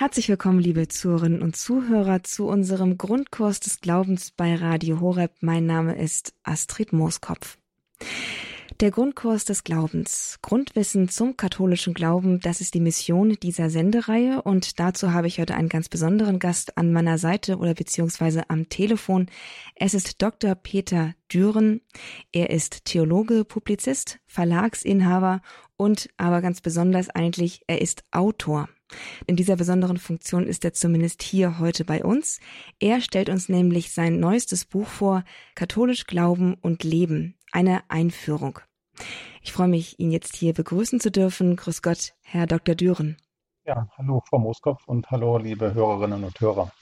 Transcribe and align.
Herzlich 0.00 0.28
willkommen, 0.28 0.60
liebe 0.60 0.86
Zuhörerinnen 0.86 1.42
und 1.42 1.56
Zuhörer, 1.56 2.22
zu 2.22 2.46
unserem 2.46 2.98
Grundkurs 2.98 3.58
des 3.58 3.80
Glaubens 3.80 4.30
bei 4.30 4.54
Radio 4.54 5.00
Horeb. 5.00 5.32
Mein 5.40 5.66
Name 5.66 6.00
ist 6.00 6.34
Astrid 6.44 6.92
Mooskopf. 6.92 7.58
Der 8.78 8.92
Grundkurs 8.92 9.44
des 9.44 9.64
Glaubens. 9.64 10.38
Grundwissen 10.40 11.08
zum 11.08 11.36
katholischen 11.36 11.94
Glauben, 11.94 12.38
das 12.38 12.60
ist 12.60 12.74
die 12.74 12.80
Mission 12.80 13.36
dieser 13.42 13.70
Sendereihe 13.70 14.40
und 14.40 14.78
dazu 14.78 15.12
habe 15.12 15.26
ich 15.26 15.40
heute 15.40 15.56
einen 15.56 15.68
ganz 15.68 15.88
besonderen 15.88 16.38
Gast 16.38 16.78
an 16.78 16.92
meiner 16.92 17.18
Seite 17.18 17.56
oder 17.56 17.74
beziehungsweise 17.74 18.48
am 18.50 18.68
Telefon. 18.68 19.26
Es 19.74 19.94
ist 19.94 20.22
Dr. 20.22 20.54
Peter 20.54 21.16
Düren. 21.32 21.80
Er 22.30 22.50
ist 22.50 22.84
Theologe, 22.84 23.44
Publizist, 23.44 24.20
Verlagsinhaber 24.28 25.42
und 25.76 26.08
aber 26.18 26.40
ganz 26.40 26.60
besonders 26.60 27.10
eigentlich, 27.10 27.62
er 27.66 27.80
ist 27.82 28.04
Autor. 28.12 28.68
In 29.26 29.36
dieser 29.36 29.56
besonderen 29.56 29.98
Funktion 29.98 30.46
ist 30.46 30.64
er 30.64 30.72
zumindest 30.72 31.22
hier 31.22 31.58
heute 31.58 31.84
bei 31.84 32.04
uns. 32.04 32.40
Er 32.80 33.00
stellt 33.00 33.28
uns 33.28 33.48
nämlich 33.48 33.92
sein 33.92 34.20
neuestes 34.20 34.64
Buch 34.64 34.86
vor, 34.86 35.24
Katholisch 35.54 36.06
Glauben 36.06 36.54
und 36.54 36.84
Leben, 36.84 37.34
eine 37.52 37.82
Einführung. 37.88 38.60
Ich 39.42 39.52
freue 39.52 39.68
mich, 39.68 39.98
ihn 39.98 40.10
jetzt 40.10 40.36
hier 40.36 40.52
begrüßen 40.52 41.00
zu 41.00 41.10
dürfen. 41.10 41.56
Grüß 41.56 41.82
Gott, 41.82 42.14
Herr 42.22 42.46
Dr. 42.46 42.74
Düren. 42.74 43.16
Ja, 43.64 43.88
hallo 43.98 44.22
Frau 44.28 44.38
Moskopf 44.38 44.86
und 44.86 45.10
hallo 45.10 45.38
liebe 45.38 45.74
Hörerinnen 45.74 46.24
und 46.24 46.40
Hörer. 46.40 46.72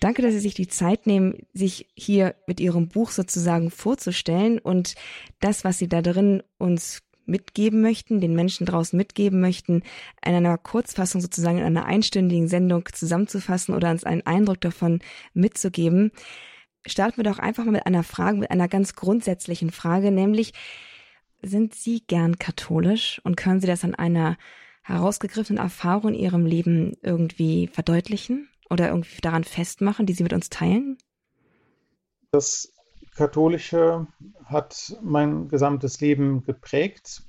Danke, 0.00 0.22
dass 0.22 0.32
Sie 0.32 0.40
sich 0.40 0.54
die 0.54 0.68
Zeit 0.68 1.06
nehmen, 1.06 1.46
sich 1.52 1.88
hier 1.94 2.34
mit 2.46 2.60
Ihrem 2.60 2.88
Buch 2.88 3.10
sozusagen 3.10 3.70
vorzustellen 3.70 4.58
und 4.58 4.94
das, 5.40 5.64
was 5.64 5.78
Sie 5.78 5.88
da 5.88 6.02
drin 6.02 6.42
uns 6.58 7.02
mitgeben 7.28 7.80
möchten, 7.80 8.20
den 8.20 8.34
Menschen 8.34 8.66
draußen 8.66 8.96
mitgeben 8.96 9.40
möchten, 9.40 9.82
in 10.24 10.34
einer 10.34 10.58
Kurzfassung 10.58 11.20
sozusagen 11.20 11.58
in 11.58 11.64
einer 11.64 11.84
einstündigen 11.84 12.48
Sendung 12.48 12.88
zusammenzufassen 12.92 13.74
oder 13.74 13.90
uns 13.90 14.04
einen 14.04 14.26
Eindruck 14.26 14.60
davon 14.60 15.00
mitzugeben. 15.34 16.10
Starten 16.86 17.18
wir 17.18 17.24
doch 17.24 17.38
einfach 17.38 17.64
mal 17.64 17.72
mit 17.72 17.86
einer 17.86 18.02
Frage, 18.02 18.38
mit 18.38 18.50
einer 18.50 18.68
ganz 18.68 18.94
grundsätzlichen 18.94 19.70
Frage, 19.70 20.10
nämlich, 20.10 20.52
sind 21.42 21.74
Sie 21.74 22.02
gern 22.06 22.38
katholisch 22.38 23.20
und 23.22 23.36
können 23.36 23.60
Sie 23.60 23.66
das 23.66 23.84
an 23.84 23.94
einer 23.94 24.36
herausgegriffenen 24.82 25.62
Erfahrung 25.62 26.14
in 26.14 26.20
Ihrem 26.20 26.46
Leben 26.46 26.96
irgendwie 27.02 27.68
verdeutlichen 27.68 28.48
oder 28.70 28.88
irgendwie 28.88 29.20
daran 29.20 29.44
festmachen, 29.44 30.06
die 30.06 30.14
Sie 30.14 30.22
mit 30.22 30.32
uns 30.32 30.48
teilen? 30.48 30.98
Das 32.32 32.72
Katholische 33.18 34.06
hat 34.44 34.96
mein 35.02 35.48
gesamtes 35.48 36.00
Leben 36.00 36.44
geprägt. 36.44 37.24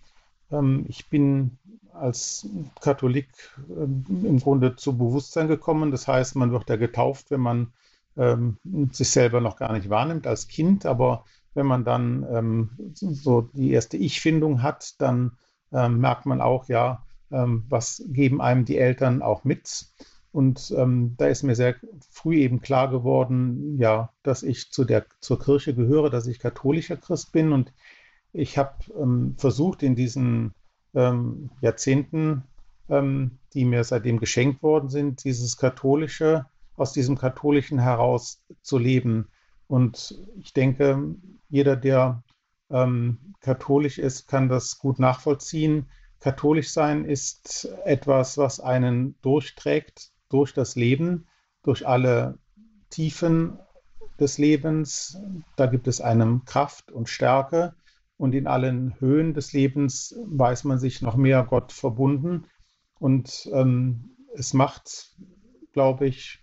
Ähm, 0.51 0.85
ich 0.87 1.09
bin 1.09 1.57
als 1.93 2.47
Katholik 2.79 3.27
ähm, 3.69 4.05
im 4.07 4.39
Grunde 4.39 4.75
zu 4.75 4.95
Bewusstsein 4.95 5.47
gekommen. 5.47 5.89
Das 5.89 6.07
heißt, 6.07 6.35
man 6.35 6.51
wird 6.51 6.69
ja 6.69 6.75
getauft, 6.75 7.31
wenn 7.31 7.39
man 7.41 7.73
ähm, 8.17 8.57
sich 8.91 9.09
selber 9.09 9.41
noch 9.41 9.57
gar 9.57 9.73
nicht 9.73 9.89
wahrnimmt 9.89 10.27
als 10.27 10.47
Kind, 10.47 10.85
aber 10.85 11.25
wenn 11.55 11.65
man 11.65 11.83
dann 11.83 12.69
so 12.93 13.41
die 13.41 13.71
erste 13.71 13.97
Ich-Findung 13.97 14.61
hat, 14.61 15.01
dann 15.01 15.31
merkt 15.71 16.27
man 16.27 16.41
auch, 16.41 16.69
ja, 16.69 17.03
was 17.29 18.03
geben 18.07 18.39
einem 18.39 18.65
die 18.65 18.77
Eltern 18.77 19.23
auch 19.23 19.43
mit. 19.43 19.87
Und 20.31 20.73
ähm, 20.77 21.15
da 21.17 21.27
ist 21.27 21.43
mir 21.43 21.55
sehr 21.55 21.75
früh 22.11 22.37
eben 22.37 22.61
klar 22.61 22.89
geworden, 22.89 23.77
ja, 23.79 24.13
dass 24.21 24.43
ich 24.43 24.71
zu 24.71 24.85
der, 24.85 25.05
zur 25.21 25.39
Kirche 25.39 25.73
gehöre, 25.73 26.09
dass 26.09 26.27
ich 26.27 26.39
katholischer 26.39 26.97
Christ 26.97 27.31
bin. 27.31 27.51
Und 27.51 27.73
ich 28.31 28.57
habe 28.57 28.75
ähm, 28.95 29.35
versucht, 29.37 29.81
in 29.81 29.95
diesen 29.95 30.53
ähm, 30.93 31.51
Jahrzehnten, 31.61 32.43
die 33.53 33.65
mir 33.65 33.83
seitdem 33.83 34.19
geschenkt 34.19 34.63
worden 34.63 34.89
sind, 34.89 35.23
dieses 35.23 35.57
katholische, 35.57 36.47
aus 36.75 36.91
diesem 36.91 37.19
katholischen 37.19 37.77
heraus 37.77 38.41
zu 38.63 38.79
leben. 38.79 39.27
Und 39.67 40.19
ich 40.39 40.53
denke, 40.53 41.13
jeder, 41.49 41.75
der 41.75 42.23
ähm, 42.71 43.35
katholisch 43.41 43.99
ist, 43.99 44.27
kann 44.27 44.49
das 44.49 44.79
gut 44.79 44.97
nachvollziehen. 44.97 45.85
Katholisch 46.19 46.71
sein 46.71 47.05
ist 47.05 47.65
etwas, 47.85 48.39
was 48.39 48.59
einen 48.59 49.13
durchträgt 49.21 50.11
durch 50.29 50.53
das 50.53 50.75
Leben, 50.75 51.27
durch 51.63 51.87
alle 51.87 52.37
Tiefen 52.89 53.59
des 54.19 54.37
Lebens. 54.37 55.17
Da 55.55 55.65
gibt 55.65 55.87
es 55.87 56.01
einem 56.01 56.45
Kraft 56.45 56.91
und 56.91 57.09
Stärke. 57.09 57.75
Und 58.17 58.35
in 58.35 58.47
allen 58.47 58.99
Höhen 58.99 59.33
des 59.33 59.53
Lebens 59.53 60.15
weiß 60.25 60.65
man 60.65 60.77
sich 60.77 61.01
noch 61.01 61.15
mehr 61.15 61.43
Gott 61.43 61.71
verbunden. 61.71 62.45
Und 62.99 63.49
ähm, 63.53 64.17
es 64.35 64.53
macht, 64.53 65.15
glaube 65.71 66.07
ich, 66.07 66.39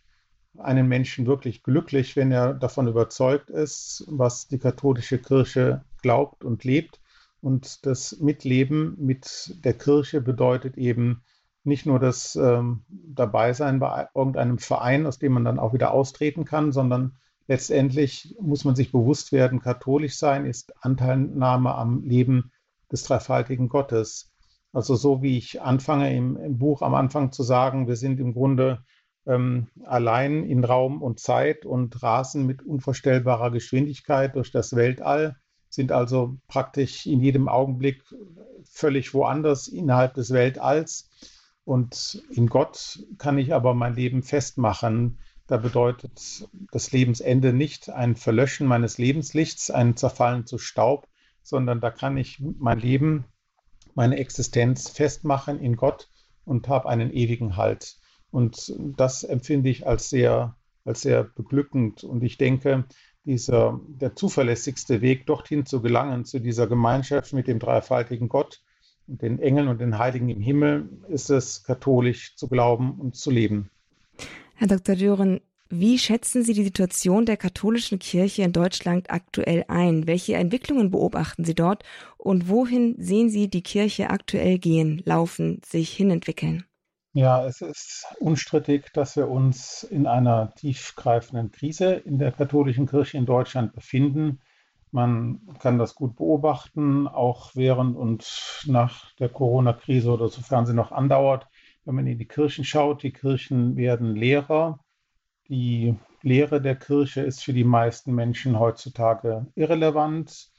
einen 0.59 0.89
Menschen 0.89 1.27
wirklich 1.27 1.63
glücklich, 1.63 2.17
wenn 2.17 2.33
er 2.33 2.55
davon 2.55 2.89
überzeugt 2.89 3.51
ist, 3.51 4.05
was 4.09 4.49
die 4.49 4.59
katholische 4.59 5.19
Kirche 5.19 5.85
glaubt 6.01 6.45
und 6.45 6.65
lebt. 6.65 7.01
Und 7.43 7.85
das 7.85 8.19
Mitleben 8.21 8.97
mit 8.99 9.55
der 9.63 9.75
Kirche 9.75 10.23
bedeutet 10.23 10.79
eben 10.79 11.23
nicht 11.67 11.87
nur 11.87 11.99
das 11.99 12.37
ähm, 12.37 12.85
Dabeisein 12.89 13.79
bei 13.79 14.09
irgendeinem 14.15 14.59
Verein, 14.59 15.07
aus 15.07 15.19
dem 15.19 15.33
man 15.33 15.45
dann 15.45 15.59
auch 15.59 15.73
wieder 15.73 15.93
austreten 15.93 16.45
kann, 16.45 16.73
sondern 16.73 17.17
letztendlich 17.49 18.37
muss 18.41 18.65
man 18.65 18.77
sich 18.77 18.93
bewusst 18.93 19.33
werden, 19.33 19.61
katholisch 19.61 20.17
sein 20.17 20.47
ist 20.47 20.73
Anteilnahme 20.85 21.75
am 21.75 22.03
Leben 22.03 22.53
des 22.91 23.03
dreifaltigen 23.05 23.69
Gottes. 23.69 24.33
Also 24.73 24.95
so 24.95 25.23
wie 25.23 25.39
ich 25.39 25.63
anfange 25.63 26.15
im, 26.15 26.37
im 26.37 26.59
Buch 26.59 26.83
am 26.83 26.95
Anfang 26.95 27.33
zu 27.33 27.43
sagen, 27.43 27.89
wir 27.89 27.97
sind 27.97 28.21
im 28.21 28.35
Grunde 28.35 28.85
ähm, 29.27 29.69
allein 29.85 30.45
in 30.45 30.65
Raum 30.65 31.03
und 31.03 31.19
Zeit 31.19 31.67
und 31.67 32.03
rasen 32.03 32.47
mit 32.47 32.63
unvorstellbarer 32.63 33.51
Geschwindigkeit 33.51 34.37
durch 34.37 34.51
das 34.51 34.77
Weltall, 34.77 35.37
sind 35.69 35.93
also 35.93 36.37
praktisch 36.47 37.07
in 37.07 37.21
jedem 37.21 37.49
Augenblick 37.49 38.03
völlig 38.65 39.15
woanders 39.15 39.69
innerhalb 39.69 40.15
des 40.15 40.33
Weltalls. 40.33 41.06
Und 41.67 42.23
in 42.31 42.47
Gott 42.47 43.01
kann 43.19 43.39
ich 43.39 43.53
aber 43.53 43.75
mein 43.75 43.97
Leben 43.97 44.23
festmachen. 44.23 45.19
Da 45.49 45.57
bedeutet 45.57 46.49
das 46.71 46.93
Lebensende 46.93 47.53
nicht 47.53 47.91
ein 47.91 48.15
Verlöschen 48.15 48.69
meines 48.69 48.99
Lebenslichts, 48.99 49.73
ein 49.73 49.97
Zerfallen 49.97 50.47
zu 50.47 50.59
Staub, 50.59 51.09
sondern 51.43 51.81
da 51.81 51.91
kann 51.91 52.17
ich 52.17 52.41
mein 52.41 52.79
Leben, 52.79 53.25
meine 53.97 54.17
Existenz 54.17 54.91
festmachen 54.91 55.59
in 55.59 55.75
Gott 55.75 56.09
und 56.45 56.69
habe 56.69 56.89
einen 56.89 57.13
ewigen 57.13 57.57
Halt. 57.57 57.97
Und 58.31 58.73
das 58.79 59.25
empfinde 59.25 59.69
ich 59.69 59.89
als 59.89 60.09
sehr, 60.09 60.57
als 60.85 61.01
sehr 61.01 61.25
beglückend. 61.25 62.05
Und 62.05 62.23
ich 62.23 62.39
denke, 62.39 62.85
dieser, 63.25 63.81
der 63.89 64.15
zuverlässigste 64.15 65.01
Weg, 65.01 65.27
dorthin 65.27 65.67
zu 65.67 65.83
gelangen, 65.83 66.27
zu 66.27 66.39
dieser 66.39 66.69
Gemeinschaft 66.69 67.33
mit 67.33 67.49
dem 67.49 67.59
dreifaltigen 67.59 68.29
Gott 68.29 68.63
den 69.07 69.39
Engeln 69.39 69.69
und 69.69 69.81
den 69.81 69.99
Heiligen 69.99 70.29
im 70.29 70.41
Himmel, 70.41 70.89
ist 71.09 71.31
es, 71.31 71.65
katholisch 71.65 72.37
zu 72.37 72.49
glauben 72.49 72.99
und 72.99 73.17
zu 73.17 73.31
leben. 73.31 73.71
Herr 74.55 74.69
Dr. 74.69 74.97
Düren, 74.97 75.41
wie 75.69 75.99
schätzen 75.99 76.45
Sie 76.45 76.53
die 76.53 76.65
Situation 76.65 77.27
der 77.27 77.37
katholischen 77.37 77.99
Kirche 77.99 78.43
in 78.43 78.53
Deutschland 78.53 79.11
aktuell 79.11 79.65
ein? 79.67 80.07
Welche 80.07 80.35
Entwicklungen 80.35 80.93
beobachten 80.93 81.45
Sie 81.45 81.55
dort 81.55 81.83
und 82.17 82.49
wohin 82.49 82.95
sehen 82.99 83.31
Sie 83.31 83.49
die 83.49 83.63
Kirche 83.63 84.11
aktuell 84.11 84.59
gehen, 84.59 85.03
laufen, 85.05 85.61
sich 85.67 85.93
hinentwickeln? 85.93 86.65
Ja, 87.13 87.47
es 87.47 87.63
ist 87.63 88.07
unstrittig, 88.21 88.93
dass 88.93 89.17
wir 89.17 89.29
uns 89.29 89.83
in 89.83 90.07
einer 90.07 90.55
tiefgreifenden 90.55 91.51
Krise 91.51 91.95
in 91.95 92.19
der 92.19 92.31
katholischen 92.31 92.87
Kirche 92.87 93.17
in 93.17 93.27
Deutschland 93.27 93.73
befinden. 93.73 94.41
Man 94.93 95.41
kann 95.59 95.79
das 95.79 95.95
gut 95.95 96.17
beobachten, 96.17 97.07
auch 97.09 97.55
während 97.55 97.97
und 97.97 98.65
nach 98.67 99.13
der 99.17 99.29
Corona-Krise 99.29 100.11
oder 100.11 100.29
sofern 100.29 100.67
sie 100.67 100.75
noch 100.75 100.93
andauert. 100.93 101.49
Wenn 101.85 101.97
man 101.97 102.07
in 102.07 102.19
die 102.19 102.29
Kirchen 102.29 102.65
schaut, 102.65 103.03
die 103.03 103.13
Kirchen 103.13 103.77
werden 103.77 104.15
leerer. 104.15 104.81
Die 105.49 105.97
Lehre 106.23 106.61
der 106.61 106.77
Kirche 106.77 107.21
ist 107.21 107.45
für 107.45 107.53
die 107.53 107.65
meisten 107.65 108.15
Menschen 108.15 108.59
heutzutage 108.59 109.47
irrelevant. 109.55 110.51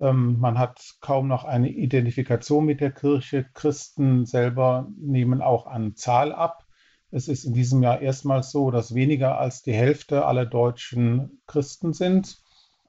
Ähm, 0.00 0.38
man 0.38 0.58
hat 0.58 0.96
kaum 1.00 1.28
noch 1.28 1.44
eine 1.44 1.68
Identifikation 1.68 2.64
mit 2.64 2.80
der 2.80 2.92
Kirche. 2.92 3.46
Christen 3.54 4.26
selber 4.26 4.88
nehmen 4.98 5.42
auch 5.42 5.66
an 5.66 5.96
Zahl 5.96 6.32
ab. 6.32 6.64
Es 7.10 7.28
ist 7.28 7.44
in 7.44 7.54
diesem 7.54 7.82
Jahr 7.82 8.00
erstmals 8.00 8.50
so, 8.50 8.70
dass 8.70 8.94
weniger 8.94 9.38
als 9.38 9.62
die 9.62 9.72
Hälfte 9.72 10.24
aller 10.26 10.46
deutschen 10.46 11.42
Christen 11.46 11.92
sind. 11.92 12.40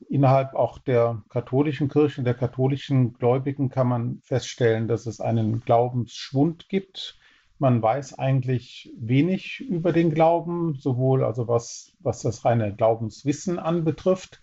Innerhalb 0.09 0.55
auch 0.55 0.79
der 0.79 1.23
katholischen 1.29 1.89
Kirche, 1.89 2.23
der 2.23 2.33
katholischen 2.33 3.13
Gläubigen 3.13 3.69
kann 3.69 3.87
man 3.87 4.21
feststellen, 4.23 4.87
dass 4.87 5.05
es 5.05 5.19
einen 5.21 5.61
Glaubensschwund 5.61 6.69
gibt. 6.69 7.19
Man 7.59 7.81
weiß 7.81 8.17
eigentlich 8.17 8.91
wenig 8.97 9.59
über 9.59 9.93
den 9.93 10.13
Glauben, 10.13 10.75
sowohl 10.75 11.23
also 11.23 11.47
was, 11.47 11.95
was 11.99 12.21
das 12.21 12.43
reine 12.43 12.75
Glaubenswissen 12.75 13.59
anbetrifft, 13.59 14.41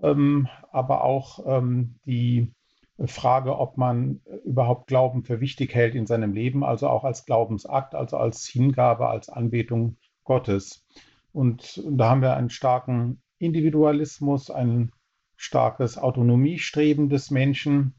ähm, 0.00 0.48
aber 0.70 1.02
auch 1.02 1.40
ähm, 1.46 1.96
die 2.06 2.52
Frage, 3.06 3.58
ob 3.58 3.78
man 3.78 4.20
überhaupt 4.44 4.86
Glauben 4.86 5.24
für 5.24 5.40
wichtig 5.40 5.74
hält 5.74 5.94
in 5.94 6.06
seinem 6.06 6.32
Leben, 6.32 6.62
also 6.62 6.88
auch 6.88 7.04
als 7.04 7.24
Glaubensakt, 7.24 7.94
also 7.94 8.16
als 8.16 8.46
Hingabe, 8.46 9.08
als 9.08 9.28
Anbetung 9.28 9.96
Gottes. 10.24 10.86
Und 11.32 11.82
da 11.90 12.10
haben 12.10 12.22
wir 12.22 12.36
einen 12.36 12.50
starken 12.50 13.21
Individualismus, 13.42 14.50
ein 14.50 14.92
starkes 15.36 15.98
Autonomiestreben 15.98 17.08
des 17.08 17.30
Menschen. 17.30 17.94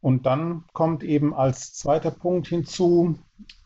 Und 0.00 0.26
dann 0.26 0.64
kommt 0.72 1.02
eben 1.02 1.34
als 1.34 1.74
zweiter 1.74 2.10
Punkt 2.10 2.48
hinzu 2.48 3.18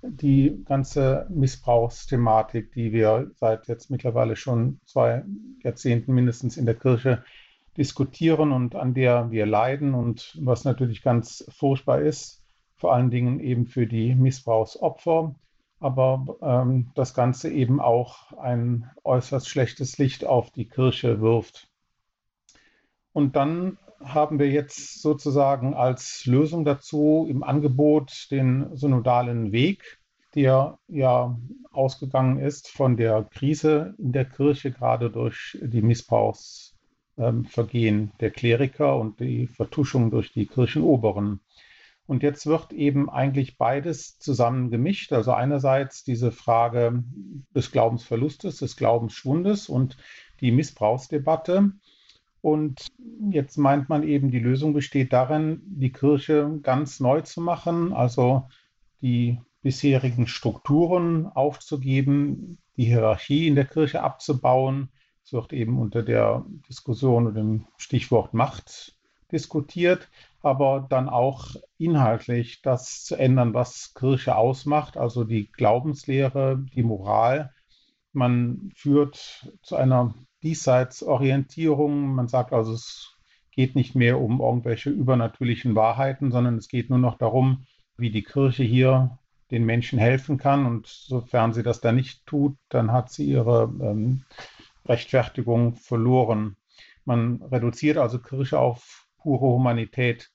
die 0.02 0.62
ganze 0.64 1.26
Missbrauchsthematik, 1.30 2.72
die 2.72 2.92
wir 2.92 3.30
seit 3.36 3.68
jetzt 3.68 3.90
mittlerweile 3.90 4.36
schon 4.36 4.80
zwei 4.86 5.24
Jahrzehnten 5.62 6.12
mindestens 6.12 6.56
in 6.56 6.66
der 6.66 6.74
Kirche 6.74 7.24
diskutieren 7.76 8.52
und 8.52 8.74
an 8.74 8.94
der 8.94 9.30
wir 9.30 9.46
leiden 9.46 9.94
und 9.94 10.36
was 10.40 10.64
natürlich 10.64 11.02
ganz 11.02 11.44
furchtbar 11.50 12.00
ist, 12.00 12.42
vor 12.76 12.92
allen 12.92 13.10
Dingen 13.10 13.38
eben 13.40 13.66
für 13.66 13.86
die 13.86 14.14
Missbrauchsopfer, 14.14 15.34
aber 15.80 16.36
ähm, 16.42 16.90
das 16.94 17.14
Ganze 17.14 17.50
eben 17.50 17.80
auch 17.80 18.32
ein 18.38 18.90
äußerst 19.02 19.48
schlechtes 19.48 19.98
Licht 19.98 20.26
auf 20.26 20.50
die 20.50 20.68
Kirche 20.68 21.20
wirft. 21.20 21.68
Und 23.12 23.34
dann 23.34 23.78
haben 24.02 24.38
wir 24.38 24.48
jetzt 24.48 25.02
sozusagen 25.02 25.74
als 25.74 26.24
Lösung 26.26 26.64
dazu 26.64 27.26
im 27.28 27.42
Angebot 27.42 28.28
den 28.30 28.74
synodalen 28.76 29.50
Weg, 29.52 29.98
der 30.34 30.78
ja 30.86 31.36
ausgegangen 31.72 32.38
ist 32.38 32.68
von 32.68 32.96
der 32.96 33.24
Krise 33.24 33.96
in 33.98 34.12
der 34.12 34.26
Kirche, 34.26 34.70
gerade 34.70 35.10
durch 35.10 35.58
die 35.60 35.82
Missbrauchsvergehen 35.82 38.12
der 38.20 38.30
Kleriker 38.30 38.96
und 38.96 39.18
die 39.20 39.48
Vertuschung 39.48 40.10
durch 40.10 40.32
die 40.32 40.46
Kirchenoberen. 40.46 41.40
Und 42.10 42.24
jetzt 42.24 42.44
wird 42.46 42.72
eben 42.72 43.08
eigentlich 43.08 43.56
beides 43.56 44.18
zusammen 44.18 44.68
gemischt. 44.72 45.12
Also 45.12 45.30
einerseits 45.32 46.02
diese 46.02 46.32
Frage 46.32 47.04
des 47.54 47.70
Glaubensverlustes, 47.70 48.56
des 48.56 48.76
Glaubensschwundes 48.76 49.68
und 49.68 49.96
die 50.40 50.50
Missbrauchsdebatte. 50.50 51.70
Und 52.40 52.88
jetzt 53.30 53.58
meint 53.58 53.88
man 53.88 54.02
eben, 54.02 54.32
die 54.32 54.40
Lösung 54.40 54.72
besteht 54.72 55.12
darin, 55.12 55.62
die 55.64 55.92
Kirche 55.92 56.58
ganz 56.64 56.98
neu 56.98 57.20
zu 57.20 57.40
machen, 57.40 57.92
also 57.92 58.48
die 59.02 59.38
bisherigen 59.62 60.26
Strukturen 60.26 61.26
aufzugeben, 61.28 62.58
die 62.76 62.86
Hierarchie 62.86 63.46
in 63.46 63.54
der 63.54 63.66
Kirche 63.66 64.02
abzubauen. 64.02 64.88
Es 65.22 65.32
wird 65.32 65.52
eben 65.52 65.78
unter 65.78 66.02
der 66.02 66.44
Diskussion 66.68 67.28
und 67.28 67.34
dem 67.36 67.66
Stichwort 67.76 68.34
Macht 68.34 68.96
diskutiert 69.30 70.08
aber 70.42 70.86
dann 70.88 71.08
auch 71.08 71.54
inhaltlich 71.78 72.62
das 72.62 73.04
zu 73.04 73.16
ändern, 73.16 73.54
was 73.54 73.94
Kirche 73.94 74.36
ausmacht, 74.36 74.96
also 74.96 75.24
die 75.24 75.50
Glaubenslehre, 75.52 76.64
die 76.74 76.82
Moral. 76.82 77.52
Man 78.12 78.70
führt 78.74 79.48
zu 79.62 79.76
einer 79.76 80.14
Diesseitsorientierung. 80.42 82.14
Man 82.14 82.28
sagt 82.28 82.52
also, 82.52 82.72
es 82.72 83.16
geht 83.52 83.74
nicht 83.76 83.94
mehr 83.94 84.20
um 84.20 84.40
irgendwelche 84.40 84.90
übernatürlichen 84.90 85.74
Wahrheiten, 85.74 86.32
sondern 86.32 86.56
es 86.56 86.68
geht 86.68 86.90
nur 86.90 86.98
noch 86.98 87.18
darum, 87.18 87.66
wie 87.96 88.10
die 88.10 88.22
Kirche 88.22 88.62
hier 88.62 89.18
den 89.50 89.64
Menschen 89.66 89.98
helfen 89.98 90.38
kann. 90.38 90.66
Und 90.66 90.86
sofern 90.86 91.52
sie 91.52 91.62
das 91.62 91.80
da 91.80 91.92
nicht 91.92 92.24
tut, 92.26 92.56
dann 92.68 92.92
hat 92.92 93.10
sie 93.10 93.26
ihre 93.26 93.64
ähm, 93.82 94.24
Rechtfertigung 94.86 95.74
verloren. 95.74 96.56
Man 97.04 97.42
reduziert 97.42 97.98
also 97.98 98.18
Kirche 98.18 98.58
auf 98.58 99.09
pure 99.22 99.46
Humanität. 99.54 100.30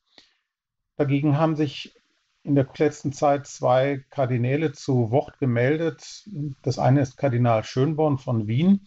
Dagegen 0.97 1.37
haben 1.37 1.55
sich 1.55 1.95
in 2.43 2.55
der 2.55 2.67
letzten 2.77 3.11
Zeit 3.11 3.47
zwei 3.47 4.05
Kardinäle 4.11 4.71
zu 4.71 5.11
Wort 5.11 5.39
gemeldet. 5.39 6.29
Das 6.61 6.79
eine 6.79 7.01
ist 7.01 7.17
Kardinal 7.17 7.63
Schönborn 7.63 8.17
von 8.17 8.47
Wien, 8.47 8.85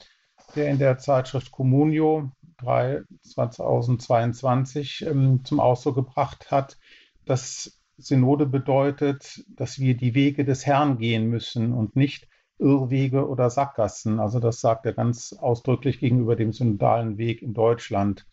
der 0.55 0.71
in 0.71 0.79
der 0.79 0.99
Zeitschrift 0.99 1.51
Communio 1.51 2.31
3 2.59 3.03
2022 3.23 5.07
ähm, 5.07 5.45
zum 5.45 5.61
Ausdruck 5.61 5.97
gebracht 5.97 6.51
hat, 6.51 6.79
dass 7.25 7.79
Synode 7.97 8.47
bedeutet, 8.47 9.45
dass 9.49 9.81
wir 9.81 9.97
die 9.97 10.15
Wege 10.15 10.45
des 10.45 10.65
Herrn 10.65 10.99
gehen 10.99 11.29
müssen 11.29 11.73
und 11.73 11.97
nicht 11.97 12.29
Irrwege 12.59 13.29
oder 13.29 13.51
Sackgassen. 13.51 14.21
Also 14.21 14.41
das 14.41 14.61
sagt 14.61 14.87
er 14.87 14.93
ganz 14.93 15.33
ausdrücklich 15.33 15.99
gegenüber 15.99 16.37
dem 16.37 16.53
synodalen 16.53 17.19
Weg 17.19 17.43
in 17.43 17.55
Deutschland. 17.55 18.27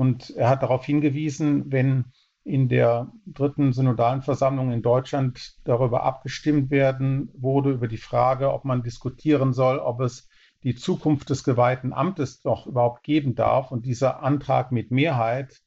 Und 0.00 0.30
er 0.30 0.48
hat 0.48 0.62
darauf 0.62 0.86
hingewiesen, 0.86 1.70
wenn 1.70 2.06
in 2.42 2.70
der 2.70 3.12
dritten 3.26 3.74
synodalen 3.74 4.22
Versammlung 4.22 4.72
in 4.72 4.80
Deutschland 4.80 5.56
darüber 5.64 6.04
abgestimmt 6.04 6.70
werden 6.70 7.28
wurde, 7.34 7.72
über 7.72 7.86
die 7.86 7.98
Frage, 7.98 8.50
ob 8.50 8.64
man 8.64 8.82
diskutieren 8.82 9.52
soll, 9.52 9.78
ob 9.78 10.00
es 10.00 10.26
die 10.62 10.74
Zukunft 10.74 11.28
des 11.28 11.44
geweihten 11.44 11.92
Amtes 11.92 12.40
doch 12.40 12.66
überhaupt 12.66 13.02
geben 13.02 13.34
darf. 13.34 13.72
Und 13.72 13.84
dieser 13.84 14.22
Antrag 14.22 14.72
mit 14.72 14.90
Mehrheit, 14.90 15.60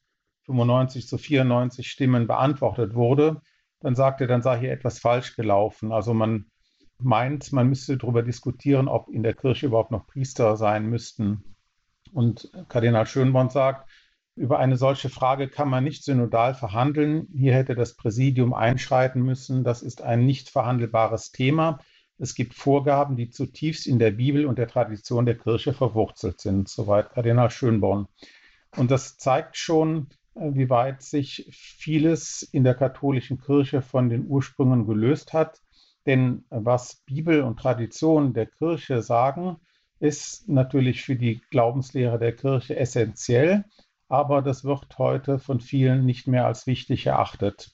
95 0.46 1.06
zu 1.06 1.16
94 1.16 1.88
Stimmen, 1.88 2.26
beantwortet 2.26 2.96
wurde, 2.96 3.40
dann 3.78 3.94
sagte 3.94 4.24
er, 4.24 4.28
dann 4.28 4.42
sei 4.42 4.58
hier 4.58 4.72
etwas 4.72 4.98
falsch 4.98 5.36
gelaufen. 5.36 5.92
Also 5.92 6.12
man 6.12 6.46
meint, 6.98 7.52
man 7.52 7.68
müsste 7.68 7.96
darüber 7.98 8.24
diskutieren, 8.24 8.88
ob 8.88 9.08
in 9.10 9.22
der 9.22 9.34
Kirche 9.34 9.66
überhaupt 9.66 9.92
noch 9.92 10.08
Priester 10.08 10.56
sein 10.56 10.90
müssten. 10.90 11.54
Und 12.12 12.50
Kardinal 12.68 13.06
Schönborn 13.06 13.50
sagt, 13.50 13.88
über 14.36 14.58
eine 14.58 14.76
solche 14.76 15.08
Frage 15.08 15.48
kann 15.48 15.68
man 15.68 15.84
nicht 15.84 16.04
synodal 16.04 16.54
verhandeln. 16.54 17.28
Hier 17.32 17.54
hätte 17.54 17.74
das 17.74 17.94
Präsidium 17.94 18.52
einschreiten 18.52 19.22
müssen. 19.22 19.62
Das 19.62 19.82
ist 19.82 20.02
ein 20.02 20.26
nicht 20.26 20.50
verhandelbares 20.50 21.30
Thema. 21.30 21.78
Es 22.18 22.34
gibt 22.34 22.54
Vorgaben, 22.54 23.16
die 23.16 23.30
zutiefst 23.30 23.86
in 23.86 23.98
der 23.98 24.10
Bibel 24.10 24.46
und 24.46 24.58
der 24.58 24.68
Tradition 24.68 25.26
der 25.26 25.38
Kirche 25.38 25.72
verwurzelt 25.72 26.40
sind. 26.40 26.68
Soweit 26.68 27.10
Kardinal 27.10 27.50
Schönborn. 27.50 28.06
Und 28.76 28.90
das 28.90 29.16
zeigt 29.18 29.56
schon, 29.56 30.08
äh, 30.34 30.50
wie 30.52 30.68
weit 30.68 31.02
sich 31.02 31.48
vieles 31.52 32.42
in 32.42 32.64
der 32.64 32.74
katholischen 32.74 33.40
Kirche 33.40 33.82
von 33.82 34.08
den 34.08 34.26
Ursprüngen 34.26 34.86
gelöst 34.86 35.32
hat. 35.32 35.60
Denn 36.06 36.44
was 36.50 37.02
Bibel 37.06 37.42
und 37.42 37.58
Tradition 37.58 38.34
der 38.34 38.46
Kirche 38.46 39.00
sagen, 39.00 39.56
ist 40.00 40.48
natürlich 40.48 41.02
für 41.02 41.16
die 41.16 41.40
Glaubenslehre 41.50 42.18
der 42.18 42.34
Kirche 42.34 42.76
essentiell 42.76 43.64
aber 44.08 44.42
das 44.42 44.64
wird 44.64 44.98
heute 44.98 45.38
von 45.38 45.60
vielen 45.60 46.04
nicht 46.04 46.26
mehr 46.26 46.46
als 46.46 46.66
wichtig 46.66 47.06
erachtet. 47.06 47.72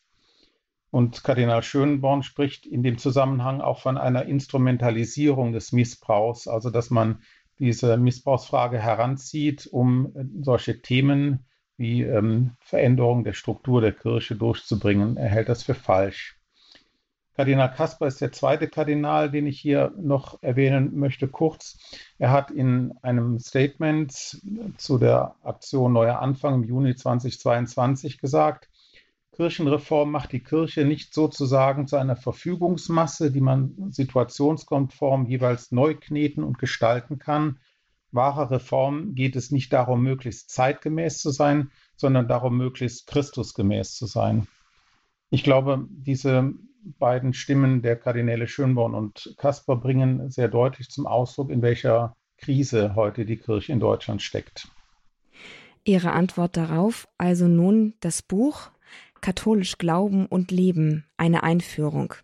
Und 0.91 1.23
Kardinal 1.23 1.63
Schönborn 1.63 2.23
spricht 2.23 2.67
in 2.67 2.83
dem 2.83 2.99
Zusammenhang 2.99 3.61
auch 3.61 3.81
von 3.81 3.97
einer 3.97 4.25
Instrumentalisierung 4.25 5.53
des 5.53 5.73
Missbrauchs, 5.73 6.49
also 6.49 6.71
dass 6.71 6.91
man 6.91 7.23
diese 7.59 7.97
Missbrauchsfrage 7.97 8.79
heranzieht, 8.79 9.69
um 9.71 10.13
solche 10.41 10.81
Themen 10.81 11.47
wie 11.77 12.03
ähm, 12.03 12.57
Veränderung 12.61 13.23
der 13.23 13.35
Struktur 13.35 13.81
der 13.81 13.93
Kirche 13.93 14.35
durchzubringen. 14.35 15.17
Er 15.17 15.29
hält 15.29 15.49
das 15.49 15.63
für 15.63 15.75
falsch. 15.75 16.40
Kardinal 17.41 17.73
Kasper 17.73 18.07
ist 18.07 18.21
der 18.21 18.33
zweite 18.33 18.69
Kardinal, 18.69 19.31
den 19.31 19.47
ich 19.47 19.59
hier 19.59 19.95
noch 19.97 20.43
erwähnen 20.43 20.99
möchte, 20.99 21.27
kurz. 21.27 21.79
Er 22.19 22.33
hat 22.33 22.51
in 22.51 22.93
einem 23.01 23.39
Statement 23.39 24.13
zu 24.77 24.99
der 24.99 25.37
Aktion 25.43 25.95
Neuer 25.95 26.19
Anfang 26.19 26.57
im 26.57 26.65
Juni 26.65 26.97
2022 26.97 28.19
gesagt, 28.19 28.69
Kirchenreform 29.33 30.11
macht 30.11 30.33
die 30.33 30.43
Kirche 30.43 30.85
nicht 30.85 31.15
sozusagen 31.15 31.87
zu 31.87 31.97
einer 31.97 32.15
Verfügungsmasse, 32.15 33.31
die 33.31 33.41
man 33.41 33.91
situationskonform 33.91 35.25
jeweils 35.25 35.73
neu 35.73 35.95
kneten 35.95 36.45
und 36.45 36.59
gestalten 36.59 37.19
kann. 37.19 37.59
Wahre 38.13 38.51
Reform 38.51 39.15
geht 39.15 39.35
es 39.35 39.51
nicht 39.51 39.73
darum, 39.73 40.03
möglichst 40.03 40.51
zeitgemäß 40.51 41.17
zu 41.23 41.31
sein, 41.31 41.71
sondern 41.97 42.29
darum, 42.29 42.59
möglichst 42.59 43.07
Christusgemäß 43.07 43.95
zu 43.95 44.05
sein. 44.05 44.47
Ich 45.31 45.45
glaube, 45.45 45.87
diese 45.91 46.53
beiden 46.99 47.35
Stimmen 47.35 47.83
der 47.83 47.97
Kardinäle 47.97 48.49
Schönborn 48.49 48.95
und 48.95 49.35
Kasper 49.39 49.77
bringen 49.77 50.31
sehr 50.31 50.49
deutlich 50.49 50.89
zum 50.89 51.07
Ausdruck, 51.07 51.51
in 51.51 51.63
welcher 51.63 52.17
Krise 52.39 52.95
heute 52.97 53.25
die 53.25 53.37
Kirche 53.37 53.73
in 53.73 53.81
Deutschland 53.81 54.23
steckt. 54.23 54.69
Ihre 55.85 56.13
Antwort 56.13 56.57
darauf 56.57 57.09
also 57.17 57.49
nun 57.49 57.95
das 58.01 58.23
Buch 58.23 58.71
Katholisch 59.21 59.77
Glauben 59.79 60.27
und 60.27 60.51
Leben, 60.51 61.05
eine 61.17 61.43
Einführung. 61.43 62.15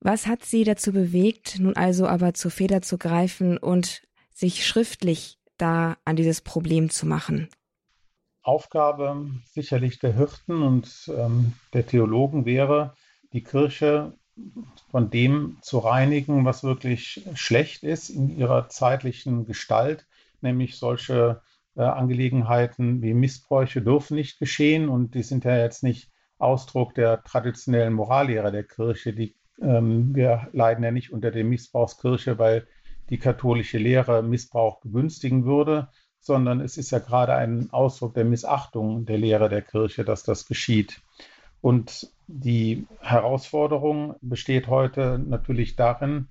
Was 0.00 0.26
hat 0.26 0.44
Sie 0.44 0.64
dazu 0.64 0.92
bewegt, 0.92 1.58
nun 1.58 1.76
also 1.76 2.06
aber 2.06 2.34
zur 2.34 2.50
Feder 2.50 2.80
zu 2.80 2.96
greifen 2.96 3.58
und 3.58 4.02
sich 4.32 4.66
schriftlich 4.66 5.38
da 5.58 5.96
an 6.04 6.16
dieses 6.16 6.40
Problem 6.40 6.90
zu 6.90 7.06
machen? 7.06 7.48
Aufgabe 8.46 9.26
sicherlich 9.44 9.98
der 9.98 10.14
Hirten 10.14 10.62
und 10.62 11.10
ähm, 11.16 11.54
der 11.72 11.86
Theologen 11.86 12.44
wäre, 12.44 12.94
die 13.32 13.42
Kirche 13.42 14.12
von 14.90 15.10
dem 15.10 15.56
zu 15.62 15.78
reinigen, 15.78 16.44
was 16.44 16.62
wirklich 16.62 17.26
schlecht 17.34 17.82
ist 17.82 18.08
in 18.10 18.36
ihrer 18.36 18.68
zeitlichen 18.68 19.46
Gestalt, 19.46 20.06
nämlich 20.42 20.76
solche 20.76 21.42
äh, 21.74 21.82
Angelegenheiten 21.82 23.02
wie 23.02 23.14
Missbräuche 23.14 23.82
dürfen 23.82 24.14
nicht 24.16 24.38
geschehen 24.38 24.88
und 24.88 25.14
die 25.14 25.22
sind 25.22 25.44
ja 25.44 25.56
jetzt 25.56 25.82
nicht 25.82 26.10
Ausdruck 26.38 26.94
der 26.94 27.24
traditionellen 27.24 27.94
Morallehre 27.94 28.52
der 28.52 28.64
Kirche. 28.64 29.12
Die, 29.12 29.34
ähm, 29.60 30.14
wir 30.14 30.48
leiden 30.52 30.84
ja 30.84 30.90
nicht 30.90 31.12
unter 31.12 31.30
der 31.30 31.44
Missbrauchskirche, 31.44 32.38
weil 32.38 32.66
die 33.10 33.18
katholische 33.18 33.78
Lehre 33.78 34.22
Missbrauch 34.22 34.80
begünstigen 34.80 35.44
würde, 35.44 35.88
sondern 36.26 36.60
es 36.60 36.76
ist 36.76 36.90
ja 36.90 36.98
gerade 36.98 37.34
ein 37.34 37.68
Ausdruck 37.72 38.14
der 38.14 38.24
Missachtung 38.24 39.06
der 39.06 39.16
Lehre 39.16 39.48
der 39.48 39.62
Kirche, 39.62 40.04
dass 40.04 40.24
das 40.24 40.46
geschieht. 40.46 41.00
Und 41.60 42.10
die 42.26 42.86
Herausforderung 43.00 44.16
besteht 44.20 44.66
heute 44.66 45.18
natürlich 45.24 45.76
darin, 45.76 46.28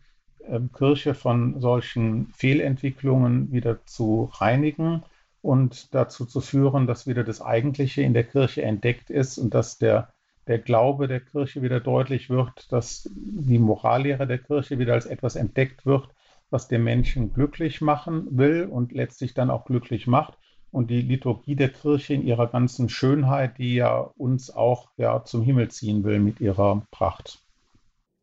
ähm, 0.48 0.70
Kirche 0.72 1.14
von 1.14 1.60
solchen 1.60 2.28
Fehlentwicklungen 2.36 3.52
wieder 3.52 3.86
zu 3.86 4.30
reinigen 4.34 5.04
und 5.42 5.94
dazu 5.94 6.26
zu 6.26 6.42
führen, 6.42 6.88
dass 6.88 7.08
wieder 7.08 7.24
das 7.24 7.42
Eigentliche 7.42 8.02
in 8.02 8.14
der 8.14 8.24
Kirche 8.26 8.64
entdeckt 8.64 9.10
ist 9.10 9.38
und 9.38 9.54
dass 9.54 9.78
der, 9.78 10.10
der 10.48 10.60
Glaube 10.60 11.08
der 11.08 11.22
Kirche 11.22 11.62
wieder 11.62 11.80
deutlich 11.80 12.30
wird, 12.30 12.72
dass 12.72 13.10
die 13.16 13.60
Morallehre 13.60 14.28
der 14.28 14.40
Kirche 14.40 14.78
wieder 14.78 14.94
als 14.94 15.06
etwas 15.06 15.36
entdeckt 15.36 15.86
wird, 15.86 16.10
was 16.56 16.70
den 16.70 16.86
Menschen 16.86 17.34
glücklich 17.34 17.82
machen 17.82 18.28
will 18.32 18.64
und 18.72 18.94
letztlich 18.94 19.34
dann 19.34 19.50
auch 19.50 19.66
glücklich 19.66 20.08
macht. 20.08 20.38
Und 20.72 20.90
die 20.90 21.02
Liturgie 21.02 21.58
der 21.58 21.68
Kirche 21.68 22.14
in 22.14 22.26
ihrer 22.26 22.48
ganzen 22.48 22.88
Schönheit, 22.88 23.58
die 23.58 23.76
ja 23.76 23.98
uns 23.98 24.50
auch 24.56 24.90
ja, 24.96 25.26
zum 25.26 25.44
Himmel 25.44 25.70
ziehen 25.70 26.06
will 26.06 26.20
mit 26.20 26.40
ihrer 26.40 26.82
Pracht. 26.92 27.40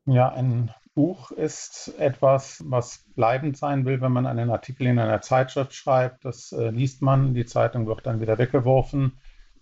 Ja, 0.07 0.31
ein 0.31 0.71
Buch 0.95 1.31
ist 1.31 1.93
etwas, 1.99 2.65
was 2.67 3.05
bleibend 3.15 3.59
sein 3.59 3.85
will, 3.85 4.01
wenn 4.01 4.12
man 4.12 4.27
einen 4.27 4.49
Artikel 4.49 4.87
in 4.87 4.99
einer 4.99 5.21
Zeitschrift 5.21 5.75
schreibt. 5.75 6.25
Das 6.25 6.53
äh, 6.53 6.71
liest 6.71 7.03
man, 7.03 7.35
die 7.35 7.45
Zeitung 7.45 7.87
wird 7.87 8.07
dann 8.07 8.23
wieder 8.23 8.39
weggeworfen. 8.39 9.12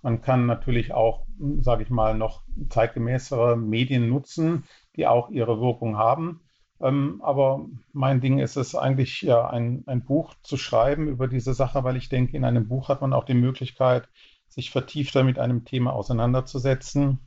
Man 0.00 0.22
kann 0.22 0.46
natürlich 0.46 0.92
auch, 0.92 1.26
sage 1.58 1.82
ich 1.82 1.90
mal, 1.90 2.16
noch 2.16 2.44
zeitgemäßere 2.68 3.56
Medien 3.56 4.08
nutzen, 4.08 4.62
die 4.94 5.08
auch 5.08 5.28
ihre 5.30 5.60
Wirkung 5.60 5.96
haben. 5.96 6.40
Ähm, 6.80 7.20
aber 7.22 7.66
mein 7.92 8.20
Ding 8.20 8.38
ist 8.38 8.56
es 8.56 8.74
eigentlich, 8.74 9.22
ja, 9.22 9.48
ein, 9.48 9.84
ein 9.86 10.04
Buch 10.04 10.34
zu 10.42 10.56
schreiben 10.56 11.08
über 11.08 11.28
diese 11.28 11.54
Sache, 11.54 11.84
weil 11.84 11.96
ich 11.96 12.08
denke, 12.08 12.36
in 12.36 12.44
einem 12.44 12.68
Buch 12.68 12.88
hat 12.88 13.00
man 13.00 13.12
auch 13.12 13.24
die 13.24 13.34
Möglichkeit, 13.34 14.08
sich 14.48 14.70
vertiefter 14.70 15.22
mit 15.22 15.38
einem 15.38 15.64
Thema 15.64 15.92
auseinanderzusetzen 15.92 17.20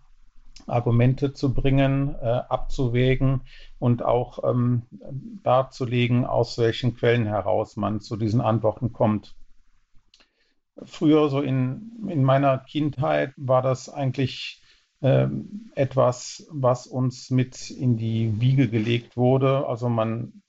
Argumente 0.68 1.34
zu 1.34 1.54
bringen, 1.54 2.16
äh, 2.22 2.42
abzuwägen 2.48 3.42
und 3.80 4.04
auch 4.04 4.44
ähm, 4.50 4.84
darzulegen, 5.44 6.26
aus 6.26 6.58
welchen 6.58 6.96
Quellen 6.96 7.26
heraus 7.26 7.76
man 7.76 8.00
zu 8.00 8.16
diesen 8.16 8.42
Antworten 8.42 8.94
kommt. 8.94 9.36
Früher, 10.84 11.30
so 11.30 11.42
in, 11.42 12.08
in 12.08 12.24
meiner 12.24 12.58
Kindheit, 12.60 13.34
war 13.38 13.62
das 13.62 13.90
eigentlich 13.90 14.63
äh, 15.04 15.28
etwas, 15.76 16.48
was 16.50 16.88
uns 16.88 17.30
mit 17.30 17.70
in 17.70 17.98
die 17.98 18.40
Wiege 18.40 18.70
gelegt 18.70 19.18
wurde. 19.18 19.68
Also 19.68 19.90
man 19.90 20.42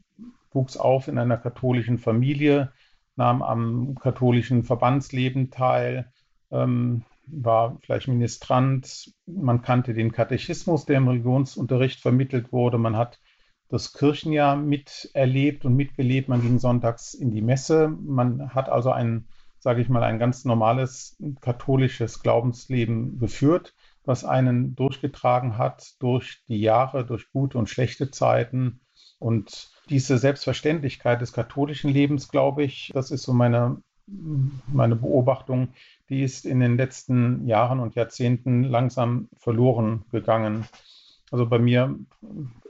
wuchs 0.52 0.76
auf 0.76 1.08
in 1.08 1.18
einer 1.18 1.36
katholischen 1.36 1.98
Familie, 1.98 2.72
nahm 3.16 3.42
am 3.42 3.96
katholischen 3.96 4.62
Verbandsleben 4.62 5.50
teil, 5.50 6.12
ähm, 6.52 7.02
war 7.26 7.78
vielleicht 7.82 8.06
Ministrant, 8.06 9.12
man 9.26 9.60
kannte 9.62 9.92
den 9.92 10.12
Katechismus, 10.12 10.86
der 10.86 10.98
im 10.98 11.08
Religionsunterricht 11.08 12.00
vermittelt 12.00 12.52
wurde, 12.52 12.78
man 12.78 12.96
hat 12.96 13.18
das 13.68 13.92
Kirchenjahr 13.92 14.54
miterlebt 14.56 15.64
und 15.64 15.74
mitgelebt, 15.74 16.28
man 16.28 16.42
ging 16.42 16.60
sonntags 16.60 17.14
in 17.14 17.32
die 17.32 17.42
Messe, 17.42 17.88
man 17.88 18.54
hat 18.54 18.68
also 18.68 18.92
ein, 18.92 19.26
sage 19.58 19.80
ich 19.80 19.88
mal, 19.88 20.04
ein 20.04 20.20
ganz 20.20 20.44
normales 20.44 21.16
katholisches 21.40 22.22
Glaubensleben 22.22 23.18
geführt, 23.18 23.74
was 24.04 24.24
einen 24.24 24.74
durchgetragen 24.74 25.58
hat 25.58 25.94
durch 25.98 26.42
die 26.48 26.60
Jahre, 26.60 27.04
durch 27.04 27.30
gute 27.32 27.58
und 27.58 27.68
schlechte 27.68 28.10
Zeiten. 28.10 28.80
Und 29.18 29.70
diese 29.88 30.18
Selbstverständlichkeit 30.18 31.20
des 31.20 31.32
katholischen 31.32 31.90
Lebens, 31.90 32.28
glaube 32.28 32.62
ich, 32.62 32.90
das 32.94 33.10
ist 33.10 33.22
so 33.22 33.32
meine, 33.32 33.82
meine 34.66 34.96
Beobachtung, 34.96 35.68
die 36.08 36.22
ist 36.22 36.44
in 36.44 36.60
den 36.60 36.76
letzten 36.76 37.46
Jahren 37.46 37.80
und 37.80 37.94
Jahrzehnten 37.94 38.64
langsam 38.64 39.28
verloren 39.36 40.04
gegangen. 40.10 40.66
Also 41.30 41.46
bei 41.46 41.58
mir 41.58 41.98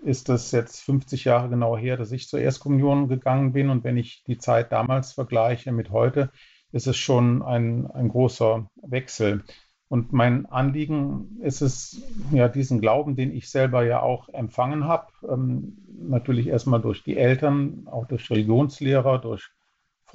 ist 0.02 0.28
es 0.28 0.52
jetzt 0.52 0.80
50 0.82 1.24
Jahre 1.24 1.48
genau 1.48 1.76
her, 1.76 1.96
dass 1.96 2.12
ich 2.12 2.28
zur 2.28 2.40
Erstkommunion 2.40 3.08
gegangen 3.08 3.52
bin. 3.52 3.68
Und 3.68 3.84
wenn 3.84 3.96
ich 3.96 4.22
die 4.24 4.38
Zeit 4.38 4.72
damals 4.72 5.12
vergleiche 5.12 5.72
mit 5.72 5.90
heute, 5.90 6.30
ist 6.72 6.86
es 6.86 6.96
schon 6.96 7.42
ein, 7.42 7.86
ein 7.90 8.08
großer 8.08 8.68
Wechsel. 8.82 9.44
Und 9.88 10.12
mein 10.12 10.46
Anliegen 10.46 11.38
ist 11.40 11.60
es, 11.60 12.02
ja, 12.32 12.48
diesen 12.48 12.80
Glauben, 12.80 13.16
den 13.16 13.32
ich 13.32 13.50
selber 13.50 13.84
ja 13.84 14.00
auch 14.00 14.28
empfangen 14.30 14.84
habe, 14.84 15.08
ähm, 15.28 15.78
natürlich 16.08 16.46
erstmal 16.48 16.80
durch 16.80 17.04
die 17.04 17.16
Eltern, 17.16 17.86
auch 17.90 18.06
durch 18.06 18.30
Religionslehrer, 18.30 19.18
durch 19.18 19.50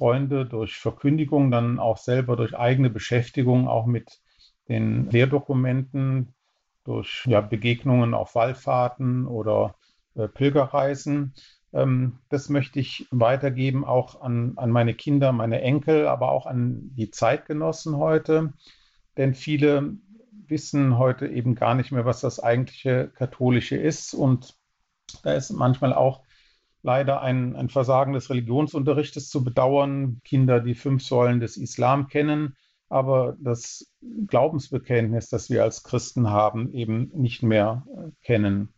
Freunde 0.00 0.46
durch 0.46 0.78
Verkündigung, 0.78 1.50
dann 1.50 1.78
auch 1.78 1.98
selber 1.98 2.34
durch 2.34 2.56
eigene 2.56 2.88
Beschäftigung, 2.88 3.68
auch 3.68 3.84
mit 3.84 4.22
den 4.66 5.10
Lehrdokumenten, 5.10 6.34
durch 6.84 7.26
ja, 7.26 7.42
Begegnungen 7.42 8.14
auf 8.14 8.34
Wallfahrten 8.34 9.26
oder 9.26 9.74
äh, 10.14 10.26
Pilgerreisen. 10.26 11.34
Ähm, 11.74 12.20
das 12.30 12.48
möchte 12.48 12.80
ich 12.80 13.08
weitergeben, 13.10 13.84
auch 13.84 14.22
an, 14.22 14.54
an 14.56 14.70
meine 14.70 14.94
Kinder, 14.94 15.32
meine 15.32 15.60
Enkel, 15.60 16.06
aber 16.06 16.30
auch 16.30 16.46
an 16.46 16.92
die 16.94 17.10
Zeitgenossen 17.10 17.98
heute. 17.98 18.54
Denn 19.16 19.34
viele 19.34 19.96
wissen 20.46 20.98
heute 20.98 21.28
eben 21.28 21.54
gar 21.54 21.74
nicht 21.74 21.92
mehr, 21.92 22.04
was 22.04 22.20
das 22.20 22.40
eigentliche 22.40 23.08
Katholische 23.14 23.76
ist. 23.76 24.14
Und 24.14 24.56
da 25.22 25.34
ist 25.34 25.50
manchmal 25.50 25.92
auch 25.92 26.22
leider 26.82 27.20
ein, 27.20 27.56
ein 27.56 27.68
Versagen 27.68 28.12
des 28.12 28.30
Religionsunterrichtes 28.30 29.28
zu 29.28 29.44
bedauern. 29.44 30.20
Kinder, 30.24 30.60
die 30.60 30.74
fünf 30.74 31.04
Säulen 31.04 31.40
des 31.40 31.56
Islam 31.56 32.08
kennen, 32.08 32.56
aber 32.88 33.36
das 33.40 33.92
Glaubensbekenntnis, 34.26 35.28
das 35.28 35.50
wir 35.50 35.62
als 35.62 35.84
Christen 35.84 36.30
haben, 36.30 36.72
eben 36.72 37.10
nicht 37.14 37.42
mehr 37.42 37.86
äh, 37.96 38.10
kennen. 38.22 38.74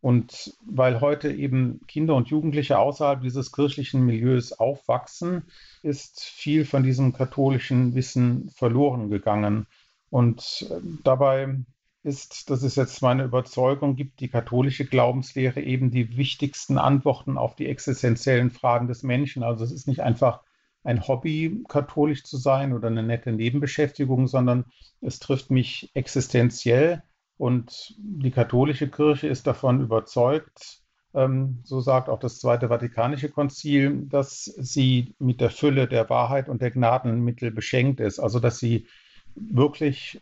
Und 0.00 0.56
weil 0.64 1.00
heute 1.00 1.32
eben 1.32 1.80
Kinder 1.88 2.14
und 2.14 2.28
Jugendliche 2.28 2.78
außerhalb 2.78 3.20
dieses 3.20 3.50
kirchlichen 3.52 4.04
Milieus 4.04 4.52
aufwachsen, 4.52 5.44
ist 5.82 6.22
viel 6.22 6.64
von 6.64 6.82
diesem 6.82 7.12
katholischen 7.12 7.94
Wissen 7.94 8.48
verloren 8.50 9.10
gegangen. 9.10 9.66
Und 10.10 10.66
äh, 10.70 10.80
dabei 11.02 11.56
ist, 12.04 12.48
das 12.48 12.62
ist 12.62 12.76
jetzt 12.76 13.02
meine 13.02 13.24
Überzeugung, 13.24 13.96
gibt 13.96 14.20
die 14.20 14.28
katholische 14.28 14.84
Glaubenslehre 14.84 15.60
eben 15.60 15.90
die 15.90 16.16
wichtigsten 16.16 16.78
Antworten 16.78 17.36
auf 17.36 17.56
die 17.56 17.66
existenziellen 17.66 18.50
Fragen 18.50 18.86
des 18.86 19.02
Menschen. 19.02 19.42
Also 19.42 19.64
es 19.64 19.72
ist 19.72 19.88
nicht 19.88 20.00
einfach 20.00 20.40
ein 20.84 21.06
Hobby, 21.06 21.64
katholisch 21.68 22.24
zu 22.24 22.36
sein 22.36 22.72
oder 22.72 22.88
eine 22.88 23.02
nette 23.02 23.32
Nebenbeschäftigung, 23.32 24.28
sondern 24.28 24.64
es 25.00 25.18
trifft 25.18 25.50
mich 25.50 25.90
existenziell 25.94 27.02
und 27.38 27.94
die 27.98 28.32
katholische 28.32 28.88
Kirche 28.88 29.28
ist 29.28 29.46
davon 29.46 29.80
überzeugt, 29.80 30.82
ähm, 31.14 31.60
so 31.62 31.80
sagt 31.80 32.08
auch 32.08 32.18
das 32.18 32.38
Zweite 32.40 32.68
Vatikanische 32.68 33.30
Konzil, 33.30 34.06
dass 34.06 34.44
sie 34.44 35.14
mit 35.18 35.40
der 35.40 35.50
Fülle 35.50 35.88
der 35.88 36.10
Wahrheit 36.10 36.48
und 36.48 36.60
der 36.60 36.72
Gnadenmittel 36.72 37.50
beschenkt 37.50 38.00
ist, 38.00 38.18
also 38.18 38.40
dass 38.40 38.58
sie 38.58 38.86
wirklich 39.34 40.20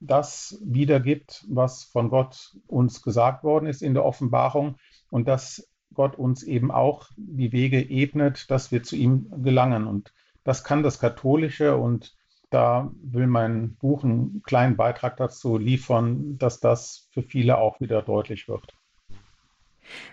das 0.00 0.58
wiedergibt, 0.64 1.44
was 1.48 1.84
von 1.84 2.08
Gott 2.08 2.56
uns 2.66 3.02
gesagt 3.02 3.44
worden 3.44 3.66
ist 3.66 3.82
in 3.82 3.94
der 3.94 4.04
Offenbarung 4.04 4.76
und 5.10 5.28
dass 5.28 5.68
Gott 5.94 6.16
uns 6.16 6.42
eben 6.42 6.70
auch 6.70 7.08
die 7.16 7.52
Wege 7.52 7.80
ebnet, 7.80 8.50
dass 8.50 8.72
wir 8.72 8.82
zu 8.82 8.96
ihm 8.96 9.30
gelangen. 9.42 9.86
Und 9.86 10.12
das 10.44 10.64
kann 10.64 10.82
das 10.82 10.98
Katholische 10.98 11.76
und 11.76 12.16
da 12.52 12.92
will 13.02 13.26
mein 13.26 13.76
Buch 13.76 14.04
einen 14.04 14.42
kleinen 14.42 14.76
Beitrag 14.76 15.16
dazu 15.16 15.56
liefern, 15.58 16.38
dass 16.38 16.60
das 16.60 17.08
für 17.12 17.22
viele 17.22 17.58
auch 17.58 17.80
wieder 17.80 18.02
deutlich 18.02 18.48
wird. 18.48 18.76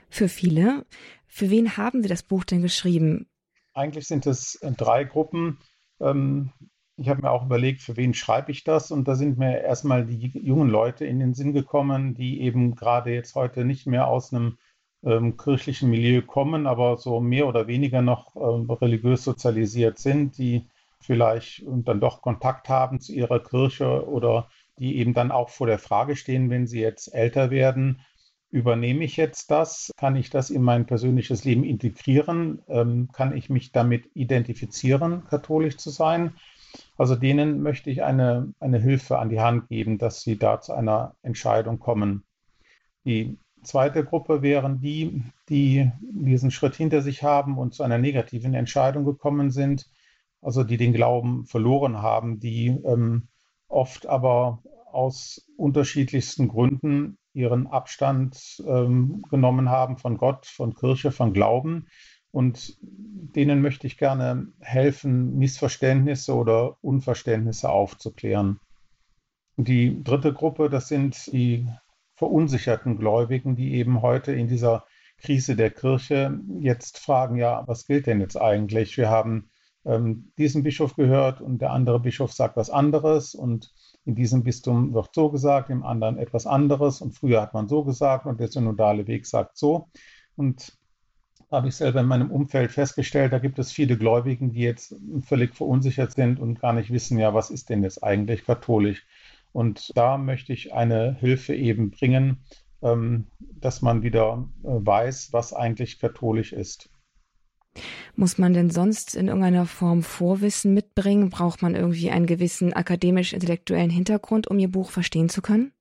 Für 0.09 0.29
viele? 0.29 0.85
Für 1.27 1.49
wen 1.49 1.77
haben 1.77 2.01
Sie 2.01 2.09
das 2.09 2.23
Buch 2.23 2.43
denn 2.43 2.61
geschrieben? 2.61 3.27
Eigentlich 3.73 4.07
sind 4.07 4.25
es 4.25 4.59
drei 4.77 5.03
Gruppen. 5.03 5.59
Ähm, 5.99 6.51
ich 6.97 7.07
habe 7.07 7.21
mir 7.21 7.31
auch 7.31 7.45
überlegt, 7.45 7.81
für 7.81 7.95
wen 7.95 8.13
schreibe 8.13 8.51
ich 8.51 8.63
das? 8.63 8.91
Und 8.91 9.07
da 9.07 9.15
sind 9.15 9.37
mir 9.37 9.61
erstmal 9.61 10.05
die 10.05 10.31
jungen 10.39 10.69
Leute 10.69 11.05
in 11.05 11.19
den 11.19 11.33
Sinn 11.33 11.53
gekommen, 11.53 12.13
die 12.13 12.41
eben 12.41 12.75
gerade 12.75 13.13
jetzt 13.13 13.35
heute 13.35 13.63
nicht 13.63 13.87
mehr 13.87 14.07
aus 14.07 14.33
einem 14.33 14.57
ähm, 15.03 15.37
kirchlichen 15.37 15.89
Milieu 15.89 16.21
kommen, 16.21 16.67
aber 16.67 16.97
so 16.97 17.21
mehr 17.21 17.47
oder 17.47 17.67
weniger 17.67 18.01
noch 18.01 18.35
ähm, 18.35 18.69
religiös 18.69 19.23
sozialisiert 19.23 19.97
sind, 19.99 20.37
die 20.37 20.67
vielleicht 21.01 21.63
dann 21.65 21.99
doch 21.99 22.21
Kontakt 22.21 22.69
haben 22.69 22.99
zu 22.99 23.13
ihrer 23.13 23.41
Kirche 23.41 24.07
oder 24.07 24.49
die 24.77 24.97
eben 24.97 25.13
dann 25.13 25.31
auch 25.31 25.49
vor 25.49 25.67
der 25.67 25.79
Frage 25.79 26.15
stehen, 26.15 26.49
wenn 26.49 26.67
sie 26.67 26.81
jetzt 26.81 27.13
älter 27.13 27.51
werden, 27.51 28.01
übernehme 28.51 29.03
ich 29.03 29.17
jetzt 29.17 29.51
das? 29.51 29.91
Kann 29.97 30.15
ich 30.15 30.29
das 30.29 30.49
in 30.49 30.61
mein 30.61 30.85
persönliches 30.85 31.43
Leben 31.43 31.63
integrieren? 31.63 32.61
Ähm, 32.67 33.09
kann 33.11 33.35
ich 33.35 33.49
mich 33.49 33.71
damit 33.71 34.09
identifizieren, 34.13 35.25
katholisch 35.25 35.77
zu 35.77 35.89
sein? 35.89 36.33
Also 36.97 37.15
denen 37.15 37.61
möchte 37.61 37.89
ich 37.89 38.03
eine, 38.03 38.53
eine 38.59 38.79
Hilfe 38.79 39.19
an 39.19 39.29
die 39.29 39.39
Hand 39.39 39.69
geben, 39.69 39.97
dass 39.97 40.21
sie 40.21 40.37
da 40.37 40.61
zu 40.61 40.73
einer 40.73 41.15
Entscheidung 41.21 41.79
kommen. 41.79 42.23
Die 43.05 43.37
zweite 43.63 44.03
Gruppe 44.03 44.41
wären 44.41 44.79
die, 44.79 45.23
die 45.49 45.91
diesen 46.01 46.51
Schritt 46.51 46.75
hinter 46.75 47.01
sich 47.01 47.23
haben 47.23 47.57
und 47.57 47.73
zu 47.73 47.83
einer 47.83 47.97
negativen 47.97 48.53
Entscheidung 48.53 49.05
gekommen 49.05 49.51
sind, 49.51 49.89
also 50.41 50.63
die 50.63 50.77
den 50.77 50.93
Glauben 50.93 51.45
verloren 51.45 52.01
haben, 52.01 52.39
die 52.39 52.67
ähm, 52.67 53.27
oft 53.67 54.07
aber 54.07 54.63
aus 54.91 55.47
unterschiedlichsten 55.57 56.47
Gründen 56.47 57.17
ihren 57.33 57.67
Abstand 57.67 58.63
ähm, 58.67 59.23
genommen 59.29 59.69
haben 59.69 59.97
von 59.97 60.17
Gott, 60.17 60.45
von 60.45 60.73
Kirche, 60.73 61.11
von 61.11 61.33
Glauben. 61.33 61.87
Und 62.31 62.77
denen 62.81 63.61
möchte 63.61 63.87
ich 63.87 63.97
gerne 63.97 64.47
helfen, 64.59 65.37
Missverständnisse 65.37 66.35
oder 66.35 66.77
Unverständnisse 66.81 67.69
aufzuklären. 67.69 68.59
Die 69.57 70.03
dritte 70.03 70.33
Gruppe, 70.33 70.69
das 70.69 70.87
sind 70.87 71.31
die 71.31 71.67
verunsicherten 72.15 72.97
Gläubigen, 72.97 73.55
die 73.55 73.73
eben 73.73 74.01
heute 74.01 74.31
in 74.31 74.47
dieser 74.47 74.85
Krise 75.17 75.55
der 75.55 75.71
Kirche 75.71 76.39
jetzt 76.59 76.99
fragen, 76.99 77.35
ja, 77.35 77.67
was 77.67 77.85
gilt 77.85 78.07
denn 78.07 78.21
jetzt 78.21 78.37
eigentlich? 78.37 78.97
Wir 78.97 79.09
haben 79.09 79.49
ähm, 79.85 80.31
diesen 80.37 80.63
Bischof 80.63 80.95
gehört 80.95 81.41
und 81.41 81.59
der 81.59 81.71
andere 81.71 81.99
Bischof 81.99 82.33
sagt 82.33 82.57
was 82.57 82.69
anderes 82.69 83.35
und 83.35 83.73
in 84.05 84.15
diesem 84.15 84.43
Bistum 84.43 84.93
wird 84.93 85.13
so 85.13 85.29
gesagt, 85.29 85.69
im 85.69 85.83
anderen 85.83 86.17
etwas 86.17 86.47
anderes 86.47 87.01
und 87.01 87.13
früher 87.13 87.41
hat 87.41 87.53
man 87.53 87.67
so 87.67 87.83
gesagt 87.83 88.25
und 88.25 88.39
der 88.39 88.47
synodale 88.47 89.07
Weg 89.07 89.25
sagt 89.25 89.57
so. 89.57 89.89
Und 90.35 90.77
da 91.49 91.57
habe 91.57 91.67
ich 91.67 91.75
selber 91.75 92.01
in 92.01 92.07
meinem 92.07 92.31
Umfeld 92.31 92.71
festgestellt, 92.71 93.33
da 93.33 93.39
gibt 93.39 93.57
es 93.59 93.71
viele 93.71 93.97
Gläubigen, 93.97 94.51
die 94.51 94.61
jetzt 94.61 94.95
völlig 95.21 95.55
verunsichert 95.55 96.11
sind 96.13 96.39
und 96.39 96.61
gar 96.61 96.73
nicht 96.73 96.91
wissen, 96.91 97.17
ja, 97.17 97.33
was 97.33 97.49
ist 97.49 97.69
denn 97.69 97.83
jetzt 97.83 98.03
eigentlich 98.03 98.45
katholisch? 98.45 99.05
Und 99.51 99.91
da 99.97 100.17
möchte 100.17 100.53
ich 100.53 100.73
eine 100.73 101.15
Hilfe 101.15 101.55
eben 101.55 101.89
bringen, 101.89 102.37
ähm, 102.81 103.27
dass 103.39 103.81
man 103.81 104.03
wieder 104.03 104.47
äh, 104.63 104.67
weiß, 104.67 105.33
was 105.33 105.53
eigentlich 105.53 105.99
katholisch 105.99 106.53
ist. 106.53 106.89
Muss 108.15 108.37
man 108.37 108.53
denn 108.53 108.69
sonst 108.69 109.15
in 109.15 109.27
irgendeiner 109.27 109.65
Form 109.65 110.03
Vorwissen 110.03 110.73
mitbringen? 110.73 111.29
Braucht 111.29 111.61
man 111.61 111.75
irgendwie 111.75 112.11
einen 112.11 112.25
gewissen 112.25 112.73
akademisch-intellektuellen 112.73 113.89
Hintergrund, 113.89 114.47
um 114.47 114.59
Ihr 114.59 114.71
Buch 114.71 114.91
verstehen 114.91 115.29
zu 115.29 115.41
können? 115.41 115.71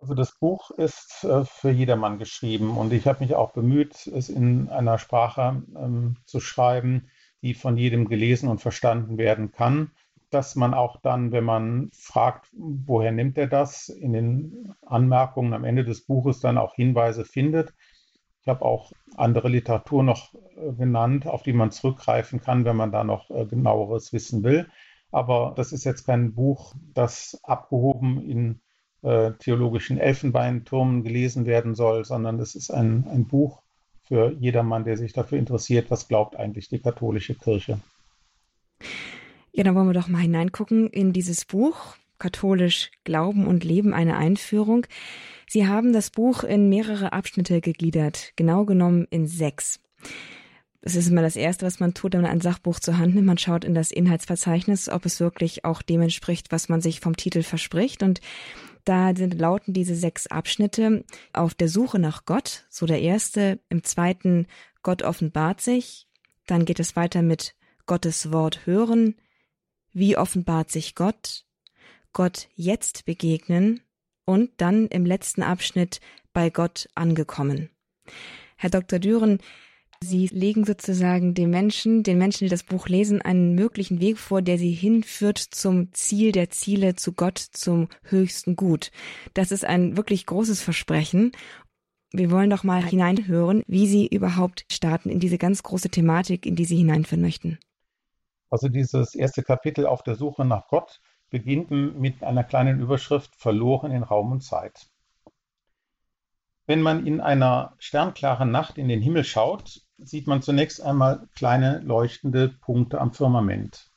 Also 0.00 0.14
das 0.14 0.38
Buch 0.38 0.70
ist 0.70 1.24
äh, 1.24 1.44
für 1.44 1.70
jedermann 1.70 2.18
geschrieben 2.18 2.78
und 2.78 2.92
ich 2.92 3.06
habe 3.06 3.22
mich 3.22 3.34
auch 3.34 3.52
bemüht, 3.52 4.06
es 4.06 4.30
in 4.30 4.70
einer 4.70 4.98
Sprache 4.98 5.62
ähm, 5.76 6.16
zu 6.24 6.40
schreiben, 6.40 7.10
die 7.42 7.52
von 7.52 7.76
jedem 7.76 8.08
gelesen 8.08 8.48
und 8.48 8.62
verstanden 8.62 9.18
werden 9.18 9.52
kann, 9.52 9.90
dass 10.30 10.56
man 10.56 10.72
auch 10.72 11.00
dann, 11.02 11.32
wenn 11.32 11.44
man 11.44 11.90
fragt, 11.92 12.48
woher 12.52 13.12
nimmt 13.12 13.36
er 13.36 13.46
das, 13.46 13.90
in 13.90 14.12
den 14.14 14.74
Anmerkungen 14.86 15.52
am 15.52 15.64
Ende 15.64 15.84
des 15.84 16.06
Buches 16.06 16.40
dann 16.40 16.56
auch 16.56 16.74
Hinweise 16.74 17.26
findet. 17.26 17.74
Ich 18.42 18.48
habe 18.48 18.64
auch 18.64 18.92
andere 19.16 19.48
Literatur 19.48 20.02
noch 20.02 20.34
äh, 20.34 20.72
genannt, 20.72 21.26
auf 21.26 21.42
die 21.42 21.52
man 21.52 21.70
zurückgreifen 21.70 22.40
kann, 22.40 22.64
wenn 22.64 22.76
man 22.76 22.92
da 22.92 23.04
noch 23.04 23.30
äh, 23.30 23.44
genaueres 23.44 24.12
wissen 24.12 24.42
will. 24.42 24.68
Aber 25.12 25.54
das 25.56 25.72
ist 25.72 25.84
jetzt 25.84 26.06
kein 26.06 26.34
Buch, 26.34 26.74
das 26.94 27.40
abgehoben 27.42 28.22
in 28.22 28.60
äh, 29.02 29.32
theologischen 29.38 29.98
Elfenbeintürmen 29.98 31.02
gelesen 31.02 31.46
werden 31.46 31.74
soll, 31.74 32.04
sondern 32.04 32.38
es 32.38 32.54
ist 32.54 32.70
ein, 32.70 33.06
ein 33.08 33.26
Buch 33.26 33.62
für 34.04 34.32
jedermann, 34.32 34.84
der 34.84 34.96
sich 34.96 35.12
dafür 35.12 35.38
interessiert, 35.38 35.90
was 35.90 36.08
glaubt 36.08 36.36
eigentlich 36.36 36.68
die 36.68 36.80
katholische 36.80 37.34
Kirche. 37.34 37.78
Ja, 39.52 39.64
dann 39.64 39.74
wollen 39.74 39.88
wir 39.88 39.94
doch 39.94 40.08
mal 40.08 40.20
hineingucken 40.20 40.88
in 40.88 41.12
dieses 41.12 41.44
Buch. 41.44 41.96
Katholisch 42.20 42.92
Glauben 43.02 43.48
und 43.48 43.64
Leben, 43.64 43.92
eine 43.92 44.16
Einführung. 44.16 44.86
Sie 45.48 45.66
haben 45.66 45.92
das 45.92 46.10
Buch 46.10 46.44
in 46.44 46.68
mehrere 46.68 47.12
Abschnitte 47.12 47.60
gegliedert, 47.60 48.32
genau 48.36 48.64
genommen 48.64 49.08
in 49.10 49.26
sechs. 49.26 49.80
Es 50.82 50.96
ist 50.96 51.08
immer 51.08 51.22
das 51.22 51.36
Erste, 51.36 51.66
was 51.66 51.80
man 51.80 51.92
tut, 51.92 52.14
wenn 52.14 52.22
man 52.22 52.30
ein 52.30 52.40
Sachbuch 52.40 52.78
zur 52.78 52.96
Hand 52.96 53.14
nimmt. 53.14 53.26
Man 53.26 53.36
schaut 53.36 53.64
in 53.64 53.74
das 53.74 53.90
Inhaltsverzeichnis, 53.90 54.88
ob 54.88 55.04
es 55.04 55.20
wirklich 55.20 55.64
auch 55.64 55.82
dem 55.82 56.00
entspricht, 56.00 56.52
was 56.52 56.68
man 56.68 56.80
sich 56.80 57.00
vom 57.00 57.16
Titel 57.16 57.42
verspricht. 57.42 58.02
Und 58.02 58.20
da 58.84 59.14
sind, 59.14 59.38
lauten 59.38 59.74
diese 59.74 59.94
sechs 59.94 60.26
Abschnitte 60.26 61.04
auf 61.32 61.54
der 61.54 61.68
Suche 61.68 61.98
nach 61.98 62.24
Gott. 62.24 62.64
So 62.70 62.86
der 62.86 63.02
erste. 63.02 63.60
Im 63.68 63.84
zweiten 63.84 64.46
Gott 64.82 65.02
offenbart 65.02 65.60
sich. 65.60 66.06
Dann 66.46 66.64
geht 66.64 66.80
es 66.80 66.96
weiter 66.96 67.20
mit 67.20 67.54
Gottes 67.84 68.32
Wort 68.32 68.64
hören. 68.64 69.16
Wie 69.92 70.16
offenbart 70.16 70.70
sich 70.70 70.94
Gott? 70.94 71.44
Gott 72.12 72.48
jetzt 72.54 73.04
begegnen 73.04 73.80
und 74.24 74.50
dann 74.58 74.86
im 74.88 75.04
letzten 75.04 75.42
Abschnitt 75.42 76.00
bei 76.32 76.50
Gott 76.50 76.88
angekommen. 76.94 77.70
Herr 78.56 78.70
Dr. 78.70 78.98
Düren, 78.98 79.38
Sie 80.02 80.28
legen 80.28 80.64
sozusagen 80.64 81.34
den 81.34 81.50
Menschen, 81.50 82.02
den 82.02 82.16
Menschen, 82.16 82.44
die 82.44 82.50
das 82.50 82.62
Buch 82.62 82.88
lesen, 82.88 83.20
einen 83.20 83.54
möglichen 83.54 84.00
Weg 84.00 84.16
vor, 84.16 84.40
der 84.40 84.56
sie 84.56 84.72
hinführt 84.72 85.36
zum 85.36 85.92
Ziel 85.92 86.32
der 86.32 86.48
Ziele, 86.48 86.96
zu 86.96 87.12
Gott, 87.12 87.36
zum 87.36 87.88
höchsten 88.04 88.56
Gut. 88.56 88.92
Das 89.34 89.52
ist 89.52 89.66
ein 89.66 89.98
wirklich 89.98 90.24
großes 90.24 90.62
Versprechen. 90.62 91.32
Wir 92.12 92.30
wollen 92.30 92.48
doch 92.48 92.64
mal 92.64 92.82
hineinhören, 92.82 93.62
wie 93.66 93.86
Sie 93.86 94.06
überhaupt 94.06 94.64
starten 94.72 95.10
in 95.10 95.20
diese 95.20 95.36
ganz 95.38 95.62
große 95.62 95.90
Thematik, 95.90 96.46
in 96.46 96.56
die 96.56 96.64
Sie 96.64 96.76
hineinführen 96.76 97.22
möchten. 97.22 97.58
Also 98.48 98.68
dieses 98.68 99.14
erste 99.14 99.42
Kapitel 99.42 99.86
auf 99.86 100.02
der 100.02 100.16
Suche 100.16 100.46
nach 100.46 100.66
Gott 100.68 101.00
beginnt 101.30 101.70
mit 101.70 102.22
einer 102.22 102.44
kleinen 102.44 102.80
Überschrift 102.80 103.34
Verloren 103.36 103.92
in 103.92 104.02
Raum 104.02 104.32
und 104.32 104.42
Zeit. 104.42 104.90
Wenn 106.66 106.82
man 106.82 107.06
in 107.06 107.20
einer 107.20 107.74
sternklaren 107.78 108.50
Nacht 108.50 108.78
in 108.78 108.88
den 108.88 109.00
Himmel 109.00 109.24
schaut, 109.24 109.80
sieht 109.98 110.26
man 110.26 110.42
zunächst 110.42 110.80
einmal 110.80 111.28
kleine 111.34 111.80
leuchtende 111.80 112.48
Punkte 112.48 113.00
am 113.00 113.12
Firmament. 113.12 113.90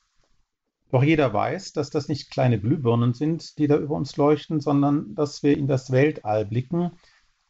Doch 0.92 1.04
jeder 1.04 1.34
weiß, 1.34 1.74
dass 1.74 1.90
das 1.90 2.08
nicht 2.08 2.30
kleine 2.30 2.60
Glühbirnen 2.60 3.14
sind, 3.14 3.58
die 3.58 3.68
da 3.68 3.78
über 3.78 3.96
uns 3.96 4.16
leuchten, 4.16 4.60
sondern 4.60 5.16
dass 5.16 5.42
wir 5.42 5.58
in 5.58 5.68
das 5.68 5.92
Weltall 5.92 6.46
blicken 6.46 6.92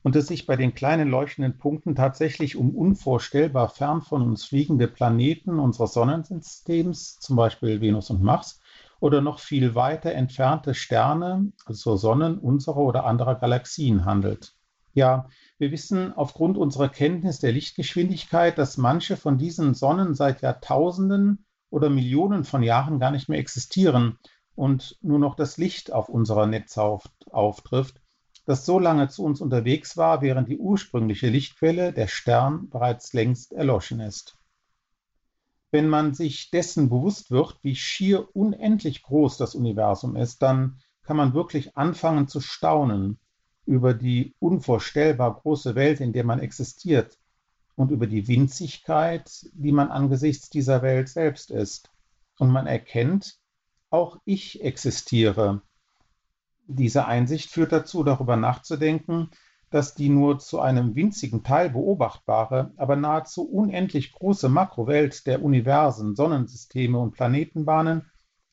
und 0.01 0.15
es 0.15 0.27
sich 0.27 0.45
bei 0.45 0.55
den 0.55 0.75
kleinen 0.75 1.09
leuchtenden 1.09 1.57
Punkten 1.57 1.95
tatsächlich 1.95 2.55
um 2.55 2.75
unvorstellbar 2.75 3.69
fern 3.69 4.01
von 4.01 4.21
uns 4.21 4.45
fliegende 4.45 4.87
Planeten 4.87 5.59
unseres 5.59 5.93
Sonnensystems, 5.93 7.19
zum 7.19 7.35
Beispiel 7.35 7.81
Venus 7.81 8.09
und 8.09 8.21
Mars, 8.21 8.61
oder 9.03 9.19
noch 9.19 9.39
viel 9.39 9.75
weiter 9.75 10.13
entfernte 10.13 10.73
Sterne, 10.73 11.51
also 11.65 11.97
Sonnen 11.97 12.37
unserer 12.37 12.77
oder 12.77 13.03
anderer 13.05 13.35
Galaxien 13.35 14.05
handelt. 14.05 14.55
Ja, 14.93 15.27
wir 15.57 15.71
wissen 15.71 16.13
aufgrund 16.13 16.57
unserer 16.57 16.87
Kenntnis 16.87 17.39
der 17.39 17.51
Lichtgeschwindigkeit, 17.51 18.57
dass 18.57 18.77
manche 18.77 19.17
von 19.17 19.37
diesen 19.37 19.73
Sonnen 19.73 20.13
seit 20.15 20.41
Jahrtausenden 20.41 21.45
oder 21.69 21.89
Millionen 21.89 22.45
von 22.45 22.63
Jahren 22.63 22.97
gar 22.97 23.11
nicht 23.11 23.27
mehr 23.27 23.39
existieren 23.39 24.19
und 24.55 24.97
nur 25.01 25.19
noch 25.19 25.35
das 25.35 25.57
Licht 25.57 25.91
auf 25.91 26.07
unserer 26.07 26.47
Netzhaut 26.47 27.03
auftrifft, 27.29 27.99
das 28.45 28.65
so 28.65 28.79
lange 28.79 29.09
zu 29.09 29.25
uns 29.25 29.41
unterwegs 29.41 29.97
war, 29.97 30.21
während 30.21 30.47
die 30.47 30.59
ursprüngliche 30.59 31.27
Lichtquelle, 31.27 31.91
der 31.91 32.07
Stern, 32.07 32.69
bereits 32.69 33.11
längst 33.11 33.51
erloschen 33.51 33.99
ist 33.99 34.37
wenn 35.73 35.89
man 35.89 36.13
sich 36.13 36.51
dessen 36.51 36.87
bewusst 36.87 37.31
wird, 37.31 37.57
wie 37.63 37.75
schier 37.75 38.33
unendlich 38.35 39.01
groß 39.01 39.37
das 39.37 39.55
Universum 39.55 40.15
ist, 40.15 40.43
dann 40.43 40.77
kann 41.01 41.17
man 41.17 41.33
wirklich 41.33 41.75
anfangen 41.75 42.27
zu 42.27 42.41
staunen 42.41 43.17
über 43.65 43.95
die 43.95 44.35
unvorstellbar 44.37 45.33
große 45.41 45.73
Welt, 45.73 45.99
in 45.99 46.13
der 46.13 46.25
man 46.25 46.39
existiert 46.39 47.17
und 47.75 47.89
über 47.89 48.05
die 48.05 48.27
Winzigkeit, 48.27 49.31
die 49.53 49.71
man 49.71 49.89
angesichts 49.89 50.51
dieser 50.51 50.83
Welt 50.83 51.09
selbst 51.09 51.49
ist. 51.49 51.89
Und 52.37 52.51
man 52.51 52.67
erkennt, 52.67 53.39
auch 53.89 54.19
ich 54.25 54.63
existiere. 54.63 55.63
Diese 56.67 57.07
Einsicht 57.07 57.49
führt 57.49 57.71
dazu, 57.71 58.03
darüber 58.03 58.37
nachzudenken, 58.37 59.31
dass 59.73 59.95
die 59.95 60.09
nur 60.09 60.37
zu 60.37 60.59
einem 60.59 60.93
winzigen 60.93 61.43
Teil 61.43 61.71
beobachtbare, 61.71 62.71
aber 62.77 62.95
nahezu 62.95 63.49
unendlich 63.49 64.11
große 64.11 64.47
Makrowelt 64.47 65.25
der 65.25 65.43
Universen, 65.43 66.15
Sonnensysteme 66.15 66.99
und 66.99 67.15
Planetenbahnen 67.15 68.11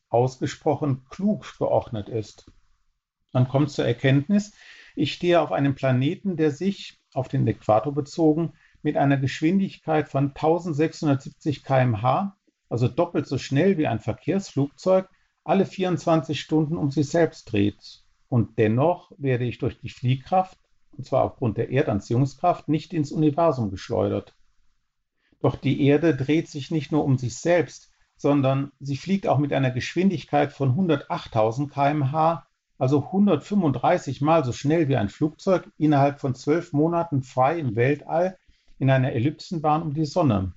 ausgesprochen 0.08 1.04
klug 1.10 1.58
geordnet 1.58 2.08
ist. 2.08 2.50
Man 3.34 3.46
kommt 3.48 3.70
zur 3.70 3.84
Erkenntnis, 3.84 4.54
ich 4.96 5.12
stehe 5.12 5.42
auf 5.42 5.52
einem 5.52 5.74
Planeten, 5.74 6.38
der 6.38 6.52
sich, 6.52 6.98
auf 7.12 7.28
den 7.28 7.46
Äquator 7.46 7.92
bezogen, 7.92 8.54
mit 8.80 8.96
einer 8.96 9.18
Geschwindigkeit 9.18 10.08
von 10.08 10.28
1670 10.28 11.64
km/h, 11.64 12.34
also 12.70 12.88
doppelt 12.88 13.26
so 13.26 13.36
schnell 13.36 13.76
wie 13.76 13.86
ein 13.86 14.00
Verkehrsflugzeug, 14.00 15.06
alle 15.44 15.66
24 15.66 16.40
Stunden 16.40 16.78
um 16.78 16.90
sich 16.90 17.10
selbst 17.10 17.52
dreht. 17.52 18.04
Und 18.30 18.56
dennoch 18.58 19.12
werde 19.18 19.44
ich 19.44 19.58
durch 19.58 19.78
die 19.78 19.90
Fliehkraft 19.90 20.56
und 21.00 21.06
zwar 21.06 21.24
aufgrund 21.24 21.56
der 21.56 21.72
Erdanziehungskraft, 21.72 22.68
nicht 22.68 22.92
ins 22.92 23.10
Universum 23.10 23.70
geschleudert. 23.70 24.36
Doch 25.40 25.56
die 25.56 25.86
Erde 25.86 26.14
dreht 26.14 26.46
sich 26.46 26.70
nicht 26.70 26.92
nur 26.92 27.06
um 27.06 27.16
sich 27.16 27.38
selbst, 27.38 27.90
sondern 28.16 28.70
sie 28.80 28.98
fliegt 28.98 29.26
auch 29.26 29.38
mit 29.38 29.54
einer 29.54 29.70
Geschwindigkeit 29.70 30.52
von 30.52 30.76
108.000 30.76 31.70
km/h, 31.70 32.46
also 32.76 33.06
135 33.06 34.20
Mal 34.20 34.44
so 34.44 34.52
schnell 34.52 34.88
wie 34.88 34.96
ein 34.96 35.08
Flugzeug, 35.08 35.70
innerhalb 35.78 36.20
von 36.20 36.34
zwölf 36.34 36.74
Monaten 36.74 37.22
frei 37.22 37.58
im 37.58 37.76
Weltall 37.76 38.36
in 38.78 38.90
einer 38.90 39.14
Ellipsenbahn 39.14 39.80
um 39.80 39.94
die 39.94 40.04
Sonne. 40.04 40.52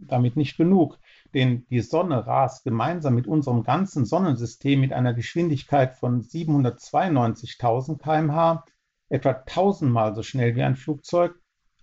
Damit 0.00 0.36
nicht 0.36 0.56
genug, 0.56 0.98
denn 1.34 1.66
die 1.68 1.82
Sonne 1.82 2.26
rast 2.26 2.64
gemeinsam 2.64 3.14
mit 3.14 3.26
unserem 3.26 3.62
ganzen 3.62 4.06
Sonnensystem 4.06 4.80
mit 4.80 4.94
einer 4.94 5.12
Geschwindigkeit 5.12 5.96
von 5.96 6.22
792.000 6.22 7.98
km/h, 7.98 8.64
etwa 9.08 9.34
tausendmal 9.34 10.14
so 10.14 10.22
schnell 10.22 10.56
wie 10.56 10.62
ein 10.62 10.76
Flugzeug, 10.76 11.34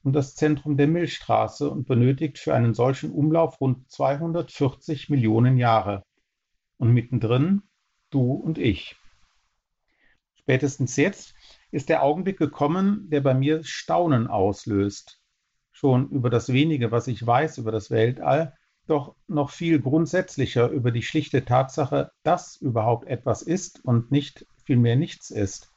um 0.04 0.12
das 0.12 0.36
Zentrum 0.36 0.78
der 0.78 0.88
Milchstraße 0.88 1.70
und 1.70 1.88
benötigt 1.88 2.38
für 2.38 2.54
einen 2.54 2.74
solchen 2.74 3.12
Umlauf 3.12 3.62
rund 3.62 3.90
240 3.90 5.10
Millionen 5.10 5.58
Jahre. 5.58 6.04
Und 6.78 6.92
mittendrin 6.92 7.62
du 8.10 8.34
und 8.34 8.58
ich. 8.58 8.96
Spätestens 10.36 10.98
jetzt 10.98 11.34
ist 11.72 11.90
der 11.90 12.04
Augenblick 12.04 12.38
gekommen, 12.38 13.10
der 13.10 13.22
bei 13.22 13.34
mir 13.34 13.64
Staunen 13.64 14.28
auslöst. 14.28 15.22
Schon 15.72 16.10
über 16.10 16.30
das 16.30 16.52
wenige, 16.52 16.92
was 16.92 17.08
ich 17.08 17.26
weiß 17.26 17.58
über 17.58 17.72
das 17.72 17.90
Weltall, 17.90 18.54
doch 18.86 19.16
noch 19.28 19.50
viel 19.50 19.80
grundsätzlicher 19.80 20.70
über 20.70 20.92
die 20.92 21.02
schlichte 21.02 21.46
Tatsache, 21.46 22.12
dass 22.24 22.58
überhaupt 22.58 23.08
etwas 23.08 23.42
ist 23.42 23.84
und 23.86 24.12
nicht 24.12 24.46
vielmehr 24.66 24.98
nichts 24.98 25.32
ist. 25.32 25.73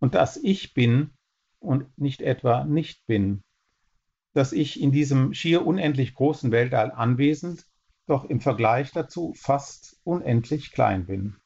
Und 0.00 0.14
dass 0.14 0.36
ich 0.36 0.74
bin 0.74 1.10
und 1.60 1.96
nicht 1.98 2.20
etwa 2.22 2.64
nicht 2.64 3.06
bin 3.06 3.44
dass 4.32 4.52
ich 4.52 4.80
in 4.80 4.92
diesem 4.92 5.34
schier 5.34 5.66
unendlich 5.66 6.14
großen 6.14 6.50
Weltall 6.52 6.92
anwesend, 6.92 7.66
doch 8.06 8.24
im 8.24 8.40
Vergleich 8.40 8.92
dazu 8.92 9.34
fast 9.36 10.00
unendlich 10.04 10.72
klein 10.72 11.06
bin. 11.06 11.36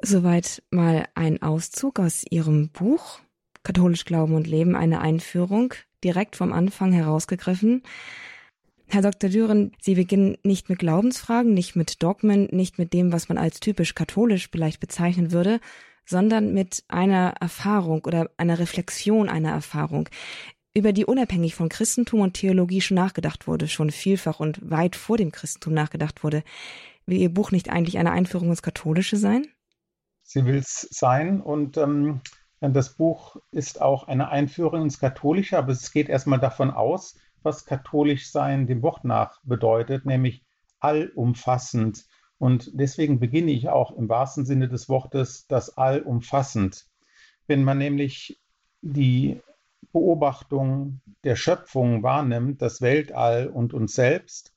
Soweit 0.00 0.62
mal 0.70 1.08
ein 1.14 1.42
Auszug 1.42 1.98
aus 1.98 2.24
Ihrem 2.28 2.70
Buch 2.70 3.20
Katholisch 3.64 4.04
Glauben 4.04 4.34
und 4.34 4.46
Leben, 4.46 4.76
eine 4.76 5.00
Einführung, 5.00 5.74
direkt 6.02 6.36
vom 6.36 6.52
Anfang 6.52 6.92
herausgegriffen. 6.92 7.82
Herr 8.86 9.02
Dr. 9.02 9.28
Düren, 9.28 9.72
Sie 9.80 9.96
beginnen 9.96 10.38
nicht 10.42 10.70
mit 10.70 10.78
Glaubensfragen, 10.78 11.52
nicht 11.52 11.76
mit 11.76 12.02
Dogmen, 12.02 12.48
nicht 12.50 12.78
mit 12.78 12.94
dem, 12.94 13.12
was 13.12 13.28
man 13.28 13.36
als 13.36 13.60
typisch 13.60 13.94
katholisch 13.94 14.48
vielleicht 14.50 14.80
bezeichnen 14.80 15.32
würde, 15.32 15.60
sondern 16.08 16.54
mit 16.54 16.84
einer 16.88 17.34
Erfahrung 17.40 18.04
oder 18.04 18.30
einer 18.38 18.58
Reflexion 18.58 19.28
einer 19.28 19.50
Erfahrung 19.50 20.08
über 20.74 20.92
die 20.92 21.04
unabhängig 21.04 21.54
von 21.54 21.68
Christentum 21.68 22.20
und 22.20 22.34
Theologie 22.34 22.80
schon 22.80 22.94
nachgedacht 22.94 23.46
wurde, 23.46 23.68
schon 23.68 23.90
vielfach 23.90 24.40
und 24.40 24.70
weit 24.70 24.96
vor 24.96 25.16
dem 25.16 25.32
Christentum 25.32 25.74
nachgedacht 25.74 26.24
wurde. 26.24 26.42
Will 27.04 27.18
Ihr 27.18 27.32
Buch 27.32 27.50
nicht 27.50 27.68
eigentlich 27.68 27.98
eine 27.98 28.12
Einführung 28.12 28.50
ins 28.50 28.62
Katholische 28.62 29.16
sein? 29.16 29.46
Sie 30.22 30.44
will 30.44 30.56
es 30.56 30.88
sein 30.90 31.40
und 31.40 31.76
ähm, 31.76 32.20
das 32.60 32.96
Buch 32.96 33.36
ist 33.50 33.80
auch 33.80 34.08
eine 34.08 34.28
Einführung 34.28 34.82
ins 34.82 34.98
Katholische, 34.98 35.58
aber 35.58 35.72
es 35.72 35.90
geht 35.90 36.08
erstmal 36.08 36.40
davon 36.40 36.70
aus, 36.70 37.16
was 37.42 37.64
katholisch 37.64 38.30
sein 38.30 38.66
dem 38.66 38.82
Wort 38.82 39.04
nach 39.04 39.40
bedeutet, 39.42 40.06
nämlich 40.06 40.44
allumfassend. 40.80 42.04
Und 42.38 42.70
deswegen 42.74 43.18
beginne 43.18 43.50
ich 43.50 43.68
auch 43.68 43.96
im 43.96 44.08
wahrsten 44.08 44.46
Sinne 44.46 44.68
des 44.68 44.88
Wortes 44.88 45.46
das 45.48 45.76
allumfassend. 45.76 46.86
Wenn 47.46 47.64
man 47.64 47.78
nämlich 47.78 48.40
die 48.80 49.40
Beobachtung 49.92 51.00
der 51.24 51.36
Schöpfung 51.36 52.02
wahrnimmt, 52.02 52.62
das 52.62 52.80
Weltall 52.80 53.48
und 53.48 53.74
uns 53.74 53.94
selbst, 53.94 54.54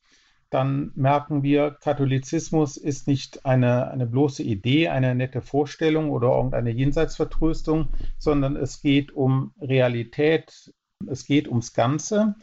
dann 0.51 0.91
merken 0.95 1.43
wir, 1.43 1.71
Katholizismus 1.81 2.75
ist 2.75 3.07
nicht 3.07 3.45
eine, 3.45 3.89
eine 3.89 4.05
bloße 4.05 4.43
Idee, 4.43 4.89
eine 4.89 5.15
nette 5.15 5.41
Vorstellung 5.41 6.11
oder 6.11 6.27
irgendeine 6.27 6.71
Jenseitsvertröstung, 6.71 7.87
sondern 8.17 8.57
es 8.57 8.81
geht 8.81 9.13
um 9.13 9.53
Realität, 9.61 10.73
es 11.07 11.25
geht 11.25 11.47
ums 11.47 11.73
Ganze. 11.73 12.35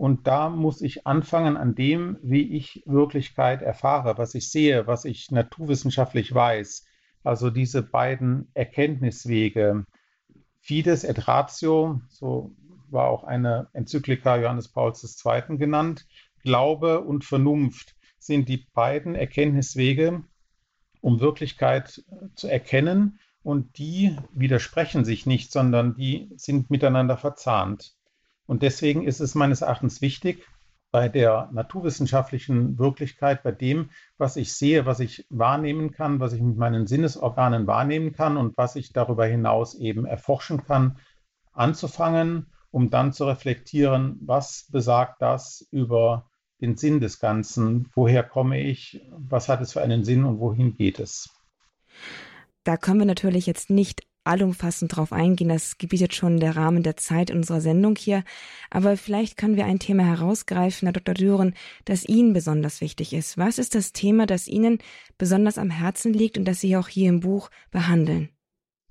Und 0.00 0.26
da 0.26 0.48
muss 0.48 0.80
ich 0.80 1.06
anfangen 1.06 1.58
an 1.58 1.74
dem, 1.74 2.16
wie 2.22 2.56
ich 2.56 2.82
Wirklichkeit 2.86 3.60
erfahre, 3.60 4.16
was 4.16 4.34
ich 4.34 4.50
sehe, 4.50 4.86
was 4.86 5.04
ich 5.04 5.30
naturwissenschaftlich 5.30 6.34
weiß. 6.34 6.86
Also 7.22 7.50
diese 7.50 7.82
beiden 7.82 8.50
Erkenntniswege, 8.54 9.84
Fides 10.58 11.04
et 11.04 11.28
Ratio, 11.28 12.00
so 12.08 12.56
war 12.88 13.08
auch 13.08 13.24
eine 13.24 13.68
Enzyklika 13.74 14.38
Johannes 14.38 14.68
Pauls 14.68 15.22
II. 15.22 15.58
genannt. 15.58 16.06
Glaube 16.44 17.02
und 17.02 17.26
Vernunft 17.26 17.94
sind 18.18 18.48
die 18.48 18.64
beiden 18.72 19.14
Erkenntniswege, 19.14 20.24
um 21.02 21.20
Wirklichkeit 21.20 22.02
zu 22.36 22.48
erkennen. 22.48 23.20
Und 23.42 23.76
die 23.76 24.16
widersprechen 24.32 25.04
sich 25.04 25.26
nicht, 25.26 25.52
sondern 25.52 25.94
die 25.94 26.32
sind 26.36 26.70
miteinander 26.70 27.18
verzahnt. 27.18 27.99
Und 28.50 28.62
deswegen 28.62 29.06
ist 29.06 29.20
es 29.20 29.36
meines 29.36 29.60
Erachtens 29.60 30.00
wichtig, 30.00 30.44
bei 30.90 31.08
der 31.08 31.50
naturwissenschaftlichen 31.52 32.80
Wirklichkeit, 32.80 33.44
bei 33.44 33.52
dem, 33.52 33.90
was 34.18 34.34
ich 34.34 34.54
sehe, 34.54 34.86
was 34.86 34.98
ich 34.98 35.24
wahrnehmen 35.30 35.92
kann, 35.92 36.18
was 36.18 36.32
ich 36.32 36.42
mit 36.42 36.56
meinen 36.56 36.88
Sinnesorganen 36.88 37.68
wahrnehmen 37.68 38.12
kann 38.12 38.36
und 38.36 38.56
was 38.56 38.74
ich 38.74 38.92
darüber 38.92 39.24
hinaus 39.24 39.76
eben 39.76 40.04
erforschen 40.04 40.64
kann, 40.64 40.98
anzufangen, 41.52 42.46
um 42.72 42.90
dann 42.90 43.12
zu 43.12 43.24
reflektieren, 43.24 44.18
was 44.20 44.66
besagt 44.68 45.22
das 45.22 45.68
über 45.70 46.28
den 46.60 46.76
Sinn 46.76 46.98
des 46.98 47.20
Ganzen, 47.20 47.88
woher 47.94 48.24
komme 48.24 48.60
ich, 48.60 49.00
was 49.12 49.48
hat 49.48 49.60
es 49.60 49.74
für 49.74 49.80
einen 49.80 50.02
Sinn 50.02 50.24
und 50.24 50.40
wohin 50.40 50.74
geht 50.74 50.98
es. 50.98 51.30
Da 52.64 52.76
können 52.76 52.98
wir 52.98 53.06
natürlich 53.06 53.46
jetzt 53.46 53.70
nicht 53.70 54.09
allumfassend 54.24 54.94
drauf 54.94 55.12
eingehen. 55.12 55.48
Das 55.48 55.78
gebietet 55.78 56.14
schon 56.14 56.40
der 56.40 56.56
Rahmen 56.56 56.82
der 56.82 56.96
Zeit 56.96 57.30
unserer 57.30 57.60
Sendung 57.60 57.96
hier. 57.96 58.24
Aber 58.70 58.96
vielleicht 58.96 59.36
können 59.36 59.56
wir 59.56 59.64
ein 59.64 59.78
Thema 59.78 60.04
herausgreifen, 60.04 60.86
Herr 60.86 60.92
Dr. 60.92 61.14
Düren, 61.14 61.54
das 61.84 62.04
Ihnen 62.04 62.32
besonders 62.32 62.80
wichtig 62.80 63.12
ist. 63.12 63.38
Was 63.38 63.58
ist 63.58 63.74
das 63.74 63.92
Thema, 63.92 64.26
das 64.26 64.46
Ihnen 64.48 64.78
besonders 65.18 65.58
am 65.58 65.70
Herzen 65.70 66.12
liegt 66.12 66.38
und 66.38 66.44
das 66.44 66.60
Sie 66.60 66.76
auch 66.76 66.88
hier 66.88 67.08
im 67.08 67.20
Buch 67.20 67.50
behandeln? 67.70 68.30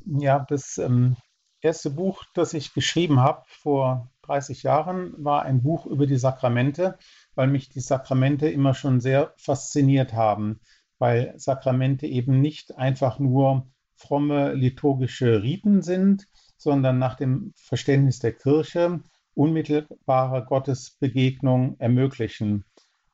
Ja, 0.06 0.46
das 0.50 0.78
ähm, 0.78 1.18
erste 1.62 1.89
Buch, 1.89 2.24
das 2.34 2.54
ich 2.54 2.74
geschrieben 2.74 3.20
habe 3.20 3.44
vor 3.48 4.10
30 4.24 4.63
Jahren, 4.63 5.13
war 5.18 5.44
ein 5.44 5.62
Buch 5.62 5.86
über 5.86 6.08
die 6.08 6.18
Sakramente, 6.18 6.98
weil 7.36 7.48
mich 7.48 7.70
die 7.70 7.82
Sakramente 7.82 8.48
immer 8.50 8.74
schon 8.74 9.00
sehr 9.00 9.34
fasziniert 9.38 10.13
haben, 10.13 10.60
weil 10.98 11.34
Sakramente 11.38 12.08
eben 12.08 12.42
nicht 12.42 12.78
einfach 12.78 13.20
nur 13.20 13.68
fromme 14.00 14.54
liturgische 14.54 15.44
Riten 15.44 15.82
sind, 15.82 16.28
sondern 16.58 16.98
nach 17.00 17.16
dem 17.16 17.54
Verständnis 17.56 18.20
der 18.20 18.34
Kirche 18.34 19.02
unmittelbare 19.34 20.46
Gottesbegegnung 20.46 21.76
ermöglichen. 21.80 22.66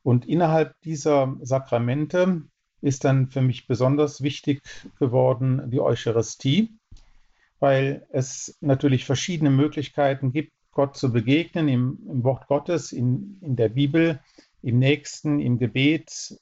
Und 0.03 0.25
innerhalb 0.25 0.79
dieser 0.81 1.35
Sakramente 1.41 2.43
ist 2.81 3.03
dann 3.03 3.27
für 3.27 3.41
mich 3.41 3.67
besonders 3.67 4.21
wichtig 4.21 4.61
geworden 4.99 5.69
die 5.71 5.81
Eucharistie, 5.81 6.77
weil 7.59 8.05
es 8.11 8.57
natürlich 8.61 9.05
verschiedene 9.05 9.49
Möglichkeiten 9.49 10.31
gibt, 10.31 10.51
Gott 10.71 10.97
zu 10.97 11.11
begegnen, 11.11 11.67
im, 11.67 11.99
im 12.07 12.23
Wort 12.23 12.47
Gottes, 12.47 12.91
in, 12.91 13.39
in 13.41 13.55
der 13.55 13.69
Bibel, 13.69 14.19
im 14.61 14.77
Nächsten, 14.77 15.39
im 15.39 15.57
Gebet, 15.57 16.37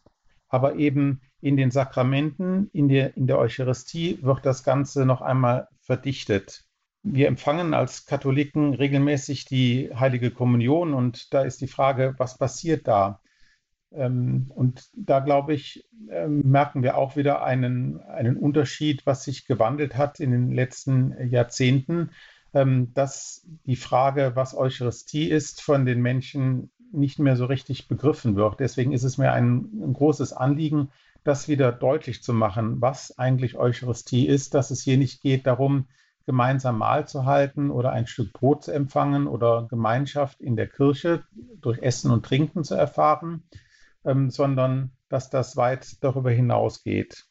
aber 0.48 0.76
eben 0.76 1.22
in 1.44 1.58
den 1.58 1.72
Sakramenten, 1.72 2.70
in 2.72 2.88
der, 2.88 3.18
in 3.18 3.28
der 3.28 3.38
Eucharistie 3.38 4.18
wird 4.22 4.46
das 4.46 4.64
Ganze 4.64 5.06
noch 5.06 5.22
einmal 5.22 5.68
verdichtet. 5.82 6.64
Wir 7.04 7.28
empfangen 7.28 7.74
als 7.74 8.06
Katholiken 8.06 8.74
regelmäßig 8.74 9.44
die 9.44 9.92
heilige 9.94 10.32
Kommunion 10.32 10.94
und 10.94 11.34
da 11.34 11.42
ist 11.42 11.60
die 11.60 11.68
Frage, 11.68 12.16
was 12.18 12.38
passiert 12.38 12.88
da? 12.88 13.20
Ähm, 13.92 14.46
und 14.56 14.88
da 14.96 15.20
glaube 15.20 15.54
ich, 15.54 15.86
ähm, 16.10 16.50
merken 16.50 16.82
wir 16.82 16.96
auch 16.96 17.18
wieder 17.18 17.44
einen, 17.44 18.00
einen 18.00 18.38
Unterschied, 18.38 19.06
was 19.06 19.26
sich 19.26 19.46
gewandelt 19.46 19.98
hat 19.98 20.22
in 20.22 20.32
den 20.32 20.50
letzten 20.50 21.28
Jahrzehnten, 21.28 22.12
ähm, 22.54 22.94
dass 22.94 23.46
die 23.66 23.76
Frage, 23.76 24.32
was 24.36 24.56
Eucharistie 24.56 25.30
ist, 25.30 25.62
von 25.62 25.86
den 25.86 26.02
Menschen 26.02 26.72
nicht 26.94 27.20
mehr 27.20 27.36
so 27.36 27.44
richtig 27.48 27.90
begriffen 27.90 28.38
wird. 28.38 28.62
Deswegen 28.62 28.94
ist 28.94 29.04
es 29.04 29.18
mir 29.18 29.34
ein, 29.34 29.70
ein 29.82 29.92
großes 29.92 30.32
Anliegen, 30.32 30.90
das 31.24 31.48
wieder 31.48 31.72
deutlich 31.72 32.24
zu 32.24 32.34
machen, 32.34 32.82
was 32.82 33.18
eigentlich 33.18 33.58
Eucharistie 33.58 34.28
ist, 34.28 34.54
dass 34.54 34.72
es 34.72 34.82
hier 34.82 34.98
nicht 34.98 35.22
geht 35.22 35.48
darum, 35.48 35.88
gemeinsam 36.26 36.78
Mahl 36.78 37.08
zu 37.08 37.26
halten 37.26 37.70
oder 37.70 37.92
ein 37.92 38.08
Stück 38.08 38.34
Brot 38.34 38.64
zu 38.64 38.72
empfangen 38.72 39.28
oder 39.28 39.68
Gemeinschaft 39.70 40.42
in 40.42 40.56
der 40.56 40.68
Kirche 40.68 41.24
durch 41.60 41.80
Essen 41.80 42.12
und 42.12 42.26
Trinken 42.26 42.64
zu 42.64 42.76
erfahren, 42.76 43.44
ähm, 44.06 44.30
sondern 44.30 44.92
dass 45.10 45.30
das 45.30 45.58
weit 45.58 46.04
darüber 46.04 46.32
hinausgeht. 46.32 47.26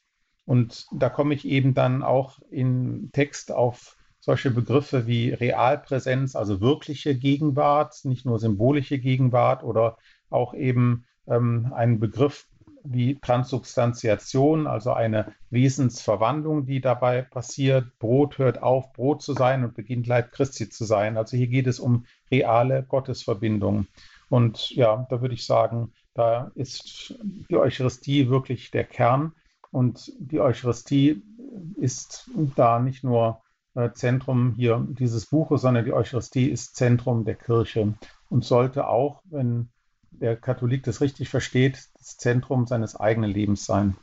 Und 0.45 0.87
da 0.93 1.09
komme 1.09 1.35
ich 1.35 1.47
eben 1.47 1.75
dann 1.75 2.03
auch 2.03 2.39
im 2.51 3.11
Text 3.13 3.53
auf 3.53 3.97
solche 4.21 4.51
Begriffe 4.51 5.07
wie 5.07 5.31
Realpräsenz, 5.31 6.37
also 6.37 6.61
wirkliche 6.61 7.17
Gegenwart, 7.17 8.05
nicht 8.05 8.25
nur 8.25 8.39
symbolische 8.39 8.99
Gegenwart 8.99 9.65
oder 9.65 9.97
auch 10.31 10.55
eben 10.55 11.07
ähm, 11.27 11.73
einen 11.75 11.99
Begriff 11.99 12.47
wie 12.85 13.19
Transubstantiation, 13.21 14.67
also 14.67 14.93
eine 14.93 15.35
Wesensverwandlung, 15.51 16.67
die 16.67 16.81
dabei 16.81 17.23
passiert. 17.23 17.99
Brot 17.99 18.39
hört 18.39 18.63
auf, 18.63 18.93
Brot 18.93 19.23
zu 19.23 19.35
sein 19.35 19.65
und 19.65 19.75
beginnt 19.75 20.07
Leib 20.07 20.33
Christi 20.33 20.69
zu 20.69 20.85
sein. 20.85 21.17
Also 21.17 21.37
hier 21.37 21.49
geht 21.49 21.67
es 21.67 21.81
um 21.81 22.07
reale 22.31 22.83
Gottesverbindung. 22.83 23.87
Und 24.29 24.71
ja, 24.71 25.07
da 25.11 25.21
würde 25.21 25.35
ich 25.35 25.47
sagen, 25.47 25.93
da 26.15 26.51
ist 26.55 27.15
die 27.51 27.57
Eucharistie 27.57 28.29
wirklich 28.29 28.71
der 28.71 28.85
Kern. 28.85 29.33
Und 29.71 30.13
die 30.19 30.41
Eucharistie 30.41 31.23
ist 31.77 32.31
da 32.57 32.79
nicht 32.79 33.05
nur 33.05 33.43
äh, 33.75 33.93
Zentrum 33.93 34.55
hier 34.55 34.87
dieses 34.89 35.27
Buches, 35.27 35.63
sondern 35.63 35.85
die 35.85 35.93
Eucharistie 35.93 36.49
ist 36.49 36.77
Zentrum 36.77 37.25
der 37.25 37.37
Kirche 37.37 37.95
und 38.29 38.45
sollte 38.45 38.87
auch, 38.87 39.23
wenn 39.25 39.71
der 40.13 40.37
Katholik 40.37 40.85
das 40.85 41.01
richtig 41.01 41.29
versteht, 41.29 41.89
das 41.99 42.17
Zentrum 42.17 42.67
seines 42.67 42.97
eigenen 42.97 43.31
Lebens 43.31 43.65
sein. 43.65 43.97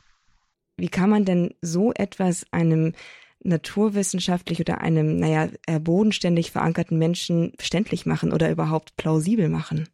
Wie 0.76 0.88
kann 0.88 1.10
man 1.10 1.24
denn 1.24 1.54
so 1.62 1.92
etwas 1.92 2.46
einem 2.50 2.94
naturwissenschaftlich 3.42 4.60
oder 4.60 4.80
einem, 4.80 5.18
naja, 5.18 5.48
bodenständig 5.80 6.50
verankerten 6.50 6.98
Menschen 6.98 7.52
verständlich 7.56 8.04
machen 8.04 8.32
oder 8.32 8.50
überhaupt 8.50 8.96
plausibel 8.96 9.48
machen? 9.48 9.88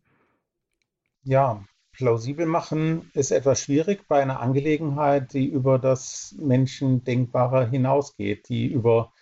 Ja, 1.22 1.64
plausibel 1.92 2.46
machen 2.46 3.10
ist 3.14 3.30
etwas 3.30 3.60
schwierig 3.60 4.06
bei 4.08 4.20
einer 4.20 4.40
Angelegenheit, 4.40 5.32
die 5.32 5.46
über 5.46 5.78
das 5.78 6.34
Menschendenkbare 6.38 7.68
hinausgeht, 7.70 8.48
die 8.48 8.66
über 8.66 9.12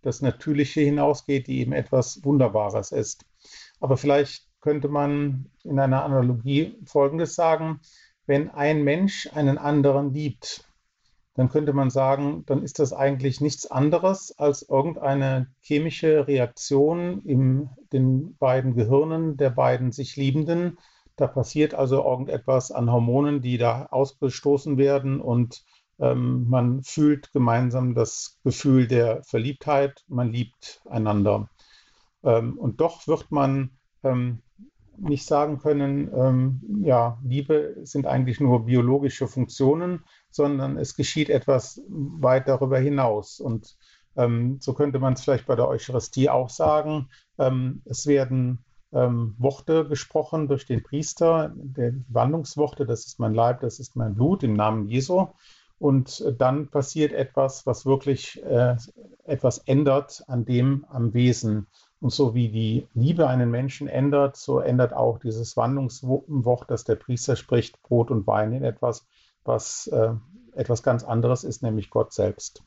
das 0.00 0.22
Natürliche 0.22 0.80
hinausgeht, 0.80 1.46
die 1.46 1.60
eben 1.60 1.72
etwas 1.72 2.24
Wunderbares 2.24 2.90
ist. 2.90 3.24
Aber 3.80 3.96
vielleicht 3.96 4.46
könnte 4.62 4.88
man 4.88 5.50
in 5.64 5.78
einer 5.78 6.04
Analogie 6.04 6.78
Folgendes 6.86 7.34
sagen. 7.34 7.80
Wenn 8.26 8.48
ein 8.48 8.82
Mensch 8.82 9.28
einen 9.34 9.58
anderen 9.58 10.14
liebt, 10.14 10.64
dann 11.34 11.48
könnte 11.48 11.72
man 11.72 11.90
sagen, 11.90 12.44
dann 12.46 12.62
ist 12.62 12.78
das 12.78 12.92
eigentlich 12.92 13.40
nichts 13.40 13.70
anderes 13.70 14.38
als 14.38 14.62
irgendeine 14.62 15.48
chemische 15.60 16.26
Reaktion 16.26 17.22
in 17.24 17.70
den 17.92 18.36
beiden 18.36 18.74
Gehirnen 18.74 19.36
der 19.36 19.50
beiden 19.50 19.92
sich 19.92 20.16
Liebenden. 20.16 20.78
Da 21.16 21.26
passiert 21.26 21.74
also 21.74 22.04
irgendetwas 22.04 22.70
an 22.70 22.90
Hormonen, 22.90 23.42
die 23.42 23.58
da 23.58 23.86
ausgestoßen 23.86 24.78
werden 24.78 25.20
und 25.20 25.64
ähm, 25.98 26.48
man 26.48 26.82
fühlt 26.82 27.32
gemeinsam 27.32 27.94
das 27.94 28.38
Gefühl 28.44 28.86
der 28.86 29.22
Verliebtheit, 29.24 30.04
man 30.08 30.32
liebt 30.32 30.82
einander. 30.88 31.48
Ähm, 32.22 32.58
und 32.58 32.80
doch 32.80 33.06
wird 33.06 33.30
man 33.30 33.70
ähm, 34.02 34.41
nicht 34.98 35.26
sagen 35.26 35.58
können, 35.58 36.10
ähm, 36.14 36.82
ja, 36.84 37.18
Liebe 37.24 37.76
sind 37.82 38.06
eigentlich 38.06 38.40
nur 38.40 38.66
biologische 38.66 39.26
Funktionen, 39.26 40.04
sondern 40.30 40.76
es 40.76 40.94
geschieht 40.94 41.30
etwas 41.30 41.80
weit 41.88 42.48
darüber 42.48 42.78
hinaus. 42.78 43.40
Und 43.40 43.76
ähm, 44.16 44.58
so 44.60 44.74
könnte 44.74 44.98
man 44.98 45.14
es 45.14 45.22
vielleicht 45.22 45.46
bei 45.46 45.56
der 45.56 45.68
Eucharistie 45.68 46.28
auch 46.28 46.48
sagen. 46.48 47.08
Ähm, 47.38 47.82
es 47.84 48.06
werden 48.06 48.64
ähm, 48.92 49.34
Worte 49.38 49.86
gesprochen 49.88 50.48
durch 50.48 50.66
den 50.66 50.82
Priester, 50.82 51.52
der 51.54 51.94
Wandlungsworte, 52.08 52.84
das 52.84 53.06
ist 53.06 53.18
mein 53.18 53.34
Leib, 53.34 53.60
das 53.60 53.78
ist 53.78 53.96
mein 53.96 54.14
Blut 54.14 54.42
im 54.42 54.54
Namen 54.54 54.86
Jesu. 54.86 55.28
Und 55.78 56.24
dann 56.38 56.68
passiert 56.68 57.12
etwas, 57.12 57.66
was 57.66 57.84
wirklich 57.84 58.40
äh, 58.44 58.76
etwas 59.24 59.58
ändert 59.58 60.22
an 60.28 60.44
dem, 60.44 60.84
am 60.88 61.12
Wesen. 61.12 61.66
Und 62.02 62.10
so 62.10 62.34
wie 62.34 62.48
die 62.48 62.88
Liebe 62.94 63.28
einen 63.28 63.52
Menschen 63.52 63.86
ändert, 63.86 64.36
so 64.36 64.58
ändert 64.58 64.92
auch 64.92 65.20
dieses 65.20 65.56
Wandlungswort, 65.56 66.68
das 66.68 66.82
der 66.82 66.96
Priester 66.96 67.36
spricht, 67.36 67.80
Brot 67.82 68.10
und 68.10 68.26
Wein 68.26 68.52
in 68.52 68.64
etwas, 68.64 69.06
was 69.44 69.86
äh, 69.86 70.12
etwas 70.56 70.82
ganz 70.82 71.04
anderes 71.04 71.44
ist, 71.44 71.62
nämlich 71.62 71.90
Gott 71.90 72.12
selbst. 72.12 72.64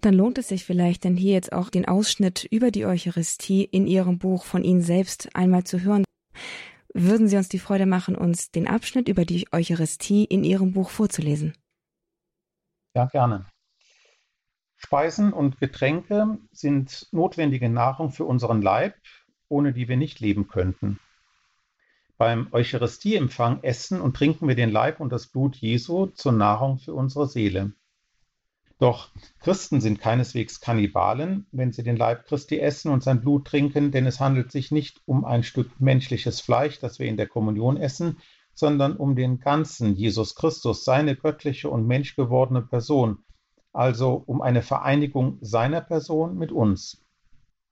Dann 0.00 0.14
lohnt 0.14 0.38
es 0.38 0.48
sich 0.48 0.64
vielleicht, 0.64 1.04
denn 1.04 1.16
hier 1.16 1.34
jetzt 1.34 1.52
auch 1.52 1.70
den 1.70 1.86
Ausschnitt 1.86 2.42
über 2.50 2.72
die 2.72 2.84
Eucharistie 2.84 3.62
in 3.62 3.86
Ihrem 3.86 4.18
Buch 4.18 4.44
von 4.44 4.64
Ihnen 4.64 4.82
selbst 4.82 5.28
einmal 5.36 5.62
zu 5.62 5.80
hören. 5.82 6.02
Würden 6.92 7.28
Sie 7.28 7.36
uns 7.36 7.48
die 7.48 7.60
Freude 7.60 7.86
machen, 7.86 8.16
uns 8.16 8.50
den 8.50 8.66
Abschnitt 8.66 9.06
über 9.06 9.24
die 9.24 9.46
Eucharistie 9.52 10.24
in 10.24 10.42
Ihrem 10.42 10.72
Buch 10.72 10.90
vorzulesen? 10.90 11.56
Ja, 12.96 13.06
gerne. 13.06 13.46
Speisen 14.84 15.32
und 15.32 15.58
Getränke 15.58 16.38
sind 16.50 17.06
notwendige 17.12 17.68
Nahrung 17.68 18.10
für 18.10 18.24
unseren 18.24 18.60
Leib, 18.60 18.94
ohne 19.48 19.72
die 19.72 19.88
wir 19.88 19.96
nicht 19.96 20.20
leben 20.20 20.48
könnten. 20.48 20.98
Beim 22.18 22.48
Eucharistieempfang 22.52 23.62
essen 23.62 24.00
und 24.00 24.16
trinken 24.16 24.48
wir 24.48 24.54
den 24.54 24.70
Leib 24.70 25.00
und 25.00 25.10
das 25.10 25.28
Blut 25.28 25.56
Jesu 25.56 26.06
zur 26.06 26.32
Nahrung 26.32 26.78
für 26.78 26.94
unsere 26.94 27.28
Seele. 27.28 27.72
Doch 28.78 29.10
Christen 29.38 29.80
sind 29.80 30.00
keineswegs 30.00 30.60
Kannibalen, 30.60 31.46
wenn 31.52 31.72
sie 31.72 31.84
den 31.84 31.96
Leib 31.96 32.26
Christi 32.26 32.58
essen 32.58 32.90
und 32.90 33.04
sein 33.04 33.20
Blut 33.20 33.46
trinken, 33.46 33.92
denn 33.92 34.06
es 34.06 34.18
handelt 34.18 34.50
sich 34.50 34.72
nicht 34.72 35.00
um 35.06 35.24
ein 35.24 35.44
Stück 35.44 35.80
menschliches 35.80 36.40
Fleisch, 36.40 36.80
das 36.80 36.98
wir 36.98 37.06
in 37.06 37.16
der 37.16 37.28
Kommunion 37.28 37.76
essen, 37.76 38.18
sondern 38.52 38.96
um 38.96 39.14
den 39.14 39.38
ganzen 39.38 39.94
Jesus 39.94 40.34
Christus, 40.34 40.84
seine 40.84 41.14
göttliche 41.16 41.70
und 41.70 41.86
menschgewordene 41.86 42.62
Person, 42.62 43.24
also 43.72 44.22
um 44.26 44.42
eine 44.42 44.62
Vereinigung 44.62 45.38
seiner 45.40 45.80
Person 45.80 46.36
mit 46.36 46.52
uns. 46.52 47.02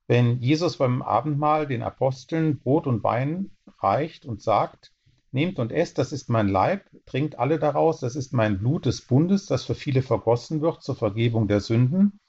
Wenn 0.07 0.39
Jesus 0.39 0.77
beim 0.77 1.01
Abendmahl 1.01 1.67
den 1.67 1.83
Aposteln 1.83 2.59
Brot 2.59 2.87
und 2.87 3.03
Wein 3.03 3.51
reicht 3.79 4.25
und 4.25 4.41
sagt, 4.41 4.91
Nehmt 5.33 5.59
und 5.59 5.71
esst, 5.71 5.97
das 5.97 6.11
ist 6.11 6.29
mein 6.29 6.49
Leib, 6.49 6.89
trinkt 7.05 7.39
alle 7.39 7.57
daraus, 7.57 8.01
das 8.01 8.17
ist 8.17 8.33
mein 8.33 8.59
Blut 8.59 8.85
des 8.85 9.01
Bundes, 9.01 9.45
das 9.45 9.63
für 9.63 9.75
viele 9.75 10.01
vergossen 10.01 10.61
wird 10.61 10.83
zur 10.83 10.95
Vergebung 10.95 11.47
der 11.47 11.61
Sünden, 11.61 12.19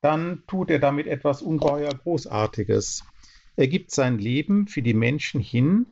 dann 0.00 0.42
tut 0.48 0.68
er 0.70 0.80
damit 0.80 1.06
etwas 1.06 1.40
ungeheuer 1.40 1.94
Großartiges. 1.94 3.04
Er 3.54 3.68
gibt 3.68 3.92
sein 3.92 4.18
Leben 4.18 4.66
für 4.66 4.82
die 4.82 4.94
Menschen 4.94 5.40
hin, 5.40 5.86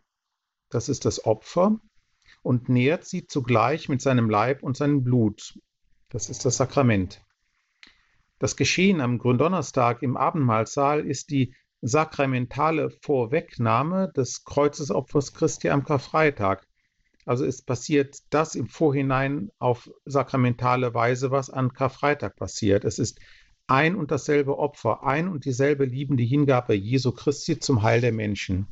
das 0.71 0.89
ist 0.89 1.05
das 1.05 1.25
Opfer, 1.25 1.79
und 2.43 2.69
nährt 2.69 3.05
sie 3.05 3.27
zugleich 3.27 3.89
mit 3.89 4.01
seinem 4.01 4.29
Leib 4.29 4.65
und 4.65 4.77
seinem 4.77 5.05
Blut. 5.05 5.57
Das 6.11 6.29
ist 6.29 6.45
das 6.45 6.57
Sakrament. 6.57 7.25
Das 8.41 8.57
Geschehen 8.57 9.01
am 9.01 9.19
Gründonnerstag 9.19 10.03
im 10.03 10.17
Abendmahlsaal 10.17 11.07
ist 11.07 11.31
die 11.31 11.55
sakramentale 11.83 12.91
Vorwegnahme 12.91 14.13
des 14.17 14.45
Kreuzesopfers 14.45 15.35
Christi 15.35 15.71
am 15.71 15.85
Karfreitag. 15.85 16.67
Also 17.27 17.45
es 17.45 17.63
passiert 17.63 18.19
das 18.31 18.57
im 18.57 18.67
Vorhinein 18.67 19.51
auf 19.61 19.89
sakramentale 20.05 20.95
Weise, 20.95 21.31
was 21.31 21.49
an 21.49 21.73
Karfreitag 21.73 22.35
passiert. 22.35 22.85
Es 22.85 22.99
ist 22.99 23.21
ein 23.69 23.95
und 23.95 24.11
dasselbe 24.11 24.59
Opfer, 24.59 25.05
ein 25.05 25.29
und 25.29 25.45
dieselbe 25.45 25.85
liebende 25.85 26.25
Hingabe 26.25 26.75
Jesu 26.75 27.13
Christi 27.13 27.61
zum 27.61 27.83
Heil 27.83 28.01
der 28.01 28.13
Menschen. 28.13 28.67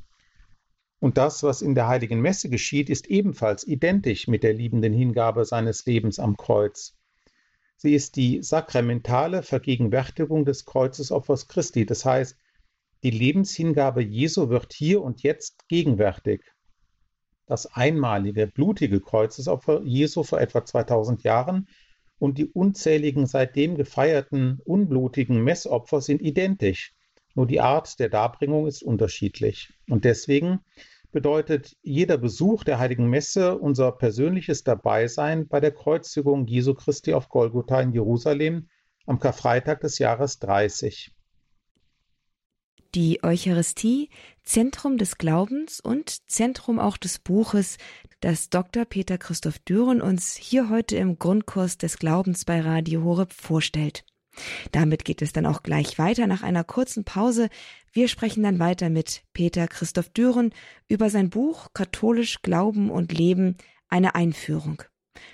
Und 0.99 1.19
das, 1.19 1.45
was 1.45 1.63
in 1.63 1.77
der 1.77 1.87
heiligen 1.87 2.21
Messe 2.21 2.51
geschieht, 2.51 2.91
ist 2.91 3.07
ebenfalls 3.07 3.65
identisch 3.65 4.27
mit 4.27 4.43
der 4.43 4.55
liebenden 4.55 4.93
Hingabe 4.93 5.45
seines 5.45 5.87
Lebens 5.87 6.19
am 6.19 6.37
Kreuz. 6.37 6.98
Sie 7.81 7.95
ist 7.95 8.17
die 8.17 8.43
sakramentale 8.43 9.45
Vergegenwärtigung 9.45 10.45
des 10.45 10.65
Kreuzesopfers 10.65 11.47
Christi. 11.47 11.87
Das 11.87 12.05
heißt, 12.05 12.37
die 13.05 13.11
Lebenshingabe 13.11 14.03
Jesu 14.03 14.49
wird 14.49 14.73
hier 14.73 15.01
und 15.01 15.23
jetzt 15.23 15.69
gegenwärtig. 15.69 16.43
Das 17.47 17.67
einmalige, 17.67 18.49
blutige 18.49 19.01
Kreuzesopfer 19.01 19.83
Jesu 19.85 20.25
vor 20.25 20.41
etwa 20.41 20.65
2000 20.65 21.23
Jahren 21.23 21.69
und 22.19 22.37
die 22.39 22.47
unzähligen 22.47 23.27
seitdem 23.27 23.77
gefeierten 23.77 24.61
unblutigen 24.65 25.45
Messopfer 25.45 26.01
sind 26.01 26.21
identisch. 26.21 26.95
Nur 27.37 27.47
die 27.47 27.61
Art 27.61 28.01
der 28.01 28.09
Darbringung 28.09 28.67
ist 28.67 28.83
unterschiedlich. 28.83 29.73
Und 29.89 30.05
deswegen 30.05 30.65
bedeutet 31.13 31.77
jeder 31.83 32.19
Besuch 32.19 32.65
der 32.65 32.79
heiligen 32.79 33.07
Messe 33.07 33.59
unser 33.59 33.93
persönliches 33.93 34.65
Dabeisein 34.65 35.49
bei 35.49 35.61
der 35.61 35.73
Kreuzigung 35.73 36.47
Jesu 36.47 36.75
Christi 36.75 37.15
auf 37.15 37.29
Golgotha 37.29 37.81
in 37.81 37.93
Jerusalem 37.93 38.69
am 39.07 39.19
Karfreitag 39.19 39.81
des 39.81 39.99
Jahres 39.99 40.39
30. 40.39 41.13
Die 42.95 43.23
Eucharistie, 43.23 44.09
Zentrum 44.45 44.97
des 44.97 45.19
Glaubens 45.19 45.81
und 45.81 46.31
Zentrum 46.31 46.79
auch 46.79 46.97
des 46.97 47.19
Buches, 47.19 47.77
das 48.21 48.49
Dr. 48.49 48.85
Peter 48.85 49.19
Christoph 49.19 49.59
Düren 49.59 50.01
uns 50.01 50.37
hier 50.37 50.71
heute 50.71 50.97
im 50.97 51.19
Grundkurs 51.19 51.79
des 51.79 51.99
Glaubens 51.99 52.45
bei 52.45 52.61
Radio 52.61 53.05
Horeb 53.05 53.33
vorstellt. 53.33 54.05
Damit 54.73 55.05
geht 55.05 55.23
es 55.23 55.33
dann 55.33 55.47
auch 55.47 55.63
gleich 55.63 55.99
weiter 55.99 56.27
nach 56.27 56.43
einer 56.43 56.65
kurzen 56.65 57.05
Pause. 57.05 57.49
Wir 57.93 58.09
sprechen 58.09 58.43
dann 58.43 58.59
weiter 58.59 58.91
mit 58.91 59.23
Peter 59.33 59.67
Christoph 59.67 60.11
Düren 60.11 60.53
über 60.89 61.11
sein 61.11 61.31
Buch 61.31 61.69
Katholisch 61.75 62.43
Glauben 62.43 62.91
und 62.91 63.13
Leben, 63.13 63.57
eine 63.89 64.15
Einführung. 64.15 64.83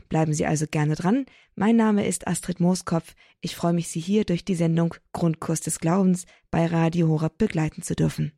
Bleiben 0.09 0.33
Sie 0.33 0.47
also 0.47 0.67
gerne 0.67 0.95
dran. 0.95 1.27
Mein 1.57 1.77
Name 1.77 2.07
ist 2.07 2.27
Astrid 2.27 2.61
Mooskopf. 2.61 3.15
Ich 3.41 3.55
freue 3.55 3.73
mich, 3.73 3.89
Sie 3.89 4.01
hier 4.01 4.25
durch 4.25 4.45
die 4.45 4.55
Sendung 4.55 4.95
Grundkurs 5.13 5.61
des 5.61 5.79
Glaubens 5.79 6.27
bei 6.51 6.67
Radio 6.67 7.09
Horab 7.09 7.39
begleiten 7.39 7.83
zu 7.83 7.95
dürfen. 7.95 8.33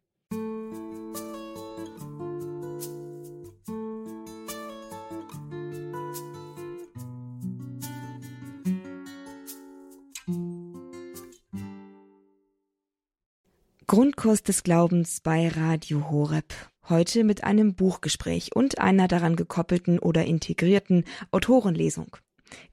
Grundkurs 14.27 14.43
des 14.43 14.65
Glaubens 14.65 15.21
bei 15.21 15.47
Radio 15.47 16.11
Horeb. 16.11 16.53
Heute 16.89 17.23
mit 17.23 17.45
einem 17.45 17.77
Buchgespräch 17.77 18.57
und 18.57 18.81
einer 18.81 19.07
daran 19.07 19.37
gekoppelten 19.37 20.01
oder 20.01 20.25
integrierten 20.25 21.05
Autorenlesung. 21.31 22.17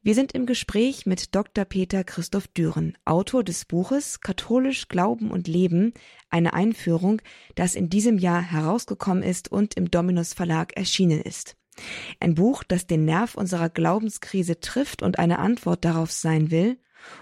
Wir 0.01 0.15
sind 0.15 0.31
im 0.31 0.47
Gespräch 0.47 1.05
mit 1.05 1.35
Dr. 1.35 1.65
Peter 1.65 2.03
Christoph 2.03 2.47
Düren, 2.47 2.97
Autor 3.05 3.43
des 3.43 3.65
Buches 3.65 4.19
Katholisch 4.21 4.87
Glauben 4.87 5.29
und 5.29 5.47
Leben, 5.47 5.93
eine 6.31 6.55
Einführung, 6.55 7.21
das 7.53 7.75
in 7.75 7.87
diesem 7.87 8.17
Jahr 8.17 8.41
herausgekommen 8.41 9.21
ist 9.21 9.51
und 9.51 9.75
im 9.75 9.91
Dominus 9.91 10.33
Verlag 10.33 10.75
erschienen 10.75 11.21
ist. 11.21 11.55
Ein 12.19 12.33
Buch, 12.33 12.63
das 12.63 12.87
den 12.87 13.05
Nerv 13.05 13.35
unserer 13.35 13.69
Glaubenskrise 13.69 14.59
trifft 14.59 15.03
und 15.03 15.19
eine 15.19 15.37
Antwort 15.37 15.85
darauf 15.85 16.11
sein 16.11 16.49
will 16.49 16.79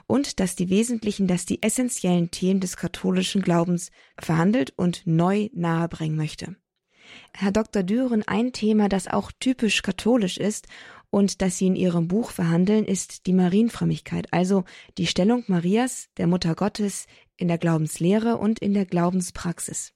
und 0.07 0.39
dass 0.39 0.55
die 0.55 0.69
wesentlichen, 0.69 1.27
dass 1.27 1.45
die 1.45 1.63
essentiellen 1.63 2.31
Themen 2.31 2.59
des 2.59 2.77
katholischen 2.77 3.41
Glaubens 3.41 3.91
verhandelt 4.19 4.73
und 4.77 5.03
neu 5.05 5.49
nahebringen 5.53 6.17
möchte. 6.17 6.55
Herr 7.33 7.51
Dr. 7.51 7.83
Düren, 7.83 8.23
ein 8.27 8.53
Thema, 8.53 8.89
das 8.89 9.07
auch 9.07 9.31
typisch 9.39 9.81
katholisch 9.81 10.37
ist 10.37 10.67
und 11.09 11.41
das 11.41 11.57
Sie 11.57 11.67
in 11.67 11.75
Ihrem 11.75 12.07
Buch 12.07 12.31
verhandeln, 12.31 12.85
ist 12.85 13.25
die 13.25 13.33
Marienfrömmigkeit, 13.33 14.31
also 14.31 14.63
die 14.97 15.07
Stellung 15.07 15.43
Marias, 15.47 16.09
der 16.17 16.27
Mutter 16.27 16.55
Gottes, 16.55 17.05
in 17.37 17.47
der 17.49 17.57
Glaubenslehre 17.57 18.37
und 18.37 18.59
in 18.59 18.73
der 18.73 18.85
Glaubenspraxis. 18.85 19.93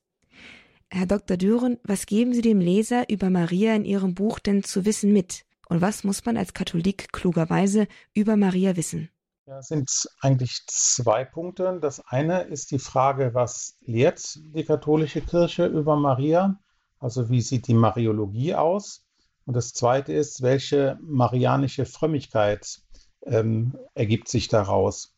Herr 0.90 1.06
Dr. 1.06 1.38
Düren, 1.38 1.78
was 1.84 2.06
geben 2.06 2.34
Sie 2.34 2.42
dem 2.42 2.60
Leser 2.60 3.10
über 3.10 3.30
Maria 3.30 3.76
in 3.76 3.86
Ihrem 3.86 4.14
Buch 4.14 4.40
denn 4.40 4.64
zu 4.64 4.86
wissen 4.86 5.14
mit? 5.14 5.46
Und 5.68 5.82
was 5.82 6.04
muss 6.04 6.26
man 6.26 6.38
als 6.38 6.54
Katholik 6.54 7.12
klugerweise 7.12 7.88
über 8.14 8.36
Maria 8.36 8.76
wissen? 8.76 9.10
Ja, 9.48 9.60
es 9.60 9.68
sind 9.68 10.10
eigentlich 10.22 10.64
zwei 10.66 11.24
Punkte. 11.24 11.78
Das 11.80 12.00
eine 12.00 12.42
ist 12.42 12.72
die 12.72 12.80
Frage, 12.80 13.36
was 13.36 13.78
lehrt 13.82 14.40
die 14.56 14.64
katholische 14.64 15.22
Kirche 15.22 15.68
über 15.68 15.96
Maria? 15.96 16.60
Also 17.00 17.30
wie 17.30 17.42
sieht 17.42 17.68
die 17.68 17.76
Mariologie 17.76 18.56
aus? 18.56 19.06
Und 19.46 19.56
das 19.56 19.74
zweite 19.74 20.14
ist, 20.14 20.42
welche 20.42 20.98
marianische 21.00 21.86
Frömmigkeit 21.86 22.82
ähm, 23.22 23.78
ergibt 23.94 24.30
sich 24.30 24.48
daraus? 24.48 25.14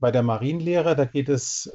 Bei 0.00 0.10
der 0.10 0.22
Marienlehre, 0.22 0.94
da 0.94 1.06
geht 1.06 1.30
es 1.30 1.72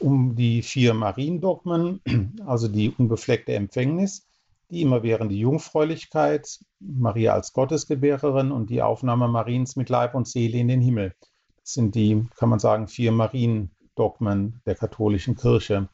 um 0.00 0.34
die 0.34 0.62
vier 0.62 0.94
Mariendogmen, 0.94 2.00
also 2.44 2.66
die 2.66 2.90
unbefleckte 2.90 3.52
Empfängnis, 3.52 4.26
die 4.70 4.82
immerwährende 4.82 5.34
Jungfräulichkeit, 5.34 6.58
Maria 6.78 7.34
als 7.34 7.52
Gottesgebärerin 7.52 8.52
und 8.52 8.70
die 8.70 8.82
Aufnahme 8.82 9.28
Mariens 9.28 9.76
mit 9.76 9.88
Leib 9.88 10.14
und 10.14 10.28
Seele 10.28 10.58
in 10.58 10.68
den 10.68 10.80
Himmel. 10.80 11.14
Das 11.56 11.72
sind 11.74 11.94
die, 11.94 12.26
kann 12.36 12.48
man 12.48 12.58
sagen, 12.58 12.88
vier 12.88 13.12
Mariendogmen 13.12 14.60
der 14.66 14.74
katholischen 14.74 15.36
Kirche. 15.36 15.88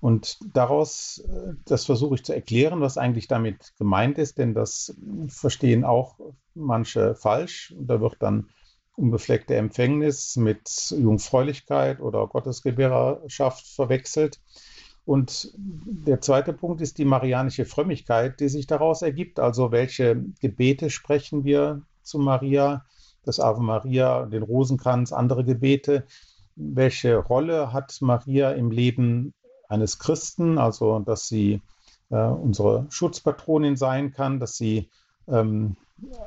Und 0.00 0.38
daraus, 0.52 1.22
das 1.64 1.84
versuche 1.84 2.16
ich 2.16 2.24
zu 2.24 2.34
erklären, 2.34 2.80
was 2.80 2.98
eigentlich 2.98 3.28
damit 3.28 3.72
gemeint 3.78 4.18
ist, 4.18 4.38
denn 4.38 4.52
das 4.52 4.96
verstehen 5.28 5.84
auch 5.84 6.18
manche 6.54 7.14
falsch. 7.14 7.72
Da 7.78 8.00
wird 8.00 8.16
dann 8.18 8.48
unbefleckte 8.96 9.54
Empfängnis 9.54 10.36
mit 10.36 10.68
Jungfräulichkeit 10.90 12.00
oder 12.00 12.26
Gottesgebärerschaft 12.26 13.66
verwechselt. 13.68 14.40
Und 15.04 15.52
der 15.56 16.20
zweite 16.20 16.52
Punkt 16.52 16.80
ist 16.80 16.98
die 16.98 17.04
marianische 17.04 17.64
Frömmigkeit, 17.64 18.38
die 18.38 18.48
sich 18.48 18.66
daraus 18.66 19.02
ergibt. 19.02 19.40
Also 19.40 19.72
welche 19.72 20.24
Gebete 20.40 20.90
sprechen 20.90 21.44
wir 21.44 21.82
zu 22.02 22.18
Maria, 22.18 22.84
das 23.24 23.40
Ave 23.40 23.62
Maria, 23.62 24.26
den 24.26 24.42
Rosenkranz, 24.42 25.12
andere 25.12 25.44
Gebete. 25.44 26.04
Welche 26.54 27.16
Rolle 27.16 27.72
hat 27.72 27.96
Maria 28.00 28.52
im 28.52 28.70
Leben 28.70 29.34
eines 29.68 29.98
Christen? 29.98 30.58
Also 30.58 31.00
dass 31.00 31.26
sie 31.26 31.60
äh, 32.10 32.16
unsere 32.16 32.86
Schutzpatronin 32.90 33.76
sein 33.76 34.12
kann, 34.12 34.38
dass 34.38 34.56
sie 34.56 34.88
ähm, 35.26 35.76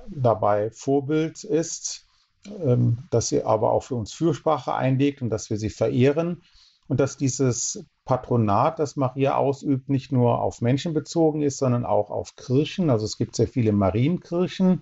dabei 0.08 0.70
Vorbild 0.72 1.44
ist, 1.44 2.06
ähm, 2.46 2.98
dass 3.10 3.30
sie 3.30 3.44
aber 3.44 3.72
auch 3.72 3.84
für 3.84 3.96
uns 3.96 4.14
Fürsprache 4.14 4.74
einlegt 4.74 5.22
und 5.22 5.30
dass 5.30 5.50
wir 5.50 5.58
sie 5.58 5.70
verehren 5.70 6.42
und 6.88 7.00
dass 7.00 7.18
dieses 7.18 7.86
Patronat, 8.06 8.80
das 8.80 8.96
Maria 8.96 9.36
ausübt, 9.36 9.90
nicht 9.90 10.12
nur 10.12 10.42
auf 10.42 10.62
Menschen 10.62 10.94
bezogen 10.94 11.42
ist, 11.42 11.58
sondern 11.58 11.86
auch 11.86 12.12
auf 12.12 12.36
Kirchen. 12.36 12.90
Also 12.90 13.06
es 13.06 13.18
gibt 13.18 13.36
sehr 13.36 13.48
viele 13.48 13.72
Marienkirchen. 13.72 14.82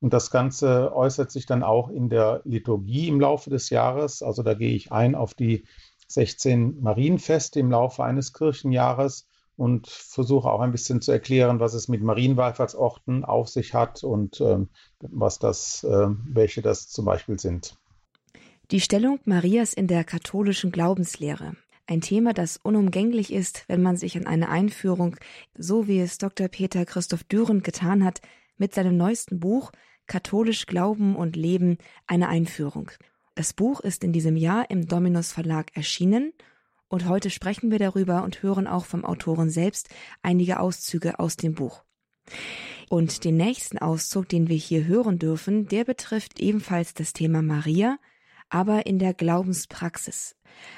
Und 0.00 0.12
das 0.12 0.30
Ganze 0.30 0.94
äußert 0.94 1.30
sich 1.32 1.46
dann 1.46 1.62
auch 1.62 1.88
in 1.88 2.08
der 2.08 2.42
Liturgie 2.44 3.08
im 3.08 3.20
Laufe 3.20 3.50
des 3.50 3.70
Jahres. 3.70 4.22
Also 4.22 4.42
da 4.42 4.54
gehe 4.54 4.74
ich 4.74 4.92
ein 4.92 5.14
auf 5.14 5.34
die 5.34 5.64
16 6.08 6.80
Marienfeste 6.80 7.58
im 7.58 7.70
Laufe 7.70 8.04
eines 8.04 8.32
Kirchenjahres 8.32 9.26
und 9.56 9.88
versuche 9.88 10.50
auch 10.50 10.60
ein 10.60 10.70
bisschen 10.70 11.00
zu 11.00 11.12
erklären, 11.12 11.60
was 11.60 11.74
es 11.74 11.88
mit 11.88 12.02
Marienwallfahrtsorten 12.02 13.24
auf 13.24 13.48
sich 13.48 13.74
hat 13.74 14.04
und 14.04 14.40
äh, 14.40 14.58
was 15.00 15.38
das, 15.38 15.82
äh, 15.82 16.08
welche 16.28 16.62
das 16.62 16.88
zum 16.88 17.06
Beispiel 17.06 17.40
sind. 17.40 17.76
Die 18.70 18.80
Stellung 18.80 19.18
Marias 19.24 19.72
in 19.72 19.86
der 19.86 20.04
katholischen 20.04 20.72
Glaubenslehre. 20.72 21.56
Ein 21.88 22.00
Thema, 22.00 22.32
das 22.32 22.56
unumgänglich 22.56 23.32
ist, 23.32 23.64
wenn 23.68 23.80
man 23.80 23.96
sich 23.96 24.16
an 24.16 24.26
eine 24.26 24.48
Einführung, 24.48 25.16
so 25.56 25.86
wie 25.86 26.00
es 26.00 26.18
Dr. 26.18 26.48
Peter 26.48 26.84
Christoph 26.84 27.22
Düren 27.24 27.62
getan 27.62 28.04
hat, 28.04 28.20
mit 28.56 28.74
seinem 28.74 28.96
neuesten 28.96 29.38
Buch 29.38 29.70
Katholisch 30.08 30.66
Glauben 30.66 31.14
und 31.14 31.36
Leben 31.36 31.78
eine 32.06 32.28
Einführung. 32.28 32.90
Das 33.36 33.52
Buch 33.52 33.80
ist 33.80 34.02
in 34.02 34.12
diesem 34.12 34.36
Jahr 34.36 34.68
im 34.70 34.88
Dominus 34.88 35.30
Verlag 35.32 35.76
erschienen 35.76 36.32
und 36.88 37.08
heute 37.08 37.30
sprechen 37.30 37.70
wir 37.70 37.78
darüber 37.78 38.24
und 38.24 38.42
hören 38.42 38.66
auch 38.66 38.84
vom 38.84 39.04
Autoren 39.04 39.50
selbst 39.50 39.88
einige 40.22 40.58
Auszüge 40.58 41.18
aus 41.20 41.36
dem 41.36 41.54
Buch. 41.54 41.84
Und 42.88 43.24
den 43.24 43.36
nächsten 43.36 43.78
Auszug, 43.78 44.28
den 44.28 44.48
wir 44.48 44.56
hier 44.56 44.86
hören 44.86 45.18
dürfen, 45.18 45.66
der 45.66 45.84
betrifft 45.84 46.40
ebenfalls 46.40 46.94
das 46.94 47.12
Thema 47.12 47.42
Maria, 47.42 47.98
aber 48.48 48.86
in 48.86 48.98
der 48.98 49.14
Glaubenspraxis. 49.14 50.36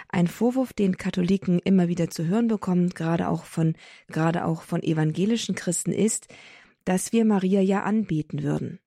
Ein 0.08 0.26
Vorwurf, 0.26 0.72
den 0.72 0.96
Katholiken 0.96 1.58
immer 1.60 1.88
wieder 1.88 2.10
zu 2.10 2.26
hören 2.26 2.48
bekommen, 2.48 2.90
gerade 2.90 3.28
auch 3.28 3.44
von, 3.44 3.76
gerade 4.08 4.44
auch 4.44 4.62
von 4.62 4.82
evangelischen 4.82 5.54
Christen 5.54 5.92
ist, 5.92 6.28
dass 6.84 7.12
wir 7.12 7.24
Maria 7.24 7.60
ja 7.60 7.82
anbeten 7.82 8.42
würden. 8.42 8.80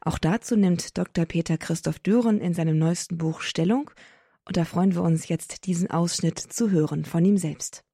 Auch 0.00 0.18
dazu 0.18 0.56
nimmt 0.56 0.96
Dr. 0.98 1.24
Peter 1.24 1.58
Christoph 1.58 1.98
Düren 1.98 2.40
in 2.40 2.54
seinem 2.54 2.78
neuesten 2.78 3.18
Buch 3.18 3.40
Stellung 3.40 3.90
und 4.44 4.56
da 4.56 4.64
freuen 4.64 4.94
wir 4.94 5.02
uns 5.02 5.28
jetzt, 5.28 5.66
diesen 5.66 5.90
Ausschnitt 5.90 6.38
zu 6.38 6.70
hören 6.70 7.04
von 7.04 7.24
ihm 7.24 7.36
selbst. 7.36 7.84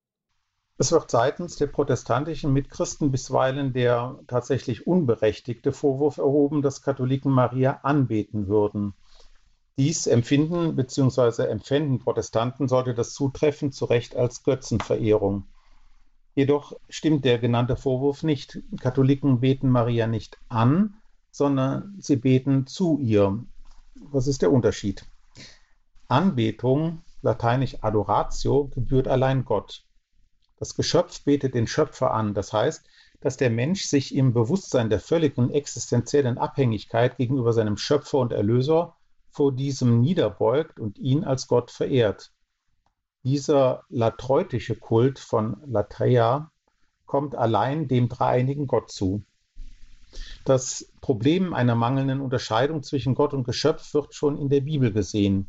Es 0.81 0.93
wird 0.93 1.11
seitens 1.11 1.57
der 1.57 1.67
protestantischen 1.67 2.53
Mitchristen 2.53 3.11
bisweilen 3.11 3.73
der 3.73 4.21
tatsächlich 4.29 4.87
unberechtigte 4.87 5.73
Vorwurf 5.73 6.19
erhoben, 6.19 6.63
dass 6.63 6.83
Katholiken 6.83 7.33
Maria 7.33 7.81
anbeten 7.83 8.47
würden. 8.47 8.95
Dies 9.79 10.09
empfinden 10.09 10.75
bzw. 10.75 11.45
empfänden 11.45 12.01
Protestanten 12.01 12.67
sollte 12.67 12.95
das 12.95 13.15
zutreffen 13.15 13.71
zu 13.71 13.85
Recht 13.85 14.17
als 14.17 14.43
Götzenverehrung. 14.43 15.45
Jedoch 16.35 16.73
stimmt 16.89 17.25
der 17.25 17.39
genannte 17.39 17.77
Vorwurf 17.77 18.25
nicht. 18.25 18.59
Katholiken 18.81 19.39
beten 19.39 19.71
Maria 19.71 20.09
nicht 20.09 20.37
an, 20.49 20.97
sondern 21.31 21.95
sie 22.01 22.17
beten 22.17 22.67
zu 22.67 22.99
ihr. 22.99 23.45
Was 23.95 24.27
ist 24.27 24.43
der 24.43 24.51
Unterschied? 24.51 25.05
Anbetung, 26.09 27.03
lateinisch 27.23 27.77
adoratio, 27.81 28.67
gebührt 28.75 29.07
allein 29.07 29.45
Gott. 29.45 29.85
Das 30.57 30.75
Geschöpf 30.75 31.23
betet 31.23 31.55
den 31.55 31.69
Schöpfer 31.69 32.13
an, 32.13 32.35
das 32.35 32.53
heißt, 32.53 32.85
dass 33.21 33.37
der 33.37 33.51
Mensch 33.51 33.85
sich 33.85 34.13
im 34.13 34.33
Bewusstsein 34.33 34.91
der 34.91 34.99
völligen 34.99 35.51
existenziellen 35.51 36.37
Abhängigkeit 36.37 37.17
gegenüber 37.17 37.53
seinem 37.53 37.77
Schöpfer 37.77 38.19
und 38.19 38.33
Erlöser 38.33 38.98
vor 39.39 39.53
diesem 39.53 40.01
niederbeugt 40.01 40.81
und 40.81 40.99
ihn 40.99 41.23
als 41.23 41.47
Gott 41.47 41.71
verehrt. 41.71 42.33
Dieser 43.23 43.85
latreutische 43.89 44.75
Kult 44.75 45.21
von 45.21 45.63
Latreia 45.65 46.51
kommt 47.07 47.37
allein 47.37 47.87
dem 47.87 48.09
dreieinigen 48.09 48.67
Gott 48.67 48.91
zu. 48.91 49.23
Das 50.45 50.91
Problem 51.01 51.55
einer 51.55 51.77
mangelnden 51.77 52.21
Unterscheidung 52.21 52.83
zwischen 52.83 53.15
Gott 53.15 53.33
und 53.33 53.45
Geschöpf 53.45 53.95
wird 53.95 54.13
schon 54.13 54.37
in 54.37 54.49
der 54.49 54.63
Bibel 54.63 54.93
gesehen. 54.93 55.47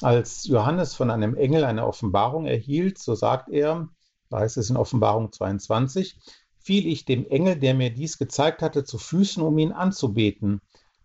Als 0.00 0.44
Johannes 0.44 0.94
von 0.94 1.10
einem 1.10 1.34
Engel 1.34 1.64
eine 1.64 1.86
Offenbarung 1.86 2.46
erhielt, 2.46 2.96
so 2.96 3.14
sagt 3.14 3.50
er, 3.50 3.90
da 4.30 4.38
heißt 4.38 4.56
es 4.56 4.70
in 4.70 4.78
Offenbarung 4.78 5.30
22, 5.30 6.18
fiel 6.58 6.86
ich 6.86 7.04
dem 7.04 7.26
Engel, 7.26 7.56
der 7.56 7.74
mir 7.74 7.90
dies 7.90 8.16
gezeigt 8.16 8.62
hatte, 8.62 8.84
zu 8.84 8.96
Füßen, 8.96 9.42
um 9.42 9.58
ihn 9.58 9.72
anzubeten. 9.72 10.62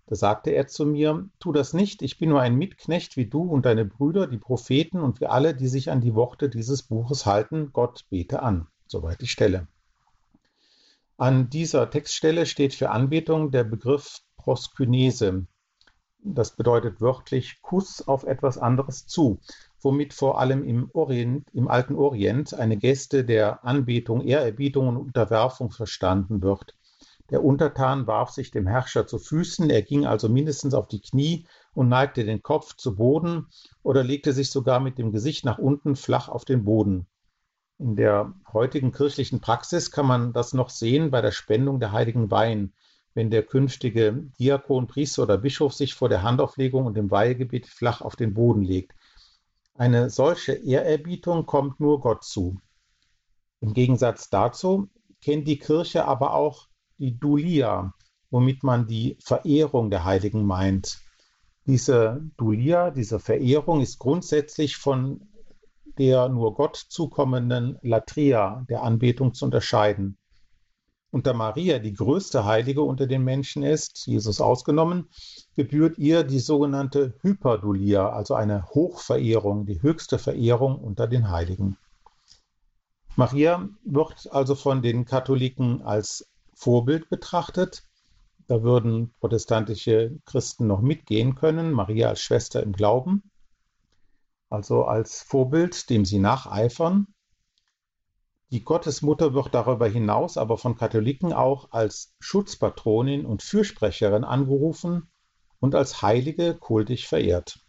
Da 0.08 0.16
sagte 0.16 0.52
er 0.52 0.68
zu 0.68 0.86
mir, 0.86 1.28
tu 1.40 1.52
das 1.52 1.74
nicht, 1.74 2.04
ich 2.04 2.20
bin 2.20 2.30
nur 2.30 2.42
ein 2.42 2.56
Mitknecht 2.56 3.18
wie 3.18 3.26
du 3.26 3.42
und 3.42 3.66
deine 3.66 3.86
Brüder, 3.86 4.28
die 4.28 4.38
Propheten 4.38 5.00
und 5.00 5.20
wir 5.20 5.32
alle, 5.32 5.56
die 5.56 5.68
sich 5.68 5.90
an 5.90 6.02
die 6.02 6.14
Worte 6.14 6.48
dieses 6.48 6.84
Buches 6.84 7.26
halten, 7.26 7.72
Gott 7.74 8.06
bete 8.10 8.44
an. 8.44 8.68
Soweit 8.86 9.22
die 9.22 9.28
Stelle. 9.28 9.68
An 11.18 11.50
dieser 11.50 11.90
Textstelle 11.90 12.46
steht 12.46 12.76
für 12.76 12.92
Anbetung 12.92 13.50
der 13.50 13.64
Begriff 13.64 14.20
Proskynese. 14.38 15.48
Das 16.20 16.56
bedeutet 16.56 17.02
wörtlich 17.02 17.62
Kuss 17.62 18.08
auf 18.08 18.26
etwas 18.26 18.58
anderes 18.58 19.08
zu, 19.08 19.40
womit 19.80 20.14
vor 20.14 20.40
allem 20.40 20.64
im, 20.64 20.90
Orient, 20.94 21.48
im 21.54 21.68
alten 21.68 21.96
Orient 21.96 22.54
eine 22.54 22.78
Geste 22.78 23.24
der 23.26 23.64
Anbetung, 23.64 24.22
Ehrerbietung 24.22 24.88
und 24.88 24.98
Unterwerfung 24.98 25.72
verstanden 25.72 26.44
wird. 26.44 26.76
Der 27.32 27.44
Untertan 27.44 28.06
warf 28.06 28.30
sich 28.30 28.52
dem 28.52 28.68
Herrscher 28.68 29.08
zu 29.08 29.18
Füßen, 29.18 29.70
er 29.72 29.82
ging 29.82 30.06
also 30.06 30.30
mindestens 30.30 30.76
auf 30.76 30.88
die 30.88 31.02
Knie 31.02 31.48
und 31.74 31.90
neigte 31.90 32.24
den 32.24 32.44
Kopf 32.44 32.76
zu 32.76 32.96
Boden 32.96 33.48
oder 33.82 34.04
legte 34.04 34.32
sich 34.32 34.52
sogar 34.52 34.80
mit 34.80 35.00
dem 35.00 35.12
Gesicht 35.12 35.44
nach 35.44 35.58
unten 35.58 35.96
flach 35.96 36.30
auf 36.30 36.46
den 36.46 36.64
Boden. 36.66 37.08
In 37.80 37.96
der 37.96 38.34
heutigen 38.54 38.92
kirchlichen 38.92 39.42
Praxis 39.42 39.90
kann 39.92 40.06
man 40.06 40.34
das 40.34 40.54
noch 40.54 40.70
sehen 40.70 41.10
bei 41.10 41.22
der 41.22 41.32
Spendung 41.32 41.80
der 41.80 41.92
heiligen 41.92 42.30
Wein, 42.30 42.74
wenn 43.16 43.32
der 43.32 43.44
künftige 43.44 44.30
Diakon, 44.40 44.88
Priester 44.88 45.24
oder 45.24 45.38
Bischof 45.38 45.74
sich 45.74 45.96
vor 45.96 46.10
der 46.10 46.22
Handauflegung 46.22 46.86
und 46.86 46.96
dem 46.96 47.10
Weihegebet 47.10 47.66
flach 47.66 48.02
auf 48.02 48.16
den 48.16 48.34
Boden 48.34 48.62
legt. 48.62 48.94
Eine 49.74 50.10
solche 50.10 50.54
Ehrerbietung 50.54 51.46
kommt 51.46 51.80
nur 51.80 52.00
Gott 52.00 52.24
zu. 52.24 52.62
Im 53.62 53.74
Gegensatz 53.74 54.30
dazu 54.30 54.90
kennt 55.22 55.48
die 55.48 55.60
Kirche 55.60 56.06
aber 56.06 56.34
auch 56.34 56.68
die 56.98 57.18
Dulia, 57.18 57.94
womit 58.30 58.64
man 58.64 58.88
die 58.88 59.18
Verehrung 59.20 59.90
der 59.90 60.06
Heiligen 60.06 60.46
meint. 60.46 61.00
Diese 61.66 62.22
Dulia, 62.38 62.92
diese 62.92 63.20
Verehrung 63.20 63.82
ist 63.82 64.00
grundsätzlich 64.00 64.78
von 64.78 65.28
der 65.98 66.30
nur 66.30 66.54
Gott 66.56 66.76
zukommenden 66.76 67.78
Latria, 67.82 68.66
der 68.70 68.84
Anbetung, 68.84 69.34
zu 69.34 69.46
unterscheiden. 69.46 70.18
Und 71.12 71.28
da 71.28 71.34
Maria 71.34 71.80
die 71.80 71.94
größte 71.94 72.44
Heilige 72.44 72.82
unter 72.82 73.08
den 73.08 73.24
Menschen 73.24 73.64
ist, 73.64 74.06
Jesus 74.06 74.42
ausgenommen, 74.42 75.10
gebührt 75.56 75.98
ihr 75.98 76.24
die 76.24 76.40
sogenannte 76.40 77.16
Hyperdulia, 77.22 78.10
also 78.10 78.34
eine 78.34 78.66
Hochverehrung, 78.66 79.66
die 79.66 79.82
höchste 79.82 80.20
Verehrung 80.20 80.76
unter 80.78 81.08
den 81.08 81.32
Heiligen. 81.32 81.78
Maria 83.16 83.70
wird 83.86 84.28
also 84.34 84.56
von 84.56 84.82
den 84.82 85.06
Katholiken 85.06 85.82
als 85.84 86.28
Vorbild 86.56 87.10
betrachtet. 87.10 87.84
Da 88.48 88.64
würden 88.64 89.14
protestantische 89.20 90.18
Christen 90.26 90.68
noch 90.68 90.82
mitgehen 90.82 91.36
können, 91.36 91.72
Maria 91.72 92.10
als 92.10 92.22
Schwester 92.22 92.64
im 92.64 92.74
Glauben, 92.74 93.30
also 94.50 94.86
als 94.86 95.22
Vorbild, 95.22 95.90
dem 95.90 96.06
sie 96.06 96.20
nacheifern. 96.20 97.08
Die 98.52 98.64
Gottesmutter 98.64 99.34
wird 99.34 99.54
darüber 99.54 99.88
hinaus 99.88 100.38
aber 100.38 100.58
von 100.58 100.78
Katholiken 100.78 101.34
auch 101.34 101.72
als 101.72 102.14
Schutzpatronin 102.20 103.26
und 103.26 103.42
Fürsprecherin 103.42 104.24
angerufen 104.24 105.10
und 105.60 105.76
als 105.76 106.02
Heilige 106.02 106.56
kultig 106.56 107.08
verehrt. 107.08 107.60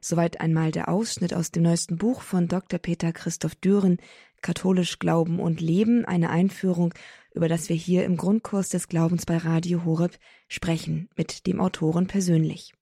Soweit 0.00 0.40
einmal 0.40 0.70
der 0.70 0.88
Ausschnitt 0.88 1.32
aus 1.32 1.50
dem 1.50 1.62
neuesten 1.62 1.96
Buch 1.96 2.22
von 2.22 2.48
Dr. 2.48 2.78
Peter 2.78 3.12
Christoph 3.12 3.54
Düren, 3.54 3.98
Katholisch 4.44 4.98
Glauben 4.98 5.40
und 5.40 5.62
Leben, 5.62 6.04
eine 6.04 6.28
Einführung, 6.28 6.92
über 7.34 7.48
das 7.48 7.70
wir 7.70 7.76
hier 7.76 8.04
im 8.04 8.18
Grundkurs 8.18 8.68
des 8.68 8.88
Glaubens 8.88 9.24
bei 9.24 9.38
Radio 9.38 9.86
Horeb 9.86 10.18
sprechen, 10.48 11.08
mit 11.16 11.46
dem 11.46 11.60
Autoren 11.60 12.06
persönlich. 12.06 12.74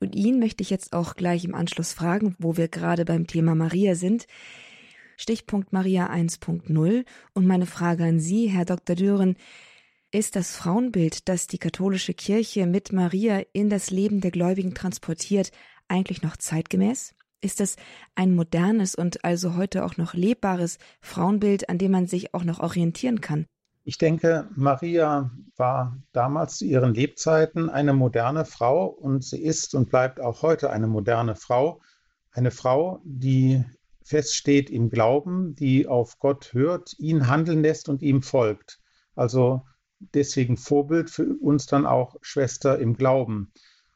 Und 0.00 0.14
ihn 0.14 0.38
möchte 0.38 0.62
ich 0.62 0.68
jetzt 0.68 0.92
auch 0.92 1.16
gleich 1.16 1.46
im 1.46 1.54
Anschluss 1.54 1.94
fragen, 1.94 2.36
wo 2.38 2.58
wir 2.58 2.68
gerade 2.68 3.06
beim 3.06 3.26
Thema 3.26 3.54
Maria 3.54 3.94
sind. 3.94 4.26
Stichpunkt 5.16 5.72
Maria 5.72 6.10
1.0 6.12 7.06
und 7.32 7.46
meine 7.46 7.66
Frage 7.66 8.04
an 8.04 8.20
Sie, 8.20 8.48
Herr 8.48 8.66
Dr. 8.66 8.96
Düren, 8.96 9.36
ist 10.12 10.36
das 10.36 10.54
Frauenbild, 10.54 11.26
das 11.30 11.46
die 11.46 11.58
katholische 11.58 12.12
Kirche 12.12 12.66
mit 12.66 12.92
Maria 12.92 13.42
in 13.54 13.70
das 13.70 13.90
Leben 13.90 14.20
der 14.20 14.30
Gläubigen 14.30 14.74
transportiert, 14.74 15.52
eigentlich 15.88 16.20
noch 16.20 16.36
zeitgemäß? 16.36 17.14
Ist 17.44 17.60
es 17.60 17.76
ein 18.14 18.34
modernes 18.34 18.94
und 18.94 19.22
also 19.22 19.54
heute 19.54 19.84
auch 19.84 19.98
noch 19.98 20.14
lebbares 20.14 20.78
Frauenbild, 21.02 21.68
an 21.68 21.76
dem 21.76 21.90
man 21.90 22.06
sich 22.06 22.32
auch 22.32 22.42
noch 22.42 22.60
orientieren 22.60 23.20
kann? 23.20 23.44
Ich 23.84 23.98
denke, 23.98 24.48
Maria 24.56 25.30
war 25.56 25.98
damals 26.12 26.56
zu 26.56 26.64
ihren 26.64 26.94
Lebzeiten 26.94 27.68
eine 27.68 27.92
moderne 27.92 28.46
Frau 28.46 28.86
und 28.86 29.24
sie 29.24 29.42
ist 29.42 29.74
und 29.74 29.90
bleibt 29.90 30.20
auch 30.20 30.40
heute 30.40 30.70
eine 30.70 30.86
moderne 30.86 31.36
Frau. 31.36 31.82
Eine 32.30 32.50
Frau, 32.50 33.02
die 33.04 33.62
feststeht 34.02 34.70
im 34.70 34.88
Glauben, 34.88 35.54
die 35.54 35.86
auf 35.86 36.18
Gott 36.18 36.54
hört, 36.54 36.98
ihn 36.98 37.28
handeln 37.28 37.60
lässt 37.60 37.90
und 37.90 38.00
ihm 38.00 38.22
folgt. 38.22 38.80
Also 39.14 39.66
deswegen 39.98 40.56
Vorbild 40.56 41.10
für 41.10 41.36
uns 41.42 41.66
dann 41.66 41.84
auch 41.84 42.16
Schwester 42.22 42.78
im 42.78 42.96
Glauben. 42.96 43.52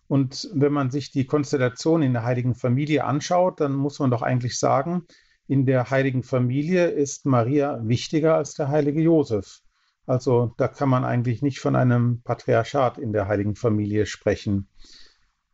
Und 0.08 0.48
wenn 0.54 0.72
man 0.72 0.90
sich 0.90 1.10
die 1.10 1.26
Konstellation 1.26 2.02
in 2.02 2.14
der 2.14 2.24
Heiligen 2.24 2.54
Familie 2.54 3.04
anschaut, 3.04 3.60
dann 3.60 3.74
muss 3.74 3.98
man 3.98 4.10
doch 4.10 4.22
eigentlich 4.22 4.58
sagen, 4.58 5.06
in 5.46 5.66
der 5.66 5.90
Heiligen 5.90 6.22
Familie 6.22 6.88
ist 6.88 7.26
Maria 7.26 7.80
wichtiger 7.82 8.34
als 8.34 8.54
der 8.54 8.68
heilige 8.68 9.00
Josef. 9.00 9.60
Also 10.06 10.54
da 10.56 10.68
kann 10.68 10.88
man 10.88 11.04
eigentlich 11.04 11.42
nicht 11.42 11.60
von 11.60 11.76
einem 11.76 12.22
Patriarchat 12.22 12.96
in 12.96 13.12
der 13.12 13.28
Heiligen 13.28 13.54
Familie 13.54 14.06
sprechen. 14.06 14.68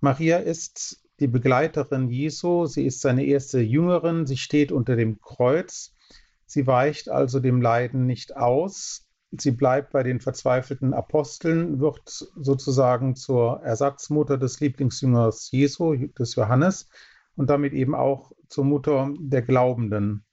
Maria 0.01 0.39
ist 0.39 1.03
die 1.19 1.27
Begleiterin 1.27 2.09
Jesu, 2.09 2.67
sie 2.67 2.87
ist 2.87 3.01
seine 3.01 3.25
erste 3.25 3.61
Jüngerin, 3.61 4.27
sie 4.27 4.37
steht 4.37 4.71
unter 4.71 4.95
dem 4.95 5.21
Kreuz, 5.21 5.97
sie 6.47 6.67
weicht 6.67 7.09
also 7.09 7.41
dem 7.41 7.61
Leiden 7.61 8.07
nicht 8.07 8.37
aus, 8.37 9.07
Sie 9.39 9.51
bleibt 9.51 9.93
bei 9.93 10.03
den 10.03 10.21
verzweifelten 10.21 10.95
Aposteln, 10.95 11.81
wird 11.81 12.09
sozusagen 12.09 13.17
zur 13.17 13.63
Ersatzmutter 13.63 14.39
des 14.39 14.61
Lieblingsjüngers 14.61 15.51
Jesu, 15.51 15.95
des 16.19 16.35
Johannes, 16.35 16.89
und 17.37 17.51
damit 17.51 17.73
eben 17.73 17.95
auch 17.95 18.33
zur 18.49 18.65
Mutter 18.65 19.13
der 19.19 19.43
Glaubenden. 19.43 20.25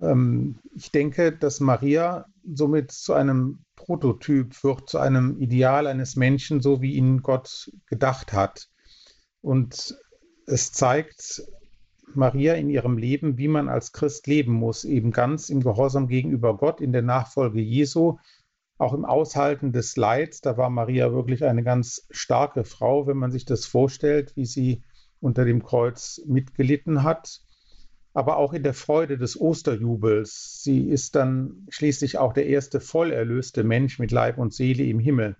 Ähm, 0.00 0.58
ich 0.74 0.90
denke, 0.92 1.32
dass 1.32 1.60
Maria 1.60 2.26
somit 2.44 2.92
zu 2.92 3.14
einem 3.14 3.64
Prototyp 3.76 4.62
wird, 4.62 4.88
zu 4.88 4.98
einem 4.98 5.38
Ideal 5.38 5.86
eines 5.86 6.16
Menschen, 6.16 6.60
so 6.60 6.82
wie 6.82 6.94
ihn 6.94 7.22
Gott 7.22 7.70
gedacht 7.86 8.32
hat. 8.32 8.68
Und 9.40 9.96
es 10.46 10.72
zeigt 10.72 11.42
Maria 12.14 12.54
in 12.54 12.70
ihrem 12.70 12.98
Leben, 12.98 13.38
wie 13.38 13.48
man 13.48 13.68
als 13.68 13.92
Christ 13.92 14.26
leben 14.26 14.52
muss, 14.52 14.84
eben 14.84 15.10
ganz 15.10 15.50
im 15.50 15.62
Gehorsam 15.62 16.08
gegenüber 16.08 16.56
Gott, 16.56 16.80
in 16.80 16.92
der 16.92 17.02
Nachfolge 17.02 17.60
Jesu, 17.60 18.18
auch 18.78 18.94
im 18.94 19.04
Aushalten 19.04 19.72
des 19.72 19.96
Leids. 19.96 20.40
Da 20.40 20.56
war 20.56 20.70
Maria 20.70 21.12
wirklich 21.12 21.44
eine 21.44 21.62
ganz 21.62 22.06
starke 22.10 22.64
Frau, 22.64 23.06
wenn 23.06 23.16
man 23.16 23.30
sich 23.30 23.44
das 23.44 23.66
vorstellt, 23.66 24.34
wie 24.36 24.46
sie 24.46 24.82
unter 25.20 25.44
dem 25.44 25.62
Kreuz 25.62 26.20
mitgelitten 26.26 27.02
hat. 27.02 27.40
Aber 28.14 28.36
auch 28.38 28.52
in 28.52 28.62
der 28.62 28.74
Freude 28.74 29.18
des 29.18 29.38
Osterjubels. 29.40 30.62
Sie 30.62 30.88
ist 30.88 31.14
dann 31.14 31.66
schließlich 31.68 32.18
auch 32.18 32.32
der 32.32 32.46
erste 32.46 32.80
voll 32.80 33.12
erlöste 33.12 33.64
Mensch 33.64 33.98
mit 33.98 34.10
Leib 34.10 34.38
und 34.38 34.54
Seele 34.54 34.84
im 34.84 34.98
Himmel. 34.98 35.36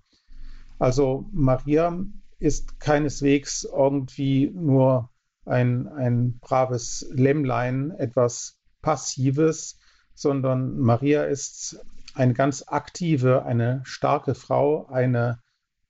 Also 0.77 1.27
Maria 1.33 2.05
ist 2.39 2.79
keineswegs 2.79 3.65
irgendwie 3.65 4.51
nur 4.53 5.09
ein, 5.45 5.87
ein 5.87 6.39
braves 6.39 7.07
Lämmlein, 7.11 7.91
etwas 7.91 8.59
Passives, 8.81 9.79
sondern 10.13 10.77
Maria 10.77 11.23
ist 11.23 11.79
eine 12.13 12.33
ganz 12.33 12.65
aktive, 12.67 13.45
eine 13.45 13.81
starke 13.83 14.35
Frau, 14.35 14.87
eine, 14.87 15.39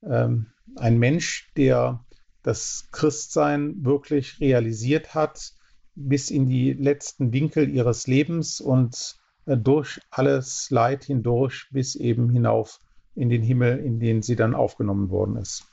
ähm, 0.03 0.47
ein 0.75 0.97
Mensch, 0.97 1.51
der 1.55 2.05
das 2.43 2.89
Christsein 2.91 3.83
wirklich 3.83 4.39
realisiert 4.39 5.15
hat, 5.15 5.53
bis 5.95 6.31
in 6.31 6.45
die 6.47 6.73
letzten 6.73 7.33
Winkel 7.33 7.69
ihres 7.69 8.07
Lebens 8.07 8.61
und 8.61 9.17
äh, 9.45 9.57
durch 9.57 9.99
alles 10.09 10.69
Leid 10.69 11.05
hindurch 11.05 11.67
bis 11.71 11.95
eben 11.95 12.29
hinauf 12.29 12.79
in 13.15 13.29
den 13.29 13.43
Himmel, 13.43 13.79
in 13.79 13.99
den 13.99 14.21
sie 14.21 14.35
dann 14.35 14.55
aufgenommen 14.55 15.09
worden 15.09 15.35
ist. 15.37 15.65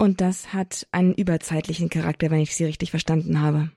Und 0.00 0.22
das 0.22 0.54
hat 0.54 0.86
einen 0.92 1.12
überzeitlichen 1.12 1.90
Charakter, 1.90 2.30
wenn 2.30 2.40
ich 2.40 2.56
Sie 2.56 2.64
richtig 2.64 2.90
verstanden 2.90 3.42
habe. 3.42 3.70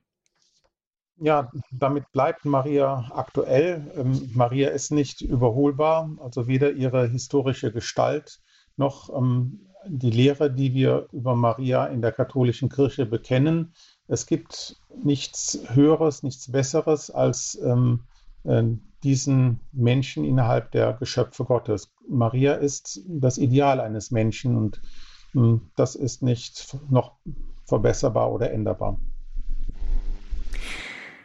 Ja, 1.17 1.51
damit 1.69 2.09
bleibt 2.13 2.45
Maria 2.45 3.11
aktuell. 3.13 3.91
Ähm, 3.97 4.31
Maria 4.33 4.69
ist 4.69 4.91
nicht 4.91 5.19
überholbar, 5.19 6.09
also 6.21 6.47
weder 6.47 6.71
ihre 6.71 7.09
historische 7.09 7.73
Gestalt 7.73 8.39
noch 8.77 9.13
ähm, 9.13 9.67
die 9.85 10.11
Lehre, 10.11 10.49
die 10.49 10.73
wir 10.73 11.09
über 11.11 11.35
Maria 11.35 11.87
in 11.87 12.01
der 12.01 12.13
katholischen 12.13 12.69
Kirche 12.69 13.05
bekennen. 13.05 13.73
Es 14.07 14.25
gibt 14.25 14.77
nichts 15.03 15.59
Höheres, 15.73 16.23
nichts 16.23 16.49
Besseres 16.49 17.11
als 17.11 17.59
ähm, 17.61 18.05
äh, 18.45 18.63
diesen 19.03 19.59
Menschen 19.73 20.23
innerhalb 20.23 20.71
der 20.71 20.93
Geschöpfe 20.93 21.43
Gottes. 21.43 21.91
Maria 22.07 22.53
ist 22.53 23.01
das 23.07 23.37
Ideal 23.37 23.81
eines 23.81 24.09
Menschen 24.09 24.55
und 24.55 24.81
das 25.75 25.95
ist 25.95 26.21
nicht 26.21 26.77
noch 26.89 27.13
verbesserbar 27.65 28.31
oder 28.31 28.51
änderbar. 28.51 28.99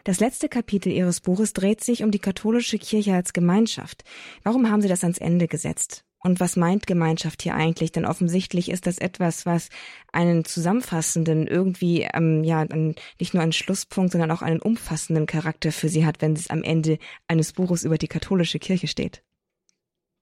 Das 0.05 0.21
letzte 0.21 0.49
Kapitel 0.49 0.91
Ihres 0.91 1.21
Buches 1.21 1.53
dreht 1.53 1.85
sich 1.85 2.03
um 2.03 2.11
die 2.11 2.19
katholische 2.19 2.79
Kirche 2.79 3.15
als 3.15 3.35
Gemeinschaft. 3.35 4.05
Warum 4.43 4.71
haben 4.71 4.81
Sie 4.81 4.89
das 4.89 5.03
ans 5.03 5.19
Ende 5.19 5.49
gesetzt? 5.49 6.05
Und 6.21 6.41
was 6.41 6.57
meint 6.57 6.87
Gemeinschaft 6.87 7.43
hier 7.43 7.55
eigentlich? 7.55 7.93
Denn 7.93 8.07
offensichtlich 8.07 8.71
ist 8.71 8.87
das 8.87 8.99
etwas, 8.99 9.47
was 9.47 9.69
einen 10.11 10.45
zusammenfassenden, 10.45 11.47
irgendwie, 11.47 12.09
ähm, 12.13 12.43
ja, 12.43 12.65
nicht 13.21 13.35
nur 13.35 13.43
einen 13.43 13.53
Schlusspunkt, 13.53 14.13
sondern 14.13 14.31
auch 14.31 14.43
einen 14.43 14.61
umfassenden 14.61 15.27
Charakter 15.27 15.71
für 15.71 15.89
Sie 15.89 16.07
hat, 16.07 16.21
wenn 16.21 16.33
es 16.33 16.51
am 16.51 16.63
Ende 16.63 16.99
eines 17.29 17.53
Buches 17.53 17.85
über 17.85 17.99
die 17.99 18.09
katholische 18.09 18.59
Kirche 18.59 18.89
steht. 18.89 19.23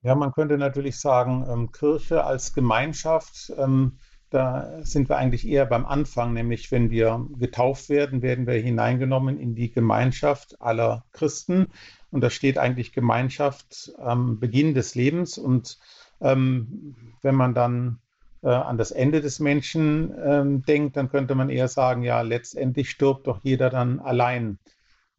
Ja, 0.06 0.14
man 0.14 0.30
könnte 0.30 0.56
natürlich 0.56 1.00
sagen, 1.00 1.44
ähm, 1.50 1.72
Kirche 1.72 2.22
als 2.22 2.54
Gemeinschaft, 2.54 3.52
ähm, 3.58 3.98
da 4.30 4.78
sind 4.82 5.08
wir 5.08 5.16
eigentlich 5.16 5.48
eher 5.48 5.66
beim 5.66 5.84
Anfang, 5.84 6.32
nämlich 6.32 6.70
wenn 6.70 6.90
wir 6.90 7.26
getauft 7.40 7.88
werden, 7.88 8.22
werden 8.22 8.46
wir 8.46 8.54
hineingenommen 8.54 9.36
in 9.36 9.56
die 9.56 9.72
Gemeinschaft 9.72 10.60
aller 10.62 11.04
Christen. 11.10 11.66
Und 12.12 12.20
da 12.20 12.30
steht 12.30 12.56
eigentlich 12.56 12.92
Gemeinschaft 12.92 13.94
am 13.98 14.38
Beginn 14.38 14.74
des 14.74 14.94
Lebens. 14.94 15.38
Und 15.38 15.76
ähm, 16.20 16.94
wenn 17.22 17.34
man 17.34 17.52
dann 17.52 17.98
äh, 18.44 18.50
an 18.50 18.78
das 18.78 18.92
Ende 18.92 19.20
des 19.20 19.40
Menschen 19.40 20.14
ähm, 20.24 20.62
denkt, 20.62 20.96
dann 20.96 21.08
könnte 21.08 21.34
man 21.34 21.50
eher 21.50 21.66
sagen, 21.66 22.02
ja, 22.02 22.20
letztendlich 22.20 22.90
stirbt 22.90 23.26
doch 23.26 23.40
jeder 23.42 23.70
dann 23.70 23.98
allein. 23.98 24.60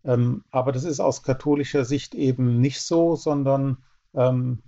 Ähm, 0.06 0.46
aber 0.50 0.72
das 0.72 0.86
ist 0.86 1.02
aus 1.02 1.24
katholischer 1.24 1.84
Sicht 1.84 2.16
eben 2.16 2.62
nicht 2.62 2.80
so, 2.80 3.18
sondern 3.18 3.80
ähm, 4.16 4.62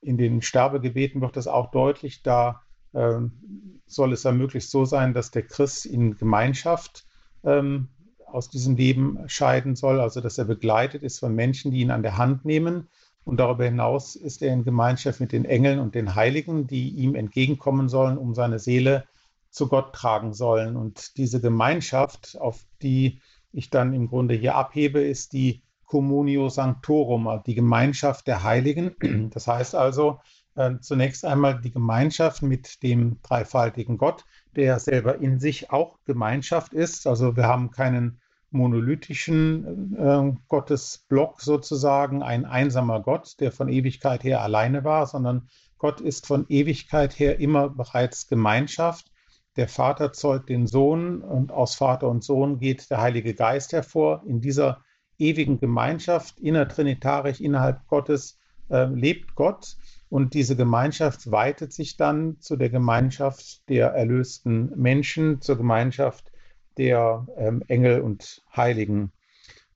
in 0.00 0.18
den 0.18 0.42
Sterbegebeten 0.42 1.20
wird 1.20 1.36
das 1.36 1.46
auch 1.46 1.70
deutlich, 1.70 2.22
da 2.22 2.62
ähm, 2.94 3.80
soll 3.86 4.12
es 4.12 4.22
ja 4.22 4.32
möglichst 4.32 4.70
so 4.70 4.84
sein, 4.84 5.14
dass 5.14 5.30
der 5.30 5.42
Christ 5.42 5.86
in 5.86 6.16
Gemeinschaft 6.16 7.06
ähm, 7.42 7.88
aus 8.26 8.50
diesem 8.50 8.76
Leben 8.76 9.28
scheiden 9.28 9.76
soll, 9.76 10.00
also 10.00 10.20
dass 10.20 10.38
er 10.38 10.44
begleitet 10.44 11.02
ist 11.02 11.20
von 11.20 11.34
Menschen, 11.34 11.70
die 11.70 11.80
ihn 11.80 11.90
an 11.90 12.02
der 12.02 12.16
Hand 12.16 12.44
nehmen. 12.44 12.88
Und 13.24 13.38
darüber 13.38 13.64
hinaus 13.64 14.16
ist 14.16 14.42
er 14.42 14.52
in 14.52 14.64
Gemeinschaft 14.64 15.20
mit 15.20 15.32
den 15.32 15.44
Engeln 15.44 15.78
und 15.78 15.94
den 15.94 16.14
Heiligen, 16.14 16.66
die 16.66 16.90
ihm 16.90 17.14
entgegenkommen 17.14 17.88
sollen, 17.88 18.18
um 18.18 18.34
seine 18.34 18.58
Seele 18.58 19.04
zu 19.50 19.68
Gott 19.68 19.94
tragen 19.94 20.34
sollen. 20.34 20.76
Und 20.76 21.16
diese 21.16 21.40
Gemeinschaft, 21.40 22.36
auf 22.38 22.66
die 22.82 23.20
ich 23.52 23.70
dann 23.70 23.94
im 23.94 24.08
Grunde 24.08 24.34
hier 24.34 24.56
abhebe, 24.56 25.00
ist 25.00 25.32
die 25.32 25.62
Communio 25.94 26.48
Sanctorum, 26.48 27.40
die 27.46 27.54
Gemeinschaft 27.54 28.26
der 28.26 28.42
Heiligen. 28.42 28.96
Das 29.32 29.46
heißt 29.46 29.76
also 29.76 30.18
äh, 30.56 30.72
zunächst 30.80 31.24
einmal 31.24 31.60
die 31.60 31.70
Gemeinschaft 31.70 32.42
mit 32.42 32.82
dem 32.82 33.20
dreifaltigen 33.22 33.96
Gott, 33.96 34.24
der 34.56 34.80
selber 34.80 35.20
in 35.20 35.38
sich 35.38 35.70
auch 35.70 36.00
Gemeinschaft 36.04 36.72
ist. 36.72 37.06
Also 37.06 37.36
wir 37.36 37.44
haben 37.44 37.70
keinen 37.70 38.20
monolithischen 38.50 39.96
äh, 39.96 40.32
Gottesblock 40.48 41.40
sozusagen, 41.40 42.24
ein 42.24 42.44
einsamer 42.44 43.00
Gott, 43.00 43.36
der 43.38 43.52
von 43.52 43.68
Ewigkeit 43.68 44.24
her 44.24 44.42
alleine 44.42 44.82
war, 44.82 45.06
sondern 45.06 45.48
Gott 45.78 46.00
ist 46.00 46.26
von 46.26 46.44
Ewigkeit 46.48 47.16
her 47.20 47.38
immer 47.38 47.68
bereits 47.68 48.26
Gemeinschaft. 48.26 49.12
Der 49.54 49.68
Vater 49.68 50.12
zeugt 50.12 50.48
den 50.48 50.66
Sohn 50.66 51.22
und 51.22 51.52
aus 51.52 51.76
Vater 51.76 52.08
und 52.08 52.24
Sohn 52.24 52.58
geht 52.58 52.90
der 52.90 53.00
Heilige 53.00 53.34
Geist 53.34 53.72
hervor. 53.72 54.24
In 54.26 54.40
dieser 54.40 54.80
ewigen 55.18 55.60
Gemeinschaft, 55.60 56.38
innertrinitarisch 56.40 57.40
innerhalb 57.40 57.86
Gottes, 57.86 58.38
äh, 58.70 58.84
lebt 58.86 59.34
Gott. 59.34 59.76
Und 60.08 60.34
diese 60.34 60.56
Gemeinschaft 60.56 61.30
weitet 61.30 61.72
sich 61.72 61.96
dann 61.96 62.40
zu 62.40 62.56
der 62.56 62.70
Gemeinschaft 62.70 63.68
der 63.68 63.88
erlösten 63.88 64.70
Menschen, 64.76 65.40
zur 65.40 65.56
Gemeinschaft 65.56 66.30
der 66.76 67.26
ähm, 67.36 67.62
Engel 67.68 68.00
und 68.00 68.42
Heiligen. 68.54 69.12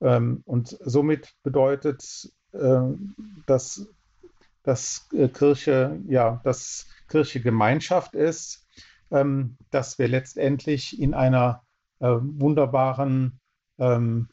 Ähm, 0.01 0.41
und 0.45 0.77
somit 0.81 1.33
bedeutet, 1.43 2.31
äh, 2.53 2.81
dass, 3.45 3.87
dass 4.63 5.07
äh, 5.13 5.27
Kirche, 5.27 5.99
ja, 6.07 6.41
dass 6.43 6.87
Kirche 7.07 7.41
Gemeinschaft 7.41 8.15
ist, 8.15 8.65
ähm, 9.11 9.57
dass 9.71 9.99
wir 9.99 10.07
letztendlich 10.07 11.01
in 11.01 11.13
einer 11.13 11.63
äh, 11.99 12.07
wunderbaren 12.07 13.39
ähm, 13.77 14.29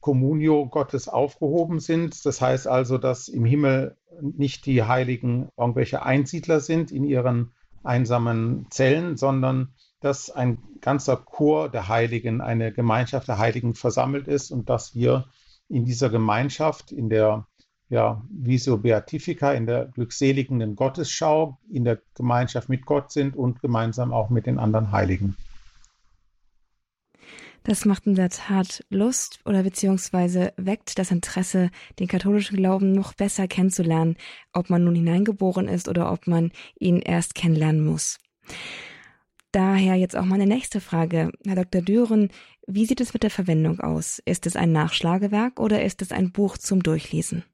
Communio 0.00 0.66
Gottes 0.66 1.08
aufgehoben 1.08 1.80
sind. 1.80 2.24
Das 2.24 2.40
heißt 2.40 2.66
also, 2.66 2.98
dass 2.98 3.28
im 3.28 3.44
Himmel 3.44 3.96
nicht 4.20 4.66
die 4.66 4.82
Heiligen 4.82 5.48
irgendwelche 5.56 6.02
Einsiedler 6.02 6.60
sind 6.60 6.90
in 6.90 7.04
ihren 7.04 7.52
einsamen 7.82 8.66
Zellen, 8.70 9.16
sondern 9.16 9.74
dass 10.00 10.30
ein 10.30 10.58
ganzer 10.80 11.16
Chor 11.16 11.68
der 11.68 11.88
Heiligen, 11.88 12.40
eine 12.40 12.72
Gemeinschaft 12.72 13.28
der 13.28 13.38
Heiligen 13.38 13.74
versammelt 13.74 14.28
ist 14.28 14.50
und 14.50 14.68
dass 14.70 14.94
wir 14.94 15.26
in 15.68 15.84
dieser 15.84 16.10
Gemeinschaft, 16.10 16.92
in 16.92 17.08
der 17.08 17.46
ja, 17.88 18.22
Visio 18.30 18.78
Beatifica, 18.78 19.52
in 19.52 19.66
der 19.66 19.86
glückseligenden 19.86 20.76
Gottesschau, 20.76 21.58
in 21.70 21.84
der 21.84 22.00
Gemeinschaft 22.14 22.68
mit 22.68 22.86
Gott 22.86 23.12
sind 23.12 23.36
und 23.36 23.60
gemeinsam 23.60 24.12
auch 24.12 24.30
mit 24.30 24.46
den 24.46 24.58
anderen 24.58 24.92
Heiligen. 24.92 25.36
Das 27.62 27.84
macht 27.84 28.06
in 28.06 28.14
der 28.14 28.30
Tat 28.30 28.84
Lust 28.88 29.40
oder 29.44 29.62
beziehungsweise 29.62 30.52
weckt 30.56 30.98
das 30.98 31.10
Interesse, 31.10 31.70
den 31.98 32.08
katholischen 32.08 32.56
Glauben 32.56 32.92
noch 32.92 33.12
besser 33.12 33.48
kennenzulernen, 33.48 34.16
ob 34.52 34.70
man 34.70 34.84
nun 34.84 34.94
hineingeboren 34.94 35.68
ist 35.68 35.88
oder 35.88 36.10
ob 36.10 36.26
man 36.26 36.52
ihn 36.78 37.00
erst 37.00 37.34
kennenlernen 37.34 37.84
muss. 37.84 38.18
Daher 39.52 39.96
jetzt 39.96 40.16
auch 40.16 40.24
meine 40.24 40.46
nächste 40.46 40.80
Frage. 40.80 41.32
Herr 41.44 41.56
Dr. 41.56 41.82
Düren, 41.82 42.30
wie 42.66 42.86
sieht 42.86 43.00
es 43.00 43.12
mit 43.12 43.24
der 43.24 43.30
Verwendung 43.30 43.80
aus? 43.80 44.20
Ist 44.24 44.46
es 44.46 44.56
ein 44.56 44.72
Nachschlagewerk 44.72 45.58
oder 45.58 45.82
ist 45.82 46.02
es 46.02 46.12
ein 46.12 46.30
Buch 46.30 46.56
zum 46.56 46.82
Durchlesen? 46.82 47.44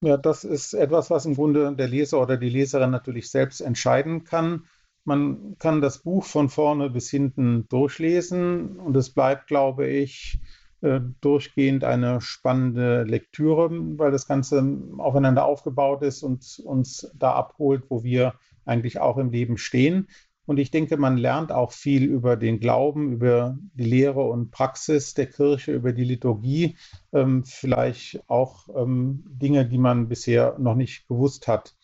Ja, 0.00 0.16
das 0.16 0.44
ist 0.44 0.74
etwas, 0.74 1.10
was 1.10 1.24
im 1.24 1.34
Grunde 1.34 1.74
der 1.74 1.88
Leser 1.88 2.20
oder 2.20 2.36
die 2.36 2.50
Leserin 2.50 2.90
natürlich 2.90 3.30
selbst 3.30 3.60
entscheiden 3.60 4.24
kann. 4.24 4.66
Man 5.04 5.56
kann 5.58 5.80
das 5.80 5.98
Buch 5.98 6.24
von 6.24 6.48
vorne 6.48 6.90
bis 6.90 7.10
hinten 7.10 7.68
durchlesen 7.68 8.78
und 8.78 8.96
es 8.96 9.10
bleibt, 9.10 9.46
glaube 9.46 9.86
ich, 9.86 10.40
äh, 10.80 11.00
durchgehend 11.20 11.84
eine 11.84 12.20
spannende 12.20 13.04
Lektüre, 13.04 13.70
weil 13.98 14.10
das 14.10 14.26
Ganze 14.26 14.62
aufeinander 14.98 15.44
aufgebaut 15.44 16.02
ist 16.02 16.22
und 16.22 16.60
uns 16.64 17.10
da 17.14 17.32
abholt, 17.32 17.84
wo 17.88 18.02
wir 18.02 18.34
eigentlich 18.64 19.00
auch 19.00 19.18
im 19.18 19.30
Leben 19.30 19.58
stehen. 19.58 20.08
Und 20.46 20.58
ich 20.58 20.70
denke, 20.70 20.98
man 20.98 21.16
lernt 21.16 21.52
auch 21.52 21.72
viel 21.72 22.04
über 22.04 22.36
den 22.36 22.60
Glauben, 22.60 23.12
über 23.12 23.56
die 23.72 23.84
Lehre 23.84 24.24
und 24.24 24.50
Praxis 24.50 25.14
der 25.14 25.26
Kirche, 25.26 25.72
über 25.72 25.92
die 25.92 26.04
Liturgie, 26.04 26.76
ähm, 27.12 27.44
vielleicht 27.44 28.22
auch 28.28 28.68
ähm, 28.76 29.24
Dinge, 29.26 29.66
die 29.66 29.78
man 29.78 30.08
bisher 30.08 30.58
noch 30.58 30.74
nicht 30.74 31.08
gewusst 31.08 31.48
hat. 31.48 31.74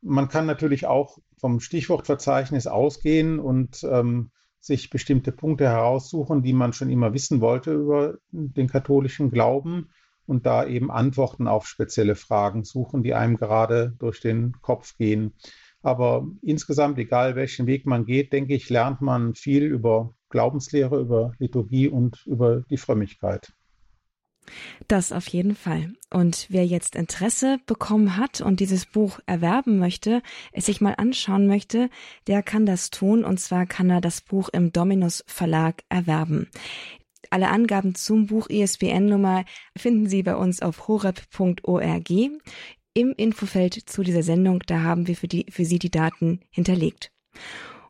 Man 0.00 0.28
kann 0.28 0.46
natürlich 0.46 0.86
auch 0.86 1.18
vom 1.42 1.58
Stichwortverzeichnis 1.58 2.68
ausgehen 2.68 3.40
und 3.40 3.82
ähm, 3.82 4.30
sich 4.60 4.90
bestimmte 4.90 5.32
Punkte 5.32 5.64
heraussuchen, 5.64 6.44
die 6.44 6.52
man 6.52 6.72
schon 6.72 6.88
immer 6.88 7.12
wissen 7.12 7.40
wollte 7.40 7.74
über 7.74 8.14
den 8.30 8.68
katholischen 8.68 9.32
Glauben 9.32 9.90
und 10.24 10.46
da 10.46 10.64
eben 10.64 10.92
Antworten 10.92 11.48
auf 11.48 11.66
spezielle 11.66 12.14
Fragen 12.14 12.62
suchen, 12.62 13.02
die 13.02 13.14
einem 13.14 13.36
gerade 13.36 13.92
durch 13.98 14.20
den 14.20 14.52
Kopf 14.62 14.96
gehen. 14.96 15.34
Aber 15.82 16.28
insgesamt, 16.42 16.96
egal 16.98 17.34
welchen 17.34 17.66
Weg 17.66 17.86
man 17.86 18.04
geht, 18.06 18.32
denke 18.32 18.54
ich, 18.54 18.70
lernt 18.70 19.00
man 19.00 19.34
viel 19.34 19.64
über 19.64 20.14
Glaubenslehre, 20.28 21.00
über 21.00 21.32
Liturgie 21.40 21.88
und 21.88 22.24
über 22.24 22.60
die 22.70 22.76
Frömmigkeit. 22.76 23.52
Das 24.88 25.12
auf 25.12 25.28
jeden 25.28 25.54
Fall. 25.54 25.94
Und 26.10 26.46
wer 26.50 26.66
jetzt 26.66 26.96
Interesse 26.96 27.58
bekommen 27.66 28.16
hat 28.16 28.40
und 28.40 28.60
dieses 28.60 28.86
Buch 28.86 29.20
erwerben 29.26 29.78
möchte, 29.78 30.22
es 30.52 30.66
sich 30.66 30.80
mal 30.80 30.94
anschauen 30.94 31.46
möchte, 31.46 31.88
der 32.26 32.42
kann 32.42 32.66
das 32.66 32.90
tun. 32.90 33.24
Und 33.24 33.38
zwar 33.40 33.66
kann 33.66 33.90
er 33.90 34.00
das 34.00 34.20
Buch 34.20 34.48
im 34.50 34.72
Dominus 34.72 35.24
Verlag 35.26 35.82
erwerben. 35.88 36.48
Alle 37.30 37.48
Angaben 37.48 37.94
zum 37.94 38.26
Buch 38.26 38.50
ISBN-Nummer 38.50 39.44
finden 39.76 40.08
Sie 40.08 40.22
bei 40.22 40.36
uns 40.36 40.60
auf 40.60 40.88
horeb.org. 40.88 42.10
Im 42.94 43.14
Infofeld 43.16 43.74
zu 43.88 44.02
dieser 44.02 44.22
Sendung, 44.22 44.62
da 44.66 44.82
haben 44.82 45.06
wir 45.06 45.16
für, 45.16 45.28
die, 45.28 45.46
für 45.48 45.64
Sie 45.64 45.78
die 45.78 45.90
Daten 45.90 46.40
hinterlegt. 46.50 47.10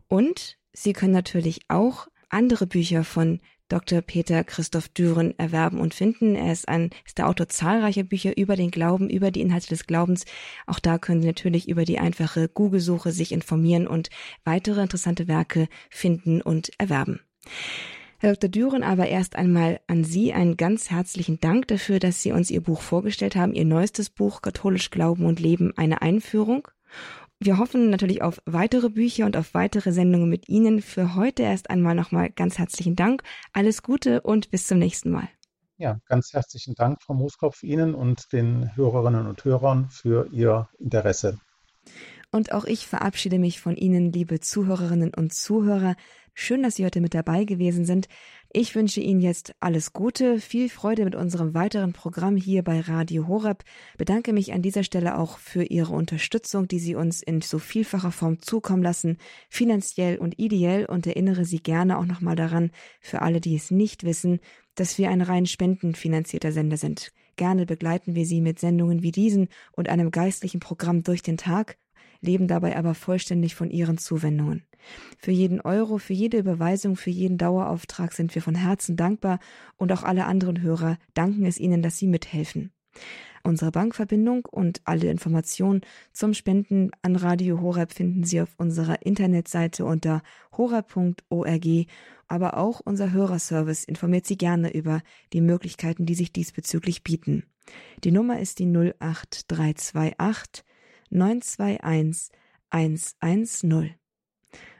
Und 0.06 0.58
Sie 0.72 0.92
können 0.92 1.12
natürlich 1.12 1.62
auch 1.68 2.06
andere 2.28 2.66
Bücher 2.66 3.02
von 3.02 3.40
Dr. 3.68 4.02
Peter 4.02 4.44
Christoph 4.44 4.88
Düren 4.88 5.38
erwerben 5.38 5.80
und 5.80 5.94
finden. 5.94 6.34
Er 6.34 6.52
ist 6.52 6.68
ein, 6.68 6.90
ist 7.06 7.18
der 7.18 7.28
Autor 7.28 7.48
zahlreicher 7.48 8.02
Bücher 8.02 8.36
über 8.36 8.56
den 8.56 8.70
Glauben, 8.70 9.08
über 9.08 9.30
die 9.30 9.40
Inhalte 9.40 9.68
des 9.68 9.86
Glaubens. 9.86 10.24
Auch 10.66 10.78
da 10.78 10.98
können 10.98 11.22
Sie 11.22 11.26
natürlich 11.26 11.68
über 11.68 11.84
die 11.84 11.98
einfache 11.98 12.48
Google-Suche 12.48 13.12
sich 13.12 13.32
informieren 13.32 13.86
und 13.86 14.10
weitere 14.44 14.82
interessante 14.82 15.28
Werke 15.28 15.68
finden 15.90 16.42
und 16.42 16.70
erwerben. 16.78 17.20
Herr 18.18 18.34
Dr. 18.34 18.50
Düren, 18.50 18.84
aber 18.84 19.08
erst 19.08 19.34
einmal 19.34 19.80
an 19.88 20.04
Sie 20.04 20.32
einen 20.32 20.56
ganz 20.56 20.90
herzlichen 20.90 21.40
Dank 21.40 21.66
dafür, 21.66 21.98
dass 21.98 22.22
Sie 22.22 22.30
uns 22.30 22.52
Ihr 22.52 22.60
Buch 22.60 22.80
vorgestellt 22.80 23.34
haben, 23.34 23.52
Ihr 23.52 23.64
neuestes 23.64 24.10
Buch 24.10 24.42
Katholisch 24.42 24.90
Glauben 24.90 25.26
und 25.26 25.40
Leben, 25.40 25.76
eine 25.76 26.02
Einführung. 26.02 26.68
Wir 27.44 27.58
hoffen 27.58 27.90
natürlich 27.90 28.22
auf 28.22 28.40
weitere 28.46 28.88
Bücher 28.88 29.26
und 29.26 29.36
auf 29.36 29.52
weitere 29.52 29.90
Sendungen 29.90 30.28
mit 30.28 30.48
Ihnen. 30.48 30.80
Für 30.80 31.16
heute 31.16 31.42
erst 31.42 31.70
einmal 31.70 31.96
nochmal 31.96 32.30
ganz 32.30 32.56
herzlichen 32.56 32.94
Dank. 32.94 33.24
Alles 33.52 33.82
Gute 33.82 34.20
und 34.20 34.52
bis 34.52 34.68
zum 34.68 34.78
nächsten 34.78 35.10
Mal. 35.10 35.28
Ja, 35.76 35.98
ganz 36.06 36.32
herzlichen 36.32 36.76
Dank, 36.76 37.02
Frau 37.02 37.14
Mooskopf, 37.14 37.64
Ihnen 37.64 37.96
und 37.96 38.32
den 38.32 38.76
Hörerinnen 38.76 39.26
und 39.26 39.44
Hörern 39.44 39.88
für 39.90 40.28
Ihr 40.30 40.68
Interesse. 40.78 41.40
Und 42.34 42.52
auch 42.52 42.64
ich 42.64 42.86
verabschiede 42.86 43.38
mich 43.38 43.60
von 43.60 43.76
Ihnen, 43.76 44.10
liebe 44.10 44.40
Zuhörerinnen 44.40 45.12
und 45.12 45.34
Zuhörer. 45.34 45.96
Schön, 46.32 46.62
dass 46.62 46.76
Sie 46.76 46.86
heute 46.86 47.02
mit 47.02 47.12
dabei 47.12 47.44
gewesen 47.44 47.84
sind. 47.84 48.08
Ich 48.50 48.74
wünsche 48.74 49.02
Ihnen 49.02 49.20
jetzt 49.20 49.54
alles 49.60 49.92
Gute, 49.92 50.40
viel 50.40 50.70
Freude 50.70 51.04
mit 51.04 51.14
unserem 51.14 51.52
weiteren 51.52 51.92
Programm 51.92 52.36
hier 52.36 52.62
bei 52.62 52.80
Radio 52.80 53.28
Horeb. 53.28 53.64
Bedanke 53.98 54.32
mich 54.32 54.54
an 54.54 54.62
dieser 54.62 54.82
Stelle 54.82 55.18
auch 55.18 55.36
für 55.36 55.62
Ihre 55.64 55.92
Unterstützung, 55.92 56.68
die 56.68 56.78
Sie 56.78 56.94
uns 56.94 57.22
in 57.22 57.42
so 57.42 57.58
vielfacher 57.58 58.12
Form 58.12 58.40
zukommen 58.40 58.82
lassen, 58.82 59.18
finanziell 59.50 60.16
und 60.16 60.38
ideell 60.38 60.86
und 60.86 61.06
erinnere 61.06 61.44
Sie 61.44 61.62
gerne 61.62 61.98
auch 61.98 62.06
nochmal 62.06 62.34
daran, 62.34 62.70
für 63.02 63.20
alle, 63.20 63.42
die 63.42 63.56
es 63.56 63.70
nicht 63.70 64.04
wissen, 64.04 64.40
dass 64.74 64.96
wir 64.96 65.10
ein 65.10 65.20
rein 65.20 65.44
spendenfinanzierter 65.44 66.52
Sender 66.52 66.78
sind. 66.78 67.12
Gerne 67.36 67.66
begleiten 67.66 68.14
wir 68.14 68.24
Sie 68.24 68.40
mit 68.40 68.58
Sendungen 68.58 69.02
wie 69.02 69.12
diesen 69.12 69.48
und 69.72 69.90
einem 69.90 70.10
geistlichen 70.10 70.60
Programm 70.60 71.02
durch 71.02 71.20
den 71.20 71.36
Tag, 71.36 71.76
leben 72.22 72.48
dabei 72.48 72.76
aber 72.76 72.94
vollständig 72.94 73.54
von 73.54 73.70
Ihren 73.70 73.98
Zuwendungen. 73.98 74.64
Für 75.18 75.30
jeden 75.30 75.60
Euro, 75.60 75.98
für 75.98 76.14
jede 76.14 76.38
Überweisung, 76.38 76.96
für 76.96 77.10
jeden 77.10 77.38
Dauerauftrag 77.38 78.12
sind 78.12 78.34
wir 78.34 78.42
von 78.42 78.54
Herzen 78.54 78.96
dankbar 78.96 79.38
und 79.76 79.92
auch 79.92 80.02
alle 80.02 80.24
anderen 80.24 80.62
Hörer 80.62 80.98
danken 81.14 81.44
es 81.44 81.58
Ihnen, 81.58 81.82
dass 81.82 81.98
Sie 81.98 82.06
mithelfen. 82.06 82.72
Unsere 83.44 83.72
Bankverbindung 83.72 84.44
und 84.44 84.82
alle 84.84 85.10
Informationen 85.10 85.80
zum 86.12 86.32
Spenden 86.32 86.92
an 87.02 87.16
Radio 87.16 87.60
Horeb 87.60 87.92
finden 87.92 88.22
Sie 88.22 88.40
auf 88.40 88.50
unserer 88.56 89.04
Internetseite 89.04 89.84
unter 89.84 90.22
horeb.org, 90.56 91.66
aber 92.28 92.56
auch 92.56 92.80
unser 92.84 93.10
Hörerservice 93.10 93.82
informiert 93.84 94.26
Sie 94.26 94.36
gerne 94.36 94.72
über 94.72 95.02
die 95.32 95.40
Möglichkeiten, 95.40 96.06
die 96.06 96.14
sich 96.14 96.32
diesbezüglich 96.32 97.02
bieten. 97.02 97.44
Die 98.04 98.12
Nummer 98.12 98.38
ist 98.38 98.60
die 98.60 98.66
08328 98.66 100.64
921 101.12 102.32
110. 102.72 103.94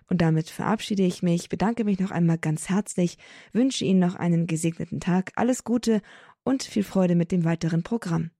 Und 0.09 0.20
damit 0.20 0.51
verabschiede 0.51 1.05
ich 1.05 1.22
mich, 1.22 1.49
bedanke 1.49 1.85
mich 1.85 1.99
noch 1.99 2.11
einmal 2.11 2.39
ganz 2.39 2.68
herzlich, 2.68 3.16
wünsche 3.53 3.85
Ihnen 3.85 4.01
noch 4.01 4.14
einen 4.14 4.47
gesegneten 4.47 5.01
Tag, 5.01 5.33
alles 5.37 5.64
Gute 5.64 6.03
und 6.45 6.62
viel 6.62 6.85
Freude 6.85 7.14
mit 7.14 7.33
dem 7.33 7.45
weiteren 7.45 7.83
Programm. 7.83 8.30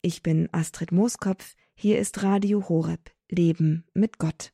Ich 0.00 0.22
bin 0.24 0.48
Astrid 0.50 0.90
Mooskopf, 0.90 1.54
hier 1.74 2.00
ist 2.00 2.24
Radio 2.24 2.68
Horeb, 2.68 3.12
Leben 3.28 3.84
mit 3.94 4.18
Gott. 4.18 4.50